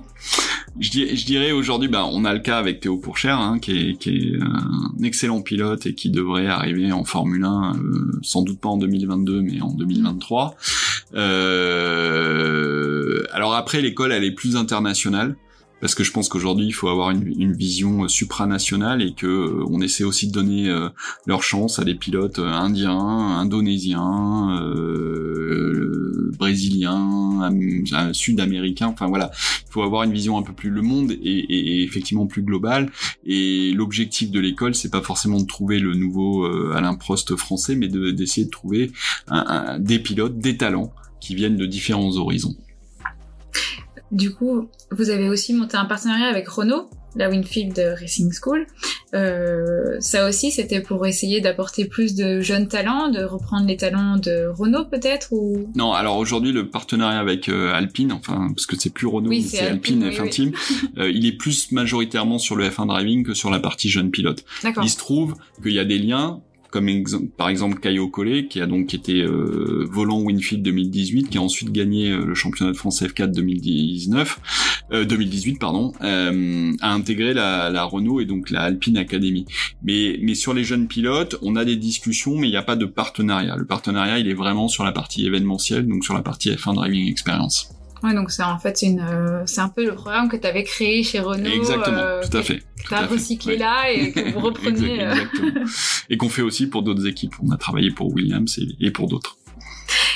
je, 0.80 1.24
dirais 1.24 1.52
aujourd'hui, 1.52 1.88
bah, 1.88 2.04
on 2.10 2.24
a 2.24 2.32
le 2.32 2.40
cas 2.40 2.58
avec 2.58 2.80
Théo 2.80 2.96
Pourchère, 2.96 3.38
hein, 3.38 3.58
qui, 3.60 3.96
est, 4.06 4.38
un 4.40 5.02
excellent 5.02 5.40
pilote 5.40 5.86
et 5.86 5.94
qui 5.94 6.10
devrait 6.10 6.46
arriver 6.46 6.90
en 6.92 7.04
Formule 7.04 7.44
1, 7.44 7.76
euh, 7.76 8.18
sans 8.22 8.42
doute 8.42 8.58
pas 8.60 8.68
en 8.68 8.76
2022, 8.76 9.40
mais 9.42 9.60
en 9.60 9.72
2023. 9.72 10.56
Euh, 11.14 12.44
alors 13.32 13.54
après, 13.54 13.80
l'école, 13.80 14.12
elle 14.12 14.24
est 14.24 14.32
plus 14.32 14.56
internationale 14.56 15.36
parce 15.80 15.94
que 15.94 16.04
je 16.04 16.12
pense 16.12 16.28
qu'aujourd'hui 16.28 16.66
il 16.66 16.72
faut 16.72 16.88
avoir 16.88 17.10
une, 17.10 17.26
une, 17.26 17.52
vision 17.52 18.08
supranationale 18.08 19.02
et 19.02 19.12
que 19.12 19.26
euh, 19.26 19.64
on 19.68 19.80
essaie 19.80 20.04
aussi 20.04 20.28
de 20.28 20.32
donner 20.32 20.68
euh, 20.68 20.88
leur 21.26 21.42
chance 21.42 21.78
à 21.78 21.84
des 21.84 21.94
pilotes 21.94 22.38
euh, 22.38 22.50
indiens, 22.50 22.98
indonésiens, 22.98 24.60
euh, 24.60 26.32
brésiliens, 26.38 27.50
sud-américains. 28.12 28.88
Enfin 28.88 29.06
voilà, 29.06 29.30
il 29.66 29.72
faut 29.72 29.82
avoir 29.82 30.02
une 30.02 30.12
vision 30.12 30.36
un 30.38 30.42
peu 30.42 30.52
plus 30.52 30.70
le 30.70 30.82
monde 30.82 31.12
et, 31.12 31.82
effectivement 31.82 32.26
plus 32.26 32.42
globale. 32.42 32.90
Et 33.24 33.72
l'objectif 33.72 34.30
de 34.30 34.40
l'école, 34.40 34.74
c'est 34.74 34.90
pas 34.90 35.02
forcément 35.02 35.40
de 35.40 35.46
trouver 35.46 35.78
le 35.78 35.94
nouveau 35.94 36.44
Alain 36.72 36.94
Prost 36.94 37.36
français, 37.36 37.76
mais 37.76 37.88
d'essayer 37.88 38.46
de, 38.46 38.50
trouver 38.50 38.90
des 39.78 39.98
pilotes, 39.98 40.38
des 40.38 40.56
talents 40.56 40.92
qui 41.20 41.34
viennent 41.34 41.56
de 41.56 41.66
différents 41.66 42.16
horizons. 42.16 42.56
Du 44.14 44.32
coup, 44.32 44.68
vous 44.90 45.10
avez 45.10 45.28
aussi 45.28 45.52
monté 45.52 45.76
un 45.76 45.84
partenariat 45.84 46.26
avec 46.26 46.48
Renault 46.48 46.88
la 47.16 47.30
Winfield 47.30 47.78
Racing 47.98 48.32
School. 48.32 48.66
Euh, 49.14 49.96
ça 50.00 50.28
aussi, 50.28 50.50
c'était 50.50 50.80
pour 50.80 51.06
essayer 51.06 51.40
d'apporter 51.40 51.84
plus 51.84 52.14
de 52.14 52.40
jeunes 52.40 52.68
talents, 52.68 53.08
de 53.08 53.22
reprendre 53.22 53.66
les 53.66 53.76
talents 53.76 54.16
de 54.16 54.46
Renault 54.48 54.86
peut-être 54.86 55.32
ou? 55.32 55.70
Non, 55.76 55.92
alors 55.92 56.16
aujourd'hui 56.16 56.52
le 56.52 56.68
partenariat 56.68 57.20
avec 57.20 57.48
euh, 57.48 57.72
Alpine, 57.72 58.12
enfin 58.12 58.48
parce 58.54 58.66
que 58.66 58.76
c'est 58.76 58.90
plus 58.90 59.06
Renault, 59.06 59.30
Oui, 59.30 59.42
c'est 59.42 59.60
Alpine, 59.60 60.02
Alpine, 60.02 60.18
F1 60.18 60.22
oui, 60.22 60.30
Team, 60.30 60.52
euh, 60.98 61.10
il 61.10 61.26
est 61.26 61.32
plus 61.32 61.70
majoritairement 61.72 62.38
sur 62.38 62.56
le 62.56 62.68
F1 62.68 62.86
driving 62.88 63.24
que 63.24 63.34
sur 63.34 63.50
la 63.50 63.60
partie 63.60 63.88
jeune 63.88 64.10
pilote. 64.10 64.44
Il 64.82 64.90
se 64.90 64.96
trouve 64.96 65.34
qu'il 65.62 65.72
y 65.72 65.78
a 65.78 65.84
des 65.84 65.98
liens 65.98 66.40
comme 66.74 66.90
par 67.36 67.50
exemple 67.50 67.78
Caio 67.78 68.08
Collet 68.08 68.48
qui 68.48 68.60
a 68.60 68.66
donc 68.66 68.94
été 68.94 69.22
euh, 69.22 69.86
volant 69.88 70.20
Winfield 70.20 70.60
2018 70.64 71.30
qui 71.30 71.38
a 71.38 71.40
ensuite 71.40 71.70
gagné 71.70 72.10
euh, 72.10 72.24
le 72.24 72.34
championnat 72.34 72.72
de 72.72 72.76
France 72.76 73.00
F4 73.00 73.30
2019 73.30 74.80
euh, 74.90 75.04
2018 75.04 75.60
pardon 75.60 75.92
euh, 76.02 76.72
a 76.80 76.92
intégré 76.92 77.32
la, 77.32 77.70
la 77.70 77.84
Renault 77.84 78.20
et 78.20 78.24
donc 78.24 78.50
la 78.50 78.62
Alpine 78.62 78.96
Academy. 78.96 79.46
Mais 79.84 80.18
mais 80.20 80.34
sur 80.34 80.52
les 80.52 80.64
jeunes 80.64 80.88
pilotes 80.88 81.36
on 81.42 81.54
a 81.54 81.64
des 81.64 81.76
discussions 81.76 82.36
mais 82.36 82.48
il 82.48 82.50
n'y 82.50 82.56
a 82.56 82.64
pas 82.64 82.74
de 82.74 82.86
partenariat. 82.86 83.54
Le 83.54 83.66
partenariat 83.66 84.18
il 84.18 84.26
est 84.26 84.34
vraiment 84.34 84.66
sur 84.66 84.82
la 84.82 84.90
partie 84.90 85.24
événementielle 85.24 85.86
donc 85.86 86.02
sur 86.02 86.14
la 86.14 86.22
partie 86.22 86.50
F1 86.50 86.74
Driving 86.74 87.08
Experience 87.08 87.68
Ouais, 88.04 88.14
donc 88.14 88.30
c'est 88.30 88.42
en 88.42 88.58
fait 88.58 88.76
c'est 88.76 88.86
une, 88.86 89.00
euh, 89.00 89.42
c'est 89.46 89.60
un 89.62 89.68
peu 89.70 89.84
le 89.84 89.94
programme 89.94 90.28
que 90.28 90.36
tu 90.36 90.46
avais 90.46 90.62
créé 90.62 91.02
chez 91.02 91.20
Renault. 91.20 91.50
exactement 91.50 91.96
euh, 91.98 92.22
tout 92.30 92.36
à 92.36 92.42
fait 92.42 92.62
à 92.90 92.98
fait. 93.00 93.06
recyclé 93.06 93.54
Ouais. 93.54 93.58
là 93.58 93.90
et 93.90 94.12
que 94.12 94.32
vous 94.32 94.40
reprenez. 94.48 95.02
Euh, 95.02 95.12
exactement. 95.12 95.64
et 96.10 96.16
qu'on 96.18 96.28
fait 96.28 96.42
aussi 96.42 96.66
pour 96.66 96.82
d'autres 96.82 97.06
équipes 97.06 97.34
on 97.42 97.50
a 97.50 97.56
travaillé 97.56 97.90
pour 97.90 98.12
Williams 98.12 98.58
et, 98.58 98.86
et 98.86 98.90
pour 98.90 99.08
d'autres 99.08 99.36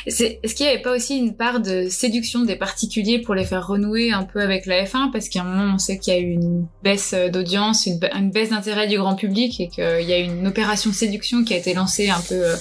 Est-ce 0.07 0.55
qu'il 0.55 0.64
n'y 0.66 0.73
avait 0.73 0.81
pas 0.83 0.95
aussi 0.97 1.16
une 1.19 1.37
part 1.37 1.61
de 1.61 1.89
séduction 1.91 2.45
des 2.45 2.57
particuliers 2.57 3.19
pour 3.21 3.35
les 3.35 3.45
faire 3.45 3.66
renouer 3.66 4.11
un 4.11 4.23
peu 4.23 4.41
avec 4.41 4.64
la 4.66 4.85
F1 4.85 5.11
Parce 5.12 5.29
qu'à 5.29 5.43
un 5.43 5.45
moment, 5.45 5.75
on 5.75 5.79
sait 5.79 5.99
qu'il 5.99 6.14
y 6.14 6.16
a 6.16 6.21
eu 6.21 6.33
une 6.33 6.66
baisse 6.83 7.12
euh, 7.14 7.29
d'audience, 7.29 7.85
une, 7.87 7.99
ba- 7.99 8.11
une 8.16 8.31
baisse 8.31 8.51
d'intérêt 8.51 8.87
du 8.89 8.97
grand 8.97 9.16
public 9.16 9.61
et 9.61 9.69
qu'il 9.69 9.83
y 10.09 10.12
a 10.12 10.19
eu 10.21 10.25
une 10.25 10.47
opération 10.47 10.93
séduction 10.93 11.45
qui 11.45 11.53
a 11.53 11.59
été 11.59 11.75
lancée 11.75 12.09
un 12.09 12.21
peu 12.21 12.35
euh, 12.37 12.57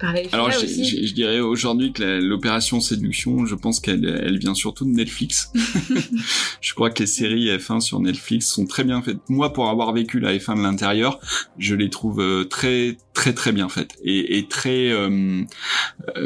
par 0.00 0.12
la 0.12 0.20
FIA 0.22 0.30
Alors, 0.32 0.50
je, 0.50 0.64
aussi. 0.64 0.84
je- 0.84 1.06
je 1.06 1.12
dirais 1.14 1.38
aujourd'hui 1.40 1.92
que 1.92 2.02
l'opération 2.02 2.80
séduction, 2.80 3.46
je 3.46 3.54
pense 3.54 3.78
qu'elle 3.78 4.04
elle 4.24 4.38
vient 4.38 4.54
surtout 4.54 4.84
de 4.84 4.90
Netflix. 4.90 5.52
je 6.60 6.74
crois 6.74 6.90
que 6.90 7.00
les 7.00 7.06
séries 7.06 7.48
F1 7.56 7.80
sur 7.80 8.00
Netflix 8.00 8.46
sont 8.48 8.66
très 8.66 8.84
bien 8.84 9.00
faites. 9.02 9.18
Moi, 9.28 9.52
pour 9.52 9.68
avoir 9.68 9.92
vécu 9.92 10.18
la 10.18 10.34
F1 10.36 10.56
de 10.56 10.62
l'intérieur, 10.62 11.20
je 11.58 11.74
les 11.74 11.90
trouve 11.90 12.20
euh, 12.20 12.44
très 12.44 12.96
très 13.12 13.32
très 13.34 13.52
bien 13.52 13.68
faites 13.68 13.96
et, 14.02 14.38
et 14.38 14.46
très 14.48 14.88
euh, 14.88 15.42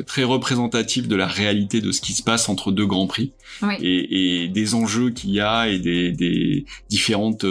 très 0.06 0.24
représentatives 0.24 1.08
de 1.08 1.16
la 1.16 1.26
réalité 1.26 1.80
de 1.80 1.92
ce 1.92 2.00
qui 2.00 2.12
se 2.12 2.22
passe 2.22 2.48
entre 2.48 2.72
deux 2.72 2.86
grands 2.86 3.06
prix 3.06 3.32
Oui. 3.62 3.74
et, 3.80 4.42
et 4.44 4.48
des 4.48 4.74
enjeux 4.74 5.10
qu'il 5.10 5.30
y 5.30 5.40
a 5.40 5.68
et 5.68 5.78
des, 5.78 6.12
des 6.12 6.64
différentes 6.88 7.44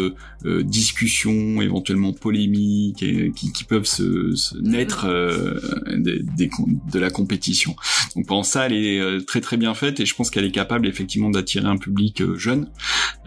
euh, 0.46 0.60
euh, 0.60 0.64
discussions 0.64 1.62
éventuellement 1.62 2.14
polémiques 2.14 3.02
et, 3.02 3.32
qui, 3.36 3.52
qui 3.52 3.64
peuvent 3.64 3.86
se, 3.86 4.36
se 4.36 4.58
naître 4.58 5.06
euh, 5.08 5.60
des, 5.98 6.20
des 6.38 6.50
de 6.92 7.00
la 7.00 7.10
compétition. 7.10 7.76
Donc 8.16 8.28
pendant 8.28 8.44
ça, 8.44 8.66
elle 8.66 8.74
est 8.74 9.00
euh, 9.00 9.22
très 9.22 9.42
très 9.42 9.58
bien 9.58 9.74
faite 9.74 10.00
et 10.00 10.06
je 10.06 10.14
pense 10.16 10.30
qu'elle 10.30 10.46
est 10.46 10.52
capable 10.52 10.88
effectivement 10.88 11.30
d'attirer 11.30 11.66
un 11.68 11.78
public 11.78 12.22
euh, 12.22 12.36
jeune. 12.38 12.68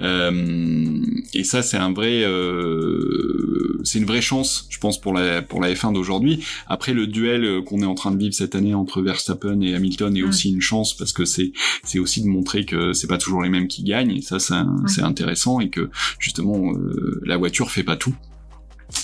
Euh, 0.02 1.00
et 1.32 1.42
ça, 1.44 1.62
c'est 1.62 1.78
un 1.78 1.92
vrai, 1.92 2.22
euh, 2.24 3.80
c'est 3.84 3.98
une 3.98 4.04
vraie 4.04 4.20
chance, 4.20 4.66
je 4.70 4.78
pense 4.78 5.00
pour 5.00 5.12
la 5.14 5.42
pour 5.42 5.60
la 5.60 5.72
F1 5.72 5.92
d'aujourd'hui. 5.94 6.44
Après 6.66 6.92
le 6.94 7.06
duel 7.06 7.44
euh, 7.44 7.62
qu'on 7.62 7.80
est 7.80 7.86
en 7.86 7.94
train 7.94 8.10
de 8.10 8.18
vivre 8.18 8.34
cette 8.34 8.54
année 8.54 8.74
entre 8.74 9.02
Verstappen 9.02 9.60
et 9.60 9.74
Hamilton 9.74 10.16
est 10.16 10.22
aussi 10.22 10.50
une 10.50 10.60
chance 10.60 10.96
parce 10.96 11.12
que 11.12 11.24
c'est 11.24 11.52
c'est 11.84 11.98
aussi 11.98 12.22
de 12.22 12.28
montrer 12.28 12.64
que 12.64 12.92
c'est 12.92 13.06
pas 13.06 13.18
toujours 13.18 13.42
les 13.42 13.48
mêmes 13.48 13.68
qui 13.68 13.82
gagnent 13.82 14.10
et 14.16 14.22
ça 14.22 14.38
c'est 14.38 14.54
un- 14.54 14.82
c'est 14.86 15.02
intéressant 15.02 15.60
et 15.60 15.70
que 15.70 15.90
justement 16.18 16.72
euh, 16.74 17.05
la 17.24 17.36
voiture 17.36 17.70
fait 17.70 17.84
pas 17.84 17.96
tout. 17.96 18.14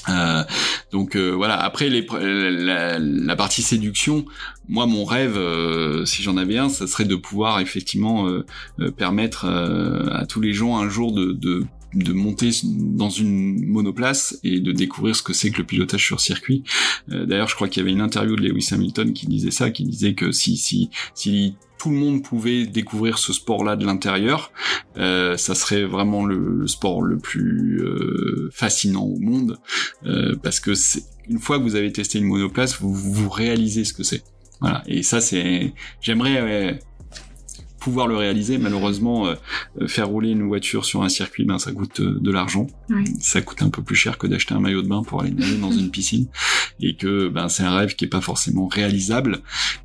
Euh, 0.09 0.45
donc 0.93 1.17
euh, 1.17 1.31
voilà. 1.31 1.61
Après 1.61 1.89
les, 1.89 2.07
la, 2.11 2.99
la 2.99 3.37
partie 3.37 3.63
séduction, 3.63 4.25
moi 4.69 4.87
mon 4.87 5.05
rêve, 5.05 5.37
euh, 5.37 6.05
si 6.05 6.23
j'en 6.23 6.37
avais 6.37 6.59
un, 6.59 6.69
ça 6.69 6.87
serait 6.87 7.05
de 7.05 7.17
pouvoir 7.17 7.61
effectivement 7.61 8.29
euh, 8.29 8.47
euh, 8.81 8.91
permettre 8.91 9.45
euh, 9.45 10.09
à 10.13 10.25
tous 10.27 10.41
les 10.41 10.53
gens 10.53 10.77
un 10.79 10.89
jour 10.89 11.13
de, 11.13 11.33
de 11.33 11.65
de 11.95 12.15
monter 12.15 12.49
dans 12.65 13.11
une 13.11 13.67
monoplace 13.67 14.39
et 14.45 14.61
de 14.61 14.73
découvrir 14.73 15.15
ce 15.15 15.23
que 15.23 15.35
c'est 15.35 15.51
que 15.51 15.59
le 15.59 15.67
pilotage 15.67 16.03
sur 16.03 16.21
circuit. 16.21 16.65
D'ailleurs, 17.07 17.49
je 17.49 17.55
crois 17.55 17.69
qu'il 17.69 17.83
y 17.83 17.85
avait 17.85 17.93
une 17.93 18.01
interview 18.01 18.35
de 18.35 18.41
Lewis 18.41 18.69
Hamilton 18.73 19.13
qui 19.13 19.27
disait 19.27 19.51
ça, 19.51 19.71
qui 19.71 19.85
disait 19.85 20.15
que 20.15 20.33
si 20.33 20.57
si 20.57 20.89
si 21.15 21.55
tout 21.83 21.91
le 21.91 21.97
monde 21.97 22.23
pouvait 22.23 22.65
découvrir 22.65 23.19
ce 23.19 23.33
sport-là 23.33 23.75
de 23.75 23.85
l'intérieur, 23.85 24.53
euh, 24.99 25.37
ça 25.37 25.57
serait 25.57 25.83
vraiment 25.83 26.25
le, 26.25 26.65
sport 26.69 27.03
le 27.03 27.19
plus 27.19 27.83
euh, 27.83 28.51
fascinant 28.53 29.03
au 29.03 29.19
monde, 29.19 29.59
euh, 30.07 30.37
parce 30.41 30.61
que 30.61 30.75
une 31.29 31.41
fois 31.41 31.59
que 31.59 31.65
vous 31.65 31.75
avez 31.75 31.91
testé 31.91 32.21
une 32.21 32.27
monoplace, 32.27 32.81
vous, 32.81 32.95
vous 32.95 33.29
réalisez 33.29 33.85
ce 33.85 33.95
que 33.95 34.05
c'est. 34.05 34.23
Voilà. 34.61 34.85
Et 34.87 35.03
ça, 35.03 35.21
c'est, 35.21 35.73
j'aimerais 36.01 36.79
pouvoir 37.83 38.07
le 38.07 38.17
réaliser. 38.17 38.59
Malheureusement, 38.59 39.27
euh, 39.27 39.35
euh, 39.81 39.89
faire 39.89 40.09
rouler 40.09 40.31
une 40.31 40.47
voiture 40.47 40.85
sur 40.85 41.03
un 41.03 41.09
circuit, 41.09 41.45
ben 41.45 41.59
ça 41.59 41.73
coûte 41.73 42.01
euh, 42.01 42.19
de 42.21 42.31
l'argent. 42.31 42.67
Ça 43.21 43.41
coûte 43.41 43.63
un 43.63 43.71
peu 43.71 43.83
plus 43.83 43.97
cher 43.97 44.19
que 44.19 44.27
d'acheter 44.27 44.55
un 44.55 44.61
maillot 44.61 44.83
de 44.83 44.89
bain 44.89 45.03
pour 45.03 45.21
aller 45.23 45.31
nager 45.33 45.57
dans 45.57 45.73
une 45.73 45.91
piscine. 45.91 46.27
Et 46.81 46.95
que 46.95 47.29
ben 47.29 47.49
c'est 47.49 47.63
un 47.65 47.75
rêve 47.77 47.95
qui 47.97 48.05
est 48.05 48.09
pas 48.09 48.21
forcément 48.21 48.67
réalisable. 48.69 49.41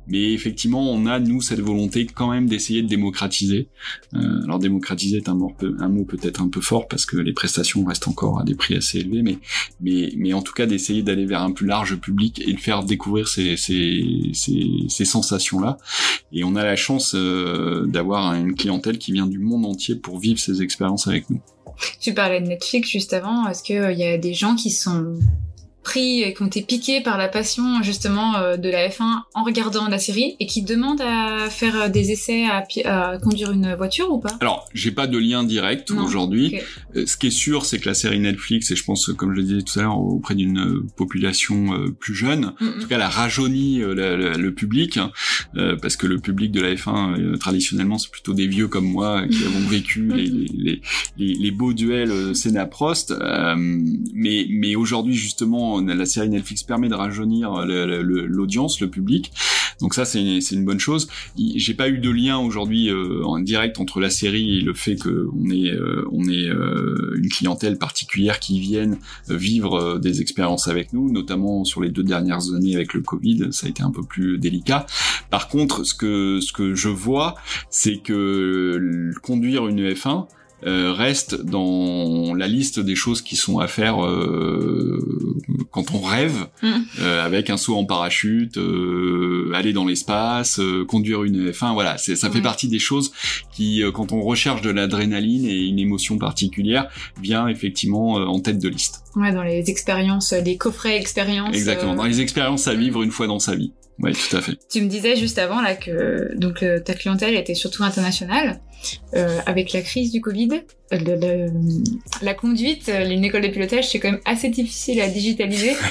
Mais 0.06 0.32
effectivement, 0.32 0.90
on 0.92 1.06
a 1.06 1.18
nous 1.18 1.40
cette 1.40 1.60
volonté 1.60 2.06
quand 2.06 2.30
même 2.30 2.46
d'essayer 2.46 2.82
de 2.82 2.88
démocratiser. 2.88 3.68
Euh, 4.14 4.42
alors 4.44 4.58
démocratiser 4.58 5.16
est 5.18 5.28
un 5.28 5.34
mot, 5.34 5.52
peu- 5.58 5.76
un 5.80 5.88
mot 5.88 6.04
peut-être 6.04 6.40
un 6.40 6.48
peu 6.48 6.60
fort 6.60 6.86
parce 6.88 7.04
que 7.06 7.16
les 7.16 7.32
prestations 7.32 7.84
restent 7.84 8.08
encore 8.08 8.40
à 8.40 8.44
des 8.44 8.54
prix 8.54 8.74
assez 8.76 8.98
élevés, 8.98 9.22
mais 9.22 9.38
mais 9.80 10.12
mais 10.16 10.32
en 10.32 10.42
tout 10.42 10.52
cas 10.52 10.66
d'essayer 10.66 11.02
d'aller 11.02 11.26
vers 11.26 11.42
un 11.42 11.50
plus 11.52 11.66
large 11.66 11.96
public 11.96 12.40
et 12.46 12.52
de 12.52 12.60
faire 12.60 12.84
découvrir 12.84 13.26
ces 13.28 13.56
ces 13.56 14.30
ces, 14.34 14.66
ces 14.88 15.04
sensations 15.04 15.60
là. 15.60 15.78
Et 16.32 16.44
on 16.44 16.54
a 16.56 16.64
la 16.64 16.76
chance 16.76 17.14
euh, 17.14 17.86
d'avoir 17.90 18.34
une 18.34 18.54
clientèle 18.54 18.98
qui 18.98 19.12
vient 19.12 19.26
du 19.26 19.38
monde 19.38 19.66
entier 19.66 19.96
pour 19.96 20.18
vivre 20.18 20.38
ces 20.38 20.62
expériences 20.62 21.06
avec 21.06 21.28
nous. 21.30 21.40
Tu 22.00 22.14
parlais 22.14 22.40
de 22.40 22.46
Netflix 22.46 22.90
juste 22.90 23.12
avant. 23.12 23.46
Est-ce 23.48 23.62
qu'il 23.62 23.98
y 23.98 24.04
a 24.04 24.18
des 24.18 24.34
gens 24.34 24.56
qui 24.56 24.70
sont 24.70 25.18
pris 25.88 26.22
et 26.22 26.34
qui 26.34 26.42
ont 26.42 26.46
été 26.46 26.62
piqués 26.62 27.00
par 27.00 27.16
la 27.18 27.28
passion 27.28 27.82
justement 27.82 28.36
euh, 28.36 28.56
de 28.56 28.68
la 28.68 28.88
F1 28.88 29.22
en 29.34 29.42
regardant 29.44 29.88
la 29.88 29.98
série 29.98 30.36
et 30.40 30.46
qui 30.46 30.60
demandent 30.62 31.00
à 31.00 31.48
faire 31.50 31.76
euh, 31.82 31.88
des 31.88 32.10
essais 32.14 32.44
à, 32.46 32.64
à 32.84 33.18
conduire 33.18 33.50
une 33.52 33.74
voiture 33.74 34.08
ou 34.12 34.18
pas? 34.18 34.36
Alors, 34.40 34.66
j'ai 34.74 34.90
pas 34.92 35.06
de 35.06 35.18
lien 35.18 35.44
direct 35.44 35.90
aujourd'hui. 35.90 36.46
ok. 36.56 36.64
Euh, 36.96 37.06
ce 37.06 37.16
qui 37.16 37.28
est 37.28 37.38
sûr, 37.46 37.64
c'est 37.64 37.78
que 37.78 37.88
la 37.88 37.94
série 37.94 38.18
Netflix, 38.20 38.70
et 38.70 38.76
je 38.76 38.84
pense, 38.84 39.06
comme 39.16 39.30
je 39.34 39.40
le 39.40 39.46
disais 39.46 39.62
tout 39.62 39.78
à 39.78 39.82
l'heure, 39.82 39.98
auprès 39.98 40.34
d'une 40.34 40.82
population 40.96 41.70
plus 41.98 42.14
jeune, 42.14 42.52
Mm, 42.60 42.66
en 42.66 42.76
mm. 42.76 42.80
tout 42.80 42.88
cas, 42.88 42.96
elle 42.96 43.02
a 43.02 43.08
rajeuni 43.08 43.78
la- 43.80 44.16
la- 44.16 44.36
le 44.36 44.54
public, 44.54 44.96
hein, 44.98 45.10
euh, 45.56 45.76
parce 45.80 45.96
que 45.96 46.06
le 46.06 46.18
public 46.18 46.50
de 46.52 46.60
la 46.60 46.74
F1, 46.74 47.18
euh, 47.18 47.36
traditionnellement, 47.36 47.98
c'est 47.98 48.10
plutôt 48.10 48.34
des 48.34 48.46
vieux 48.46 48.68
comme 48.68 48.86
moi 48.86 49.26
qui 49.28 49.42
avons 49.44 49.66
vécu 49.68 50.08
les, 50.14 50.26
les, 50.26 50.46
les, 50.66 50.80
les- 51.18 51.34
les 51.34 51.50
beaux 51.50 51.72
duels 51.72 52.34
Senna-Prost. 52.34 53.10
euh, 53.12 53.54
mais 54.14 54.46
mais 54.50 54.74
aujourd'hui, 54.76 55.14
justement, 55.14 55.77
la 55.86 56.06
série 56.06 56.28
Netflix 56.28 56.62
permet 56.62 56.88
de 56.88 56.94
rajeunir 56.94 57.64
l'audience, 57.66 58.80
le 58.80 58.88
public. 58.88 59.32
Donc 59.80 59.94
ça, 59.94 60.04
c'est 60.04 60.20
une, 60.20 60.64
bonne 60.64 60.80
chose. 60.80 61.08
J'ai 61.36 61.74
pas 61.74 61.88
eu 61.88 61.98
de 61.98 62.10
lien 62.10 62.38
aujourd'hui 62.38 62.90
euh, 62.90 63.22
en 63.24 63.38
direct 63.38 63.78
entre 63.78 64.00
la 64.00 64.10
série 64.10 64.58
et 64.58 64.60
le 64.60 64.74
fait 64.74 64.96
qu'on 64.96 65.50
ait, 65.50 65.70
euh, 65.70 66.04
on 66.10 66.28
euh, 66.28 67.14
une 67.16 67.28
clientèle 67.28 67.78
particulière 67.78 68.40
qui 68.40 68.60
vienne 68.60 68.98
euh, 69.30 69.36
vivre 69.36 69.74
euh, 69.74 69.98
des 69.98 70.20
expériences 70.20 70.68
avec 70.68 70.92
nous, 70.92 71.10
notamment 71.10 71.64
sur 71.64 71.80
les 71.80 71.90
deux 71.90 72.02
dernières 72.02 72.54
années 72.54 72.74
avec 72.74 72.94
le 72.94 73.00
Covid, 73.00 73.48
ça 73.50 73.66
a 73.66 73.70
été 73.70 73.82
un 73.82 73.90
peu 73.90 74.02
plus 74.02 74.38
délicat. 74.38 74.86
Par 75.30 75.48
contre, 75.48 75.84
ce 75.84 75.94
que 75.94 76.40
ce 76.40 76.52
que 76.52 76.74
je 76.74 76.88
vois, 76.88 77.34
c'est 77.70 77.98
que 77.98 78.76
le- 78.78 79.14
conduire 79.22 79.66
une 79.68 79.80
F1 79.92 80.26
euh, 80.66 80.92
reste 80.92 81.40
dans 81.40 82.34
la 82.34 82.48
liste 82.48 82.80
des 82.80 82.96
choses 82.96 83.22
qui 83.22 83.36
sont 83.36 83.58
à 83.60 83.68
faire 83.68 84.04
euh, 84.04 84.98
quand 85.70 85.94
on 85.94 86.00
rêve, 86.00 86.46
Mm. 86.62 86.68
euh, 87.00 87.24
avec 87.24 87.50
un 87.50 87.56
saut 87.56 87.76
en 87.76 87.84
parachute, 87.84 88.56
euh, 88.58 89.52
aller 89.54 89.72
dans 89.72 89.84
l'espace, 89.86 90.58
euh, 90.60 90.84
conduire 90.84 91.22
une 91.24 91.50
F1, 91.50 91.72
voilà, 91.74 91.96
c'est, 91.98 92.16
ça 92.16 92.28
fait 92.30 92.36
Ouais. 92.38 92.42
partie 92.42 92.68
des 92.68 92.78
choses 92.78 93.12
qui, 93.54 93.82
euh, 93.82 93.92
quand 93.92 94.12
on 94.12 94.20
recherche 94.22 94.62
de 94.62 94.70
l'adrénaline 94.70 95.46
et 95.46 95.56
une 95.66 95.78
émotion 95.78 96.18
particulière, 96.18 96.88
vient 97.22 97.46
effectivement 97.48 98.18
euh, 98.18 98.24
en 98.24 98.40
tête 98.40 98.58
de 98.58 98.68
liste. 98.68 99.02
Ouais, 99.16 99.32
dans 99.32 99.42
les 99.42 99.68
expériences, 99.70 100.32
les 100.32 100.56
coffrets 100.56 100.96
expériences. 100.96 101.54
Exactement, 101.54 101.94
dans 101.94 102.04
les 102.04 102.20
expériences 102.20 102.66
à 102.68 102.74
vivre 102.74 103.02
une 103.02 103.10
fois 103.10 103.26
dans 103.26 103.38
sa 103.38 103.54
vie. 103.54 103.72
Oui, 104.00 104.12
tout 104.12 104.36
à 104.36 104.40
fait. 104.40 104.52
Tu 104.70 104.80
me 104.80 104.86
disais 104.88 105.16
juste 105.16 105.38
avant 105.38 105.60
là 105.60 105.74
que 105.74 106.32
donc 106.36 106.62
euh, 106.62 106.78
ta 106.78 106.94
clientèle 106.94 107.34
était 107.34 107.54
surtout 107.54 107.82
internationale. 107.82 108.60
Euh, 109.14 109.40
avec 109.44 109.72
la 109.72 109.82
crise 109.82 110.12
du 110.12 110.20
Covid, 110.20 110.50
euh, 110.92 110.98
le- 110.98 111.16
le- 111.16 111.52
la 112.22 112.32
conduite, 112.34 112.88
euh, 112.88 113.08
une 113.10 113.24
école 113.24 113.42
de 113.42 113.48
pilotage, 113.48 113.88
c'est 113.88 113.98
quand 113.98 114.12
même 114.12 114.20
assez 114.24 114.50
difficile 114.50 115.00
à 115.00 115.08
digitaliser. 115.08 115.72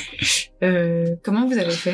Euh, 0.64 1.14
comment 1.22 1.46
vous 1.48 1.56
avez 1.60 1.70
fait? 1.70 1.94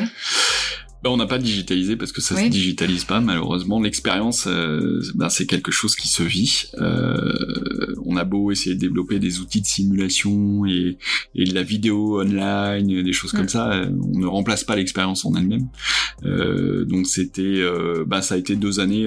Ben, 1.04 1.10
on 1.10 1.18
n'a 1.18 1.26
pas 1.26 1.36
digitalisé 1.36 1.96
parce 1.96 2.12
que 2.12 2.22
ça 2.22 2.34
se 2.34 2.48
digitalise 2.48 3.04
pas 3.04 3.20
malheureusement. 3.20 3.78
L'expérience, 3.78 4.46
euh, 4.46 5.02
ben, 5.14 5.28
c'est 5.28 5.44
quelque 5.44 5.70
chose 5.70 5.96
qui 5.96 6.08
se 6.08 6.22
vit. 6.22 6.64
Euh, 6.80 7.94
on 8.06 8.16
a 8.16 8.24
beau 8.24 8.50
essayer 8.50 8.74
de 8.74 8.80
développer 8.80 9.18
des 9.18 9.40
outils 9.40 9.60
de 9.60 9.66
simulation 9.66 10.64
et, 10.64 10.96
et 11.34 11.44
de 11.44 11.54
la 11.54 11.62
vidéo 11.62 12.22
online, 12.22 13.02
des 13.02 13.12
choses 13.12 13.32
comme 13.32 13.50
ça, 13.50 13.70
euh, 13.70 13.90
on 14.14 14.18
ne 14.18 14.26
remplace 14.26 14.64
pas 14.64 14.76
l'expérience 14.76 15.26
en 15.26 15.34
elle-même. 15.34 15.68
Euh, 16.24 16.86
donc 16.86 17.06
c'était, 17.06 17.62
ben, 18.06 18.22
ça 18.22 18.36
a 18.36 18.38
été 18.38 18.56
deux 18.56 18.80
années 18.80 19.06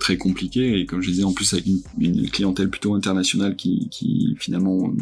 très 0.00 0.16
compliquées 0.16 0.80
et 0.80 0.86
comme 0.86 1.02
je 1.02 1.10
disais 1.10 1.24
en 1.24 1.32
plus 1.32 1.52
avec 1.52 1.66
une, 1.66 1.82
une 2.00 2.30
clientèle 2.30 2.68
plutôt 2.68 2.96
internationale 2.96 3.54
qui, 3.54 3.88
qui 3.92 4.34
finalement 4.40 4.92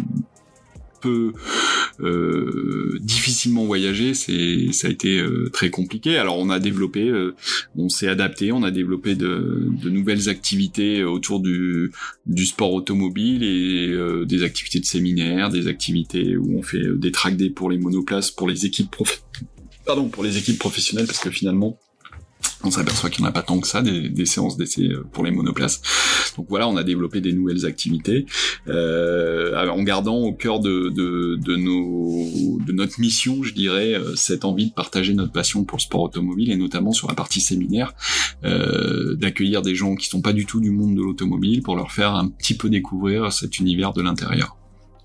euh, 1.06 2.98
difficilement 3.00 3.64
voyager, 3.64 4.14
c'est 4.14 4.72
ça 4.72 4.88
a 4.88 4.90
été 4.90 5.20
euh, 5.20 5.50
très 5.52 5.70
compliqué. 5.70 6.16
Alors 6.16 6.38
on 6.38 6.50
a 6.50 6.58
développé, 6.58 7.08
euh, 7.08 7.34
on 7.76 7.88
s'est 7.88 8.08
adapté, 8.08 8.52
on 8.52 8.62
a 8.62 8.70
développé 8.70 9.14
de, 9.14 9.70
nouvelles 9.84 10.28
activités 10.28 11.04
autour 11.04 11.40
du, 11.40 11.92
du 12.26 12.46
sport 12.46 12.72
automobile 12.72 13.42
et 13.42 14.24
des 14.24 14.42
activités 14.44 14.80
de 14.80 14.86
séminaire, 14.86 15.50
des 15.50 15.66
activités 15.66 16.36
où 16.36 16.58
on 16.58 16.62
fait 16.62 16.84
des 16.96 17.12
track 17.12 17.36
days 17.36 17.50
pour 17.50 17.70
les 17.70 17.78
monoplaces, 17.78 18.30
pour 18.30 18.48
les 18.48 18.66
équipes 18.66 18.90
prof... 18.90 19.22
pardon 19.84 20.08
pour 20.08 20.22
les 20.22 20.38
équipes 20.38 20.58
professionnelles 20.58 21.06
parce 21.06 21.18
que 21.18 21.30
finalement 21.30 21.78
on 22.62 22.70
s'aperçoit 22.70 23.10
qu'il 23.10 23.22
n'y 23.22 23.26
en 23.26 23.30
a 23.30 23.32
pas 23.32 23.42
tant 23.42 23.58
que 23.58 23.66
ça 23.66 23.82
des, 23.82 24.26
séances 24.26 24.56
d'essai 24.56 24.88
euh, 24.88 25.06
pour 25.12 25.24
les 25.24 25.30
monoplaces. 25.30 25.80
Donc 26.36 26.46
voilà, 26.48 26.68
on 26.68 26.76
a 26.76 26.84
développé 26.84 27.20
des 27.20 27.32
nouvelles 27.32 27.66
activités 27.66 28.26
euh, 28.68 29.68
en 29.68 29.82
gardant 29.82 30.18
au 30.18 30.32
cœur 30.32 30.60
de, 30.60 30.90
de, 30.90 31.56
nos, 31.56 32.58
de 32.64 32.72
notre 32.72 33.00
mission, 33.00 33.42
je 33.42 33.54
dirais, 33.54 33.94
euh, 33.94 34.14
cette 34.14 34.44
envie 34.44 34.68
de 34.68 34.74
partager 34.74 35.14
notre 35.14 35.32
passion 35.32 35.64
pour 35.64 35.78
le 35.78 35.82
sport 35.82 36.02
automobile 36.02 36.50
et 36.50 36.56
notamment 36.56 36.92
sur 36.92 37.08
la 37.08 37.14
partie 37.14 37.40
séminaire, 37.40 37.94
d'accueillir 38.42 39.62
des 39.62 39.74
gens 39.74 39.94
qui 39.94 40.06
sont 40.08 40.20
pas 40.20 40.32
du 40.32 40.46
tout 40.46 40.60
du 40.60 40.70
monde 40.70 40.94
de 40.94 41.02
l'automobile 41.02 41.62
pour 41.62 41.76
leur 41.76 41.92
faire 41.92 42.14
un 42.14 42.28
petit 42.28 42.56
peu 42.56 42.68
découvrir 42.68 43.32
cet 43.32 43.58
univers 43.58 43.92
de 43.92 44.02
l'intérieur. 44.02 44.59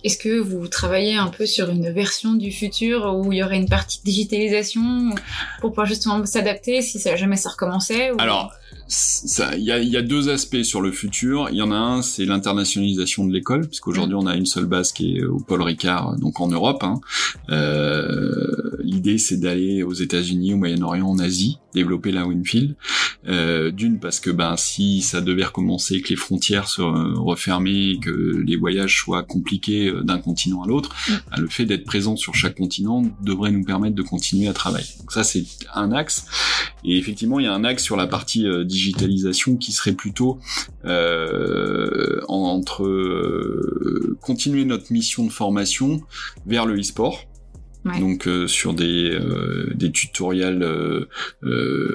Est-ce 0.06 0.20
que 0.20 0.40
vous 0.40 0.68
travaillez 0.68 1.16
un 1.16 1.30
peu 1.30 1.48
sur 1.48 1.72
une 1.72 1.90
version 1.90 2.34
du 2.36 2.52
futur 2.52 3.12
où 3.16 3.34
il 3.34 3.40
y 3.40 3.44
aurait 3.44 3.58
une 3.58 3.68
partie 3.68 3.98
de 3.98 4.04
digitalisation 4.04 5.10
pour 5.62 5.72
pouvoir 5.72 5.88
justement 5.88 6.24
s'adapter 6.28 6.84
si 6.84 7.00
ça 7.00 7.16
jamais 7.16 7.38
ça 7.38 7.50
recommençait 7.50 8.12
il 9.54 9.64
y 9.64 9.72
a, 9.72 9.80
y 9.80 9.98
a, 9.98 10.02
deux 10.02 10.30
aspects 10.30 10.62
sur 10.62 10.82
le 10.82 10.92
futur. 10.92 11.50
Il 11.52 11.58
y 11.58 11.62
en 11.62 11.72
a 11.72 11.76
un, 11.76 12.02
c'est 12.02 12.26
l'internationalisation 12.26 13.26
de 13.26 13.34
l'école, 13.34 13.68
puisqu'aujourd'hui 13.68 14.16
on 14.16 14.28
a 14.28 14.36
une 14.36 14.46
seule 14.46 14.66
base 14.66 14.92
qui 14.92 15.18
est 15.18 15.24
au 15.24 15.40
Paul 15.40 15.62
Ricard, 15.62 16.18
donc 16.18 16.40
en 16.40 16.48
Europe. 16.48 16.84
Hein. 16.84 17.00
Euh, 17.50 18.78
L'idée, 18.84 19.18
c'est 19.18 19.38
d'aller 19.38 19.82
aux 19.82 19.94
États-Unis, 19.94 20.54
au 20.54 20.58
Moyen-Orient, 20.58 21.08
en 21.08 21.18
Asie, 21.18 21.58
développer 21.74 22.12
la 22.12 22.28
Winfield. 22.28 22.76
Euh, 23.28 23.72
D'une, 23.72 24.00
parce 24.00 24.20
que 24.20 24.30
ben 24.30 24.56
si 24.58 25.02
ça 25.02 25.22
devait 25.22 25.46
recommencer, 25.46 26.02
que 26.02 26.10
les 26.10 26.16
frontières 26.16 26.68
soient 26.68 26.94
refermées, 27.16 27.98
que 28.00 28.44
les 28.46 28.56
voyages 28.56 28.98
soient 29.00 29.24
compliqués 29.24 29.88
euh, 29.88 30.04
d'un 30.04 30.20
continent 30.20 30.62
à 30.62 30.68
l'autre, 30.68 30.96
mm. 31.10 31.14
ben, 31.32 31.42
le 31.42 31.48
fait 31.48 31.66
d'être 31.66 31.86
présent 31.86 32.16
sur 32.16 32.36
chaque 32.36 32.56
continent 32.56 33.04
devrait 33.24 33.52
nous 33.52 33.64
permettre 33.64 33.96
de 33.96 34.04
continuer 34.04 34.48
à 34.48 34.54
travailler. 34.54 34.88
Donc 35.00 35.12
ça, 35.12 35.24
c'est 35.24 35.46
un 35.74 35.92
axe. 35.92 36.26
Et 36.84 36.98
effectivement, 36.98 37.40
il 37.40 37.46
y 37.46 37.48
a 37.48 37.54
un 37.54 37.64
axe 37.64 37.84
sur 37.84 37.98
la 37.98 38.06
partie 38.06 38.46
euh, 38.46 38.64
digitalisation 38.66 39.58
qui 39.58 39.72
serait 39.72 39.94
plutôt 39.94 40.40
euh, 40.86 42.22
entre 42.28 42.84
euh, 42.86 44.18
continuer 44.22 44.66
notre 44.66 44.92
mission 44.92 45.26
de 45.26 45.32
formation 45.32 46.02
vers 46.46 46.66
le 46.66 46.80
e-sport. 46.80 47.26
Donc 48.00 48.28
euh, 48.28 48.48
sur 48.48 48.74
des, 48.74 49.12
euh, 49.12 49.72
des 49.76 49.92
tutoriels 49.92 50.64
euh, 50.64 51.08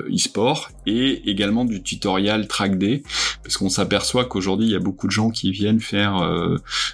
e-sport 0.09 0.71
et 0.87 1.29
également 1.29 1.65
du 1.65 1.83
tutoriel 1.83 2.47
track 2.47 2.79
day. 2.79 3.03
Parce 3.43 3.57
qu'on 3.57 3.69
s'aperçoit 3.69 4.25
qu'aujourd'hui 4.25 4.67
il 4.67 4.73
y 4.73 4.77
a 4.77 4.81
beaucoup 4.81 5.09
de 5.09 5.13
gens 5.13 5.31
qui 5.31 5.51
viennent 5.51 5.81
faire 5.81 6.23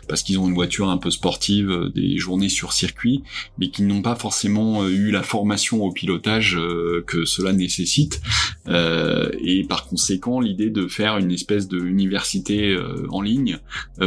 parce 0.08 0.22
qu'ils 0.22 0.38
ont 0.38 0.48
une 0.48 0.54
voiture 0.54 0.88
un 0.88 0.96
peu 0.96 1.10
sportive 1.10 1.90
des 1.94 2.16
journées 2.16 2.48
sur 2.48 2.72
circuit 2.72 3.22
mais 3.58 3.68
qui 3.68 3.82
n'ont 3.82 4.00
pas 4.00 4.14
forcément 4.14 4.86
eu 4.86 5.10
la 5.10 5.22
formation 5.22 5.82
au 5.82 5.92
pilotage 5.92 6.58
que 7.06 7.24
cela 7.24 7.52
nécessite 7.52 8.22
et 8.68 9.64
par 9.68 9.86
conséquent 9.86 10.40
l'idée 10.40 10.70
de 10.70 10.86
faire 10.86 11.18
une 11.18 11.30
espèce 11.30 11.68
de 11.68 11.78
université 11.78 12.76
en 13.10 13.20
ligne 13.20 13.58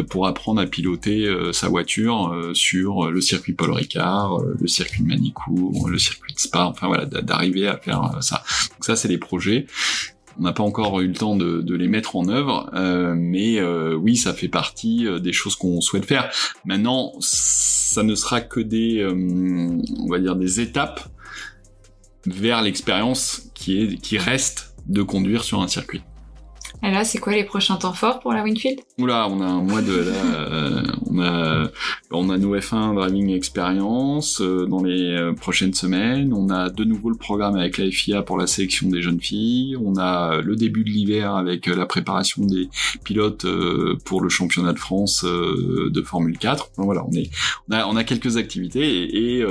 pour 0.10 0.28
apprendre 0.28 0.62
à 0.62 0.66
piloter 0.66 1.28
sa 1.54 1.70
voiture 1.70 2.52
sur 2.54 3.10
le 3.10 3.22
circuit 3.22 3.54
Paul 3.54 3.72
Ricard 3.72 4.40
le 4.60 4.68
circuit 4.68 5.04
de 5.04 5.90
le 5.90 5.98
circuit 5.98 6.34
de 6.34 6.40
Spa, 6.40 6.66
enfin 6.66 6.88
voilà, 6.88 7.06
d'arriver 7.06 7.68
à 7.68 7.78
faire 7.78 8.04
euh, 8.04 8.22
ça. 8.22 8.44
Donc 8.72 8.86
ça, 8.86 8.96
c'est 8.96 9.08
les 9.08 9.18
projets. 9.18 9.68
On 10.38 10.44
n'a 10.44 10.54
pas 10.54 10.64
encore 10.64 11.02
eu 11.02 11.08
le 11.08 11.14
temps 11.14 11.36
de, 11.36 11.76
les 11.76 11.88
mettre 11.88 12.16
en 12.16 12.30
œuvre, 12.30 12.70
euh, 12.74 13.14
mais 13.16 13.60
euh, 13.60 13.96
oui, 13.96 14.16
ça 14.16 14.34
fait 14.34 14.48
partie 14.48 15.06
des 15.20 15.34
choses 15.34 15.56
qu'on 15.56 15.82
souhaite 15.82 16.06
faire. 16.06 16.32
Maintenant, 16.64 17.12
ça 17.20 18.04
ne 18.04 18.16
sera 18.16 18.40
que 18.40 18.62
des, 18.62 19.06
on 19.06 20.08
va 20.08 20.20
dire, 20.20 20.38
des 20.38 20.62
étapes 20.62 21.10
vers 22.26 22.62
l'expérience 22.62 23.49
qui 23.60 23.82
est, 23.82 23.98
qui 23.98 24.18
reste 24.18 24.74
de 24.88 25.04
conduire 25.04 25.44
sur 25.44 25.62
un 25.62 25.68
circuit. 25.68 26.02
Et 26.82 26.92
là, 26.92 27.04
c'est 27.04 27.18
quoi 27.18 27.34
les 27.34 27.44
prochains 27.44 27.76
temps 27.76 27.94
forts 27.94 28.20
pour 28.22 28.32
la 28.32 28.42
Winfield? 28.42 28.80
Oula, 28.98 29.28
on 29.30 29.42
a 29.42 29.46
un 29.46 29.62
mois 29.62 29.82
de 29.82 29.92
euh, 29.92 30.84
on 31.08 31.22
a 31.22 31.70
on 32.12 32.30
a 32.30 32.38
nos 32.38 32.56
F1 32.56 32.96
Driving 32.96 33.32
Experience 33.32 34.42
euh, 34.42 34.66
dans 34.66 34.82
les 34.82 35.12
euh, 35.12 35.34
prochaines 35.34 35.74
semaines. 35.74 36.34
On 36.34 36.50
a 36.50 36.70
de 36.70 36.84
nouveau 36.86 37.10
le 37.10 37.18
programme 37.18 37.56
avec 37.56 37.78
la 37.78 37.92
FIA 37.92 38.22
pour 38.22 38.38
la 38.38 38.48
sélection 38.48 38.90
des 38.90 39.02
jeunes 39.02 39.20
filles. 39.20 39.76
On 39.84 39.98
a 39.98 40.42
le 40.42 40.56
début 40.56 40.86
de 40.86 40.90
l'hiver 40.90 41.36
avec 41.36 41.68
la 41.68 41.86
préparation 41.86 42.46
des 42.46 42.70
pilotes 43.04 43.46
pour 44.06 44.22
le 44.22 44.30
championnat 44.30 44.72
de 44.72 44.80
France 44.80 45.26
de 45.26 46.02
Formule 46.02 46.38
4. 46.38 46.72
voilà, 46.78 47.04
on 47.06 47.12
est 47.12 47.30
on 47.70 47.74
a 47.74 47.86
on 47.88 47.96
a 47.98 48.04
quelques 48.06 48.38
activités 48.38 49.04
et 49.04 49.40
et, 49.40 49.46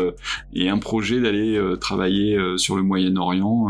et 0.55 0.68
un 0.68 0.79
projet 0.79 1.20
d'aller 1.20 1.61
travailler 1.81 2.39
sur 2.57 2.76
le 2.76 2.83
Moyen-Orient 2.83 3.68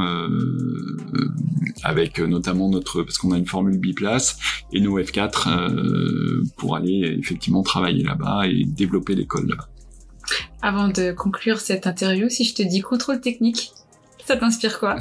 avec 1.82 2.18
notamment 2.20 2.68
notre 2.68 3.02
parce 3.02 3.18
qu'on 3.18 3.32
a 3.32 3.38
une 3.38 3.47
formule 3.48 3.78
biplace 3.78 4.38
et 4.72 4.80
nos 4.80 4.98
F4 4.98 5.48
euh, 5.48 6.44
pour 6.56 6.76
aller 6.76 7.16
effectivement 7.18 7.62
travailler 7.62 8.04
là-bas 8.04 8.46
et 8.46 8.64
développer 8.64 9.14
l'école 9.14 9.48
là-bas. 9.48 9.68
Avant 10.62 10.88
de 10.88 11.12
conclure 11.12 11.60
cette 11.60 11.86
interview, 11.86 12.28
si 12.28 12.44
je 12.44 12.54
te 12.54 12.62
dis 12.62 12.80
contrôle 12.80 13.20
technique, 13.20 13.72
ça 14.28 14.36
t'inspire 14.36 14.78
quoi 14.78 14.96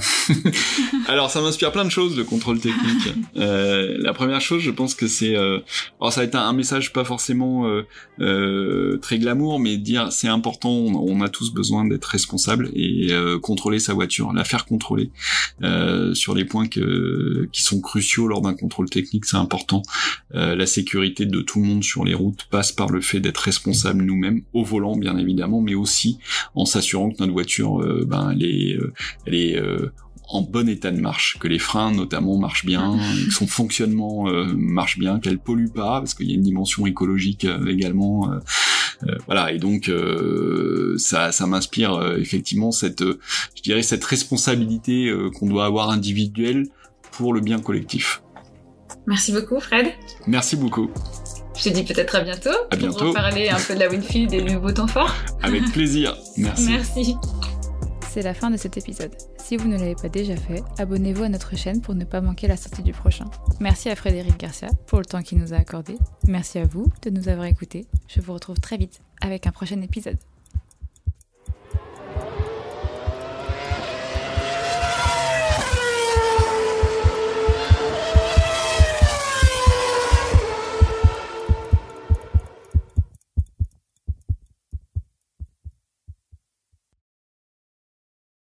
Alors 1.09 1.29
ça 1.29 1.41
m'inspire 1.41 1.73
plein 1.73 1.83
de 1.83 1.89
choses 1.89 2.15
le 2.15 2.23
contrôle 2.23 2.61
technique. 2.61 3.13
euh, 3.35 3.97
la 3.99 4.13
première 4.13 4.39
chose, 4.39 4.61
je 4.61 4.71
pense 4.71 4.95
que 4.95 5.07
c'est, 5.07 5.35
euh... 5.35 5.59
alors 5.99 6.13
ça 6.13 6.21
va 6.21 6.25
être 6.25 6.35
un, 6.35 6.53
message 6.53 6.93
pas 6.93 7.03
forcément 7.03 7.67
euh, 7.67 7.85
euh, 8.19 8.97
très 8.97 9.19
glamour, 9.19 9.59
mais 9.59 9.77
dire 9.77 10.11
c'est 10.11 10.27
important. 10.27 10.69
On, 10.69 11.21
a 11.21 11.29
tous 11.29 11.51
besoin 11.51 11.85
d'être 11.85 12.05
responsable 12.05 12.69
et 12.75 13.07
euh, 13.11 13.39
contrôler 13.39 13.79
sa 13.79 13.93
voiture, 13.93 14.31
la 14.33 14.43
faire 14.43 14.65
contrôler 14.65 15.09
euh, 15.63 16.13
sur 16.13 16.35
les 16.35 16.45
points 16.45 16.67
que, 16.67 17.49
qui 17.51 17.63
sont 17.63 17.81
cruciaux 17.81 18.27
lors 18.27 18.41
d'un 18.41 18.53
contrôle 18.53 18.89
technique, 18.89 19.25
c'est 19.25 19.37
important. 19.37 19.81
la 20.31 20.65
sécurité 20.65 21.25
de 21.25 21.41
tout 21.41 21.59
le 21.59 21.65
monde 21.65 21.83
sur 21.83 22.05
les 22.05 22.13
routes 22.13 22.45
passe 22.51 22.71
par 22.71 22.89
le 22.89 23.01
fait 23.01 23.19
d'être 23.19 23.37
responsable 23.37 24.03
nous-mêmes 24.03 24.43
au 24.53 24.63
volant, 24.63 24.95
bien 24.95 25.17
évidemment, 25.17 25.61
mais 25.61 25.73
aussi 25.73 26.19
en 26.55 26.65
s'assurant 26.65 27.09
que 27.09 27.17
notre 27.19 27.33
voiture, 27.33 27.79
ben, 28.05 28.31
elle 28.31 28.43
est 28.43 28.77
elle 29.25 29.35
est 29.35 29.57
euh, 29.57 29.91
en 30.29 30.41
bon 30.41 30.67
état 30.67 30.91
de 30.91 30.99
marche, 30.99 31.37
que 31.39 31.47
les 31.47 31.59
freins 31.59 31.91
notamment 31.91 32.37
marchent 32.37 32.65
bien, 32.65 32.97
que 33.25 33.31
son 33.31 33.47
fonctionnement 33.47 34.27
euh, 34.27 34.45
marche 34.55 34.97
bien, 34.99 35.19
qu'elle 35.19 35.39
pollue 35.39 35.69
pas, 35.69 35.99
parce 35.99 36.13
qu'il 36.13 36.29
y 36.29 36.31
a 36.31 36.35
une 36.35 36.41
dimension 36.41 36.85
écologique 36.85 37.45
euh, 37.45 37.65
également. 37.67 38.29
voilà, 39.27 39.51
et 39.51 39.59
donc 39.59 39.91
ça, 40.97 41.31
ça 41.31 41.45
m'inspire 41.45 42.15
effectivement 42.17 42.71
cette, 42.71 43.03
je 43.03 43.61
dirais 43.61 43.83
cette 43.83 44.03
responsabilité 44.03 45.13
qu'on 45.35 45.47
doit 45.47 45.65
avoir 45.65 45.91
individuelle 45.91 46.65
pour 47.11 47.31
le 47.31 47.41
bien 47.41 47.59
collectif. 47.59 48.23
Merci 49.05 49.31
beaucoup, 49.31 49.59
Fred. 49.59 49.87
Merci 50.25 50.55
beaucoup. 50.55 50.89
Je 51.57 51.63
te 51.63 51.69
dis 51.69 51.83
peut-être 51.83 52.15
à 52.15 52.21
bientôt. 52.21 52.49
À 52.69 52.75
bientôt. 52.75 53.05
Pour 53.05 53.13
parler 53.13 53.49
un 53.49 53.59
peu 53.59 53.73
de 53.73 53.79
la 53.79 53.89
Winfield 53.89 54.33
et 54.33 54.41
le 54.41 54.53
nouveau 54.53 54.71
temps 54.71 54.87
fort. 54.87 55.13
Avec 55.41 55.63
plaisir. 55.71 56.15
Merci. 56.37 56.67
Merci 56.67 57.15
c'est 58.17 58.23
la 58.23 58.33
fin 58.33 58.49
de 58.49 58.57
cet 58.57 58.77
épisode. 58.77 59.15
Si 59.37 59.57
vous 59.57 59.67
ne 59.67 59.77
l'avez 59.77 59.93
pas 59.93 60.09
déjà 60.09 60.35
fait, 60.35 60.63
abonnez-vous 60.79 61.21
à 61.21 61.29
notre 61.29 61.55
chaîne 61.55 61.81
pour 61.81 61.93
ne 61.93 62.03
pas 62.03 62.19
manquer 62.19 62.47
la 62.47 62.57
sortie 62.57 62.81
du 62.81 62.91
prochain. 62.91 63.25
Merci 63.59 63.91
à 63.91 63.95
Frédéric 63.95 64.39
Garcia 64.39 64.69
pour 64.87 64.97
le 64.97 65.05
temps 65.05 65.21
qu'il 65.21 65.37
nous 65.37 65.53
a 65.53 65.57
accordé. 65.57 65.99
Merci 66.27 66.57
à 66.57 66.65
vous 66.65 66.87
de 67.03 67.11
nous 67.11 67.29
avoir 67.29 67.45
écoutés. 67.45 67.85
Je 68.07 68.19
vous 68.19 68.33
retrouve 68.33 68.59
très 68.59 68.77
vite 68.77 69.01
avec 69.21 69.45
un 69.45 69.51
prochain 69.51 69.79
épisode. 69.83 70.17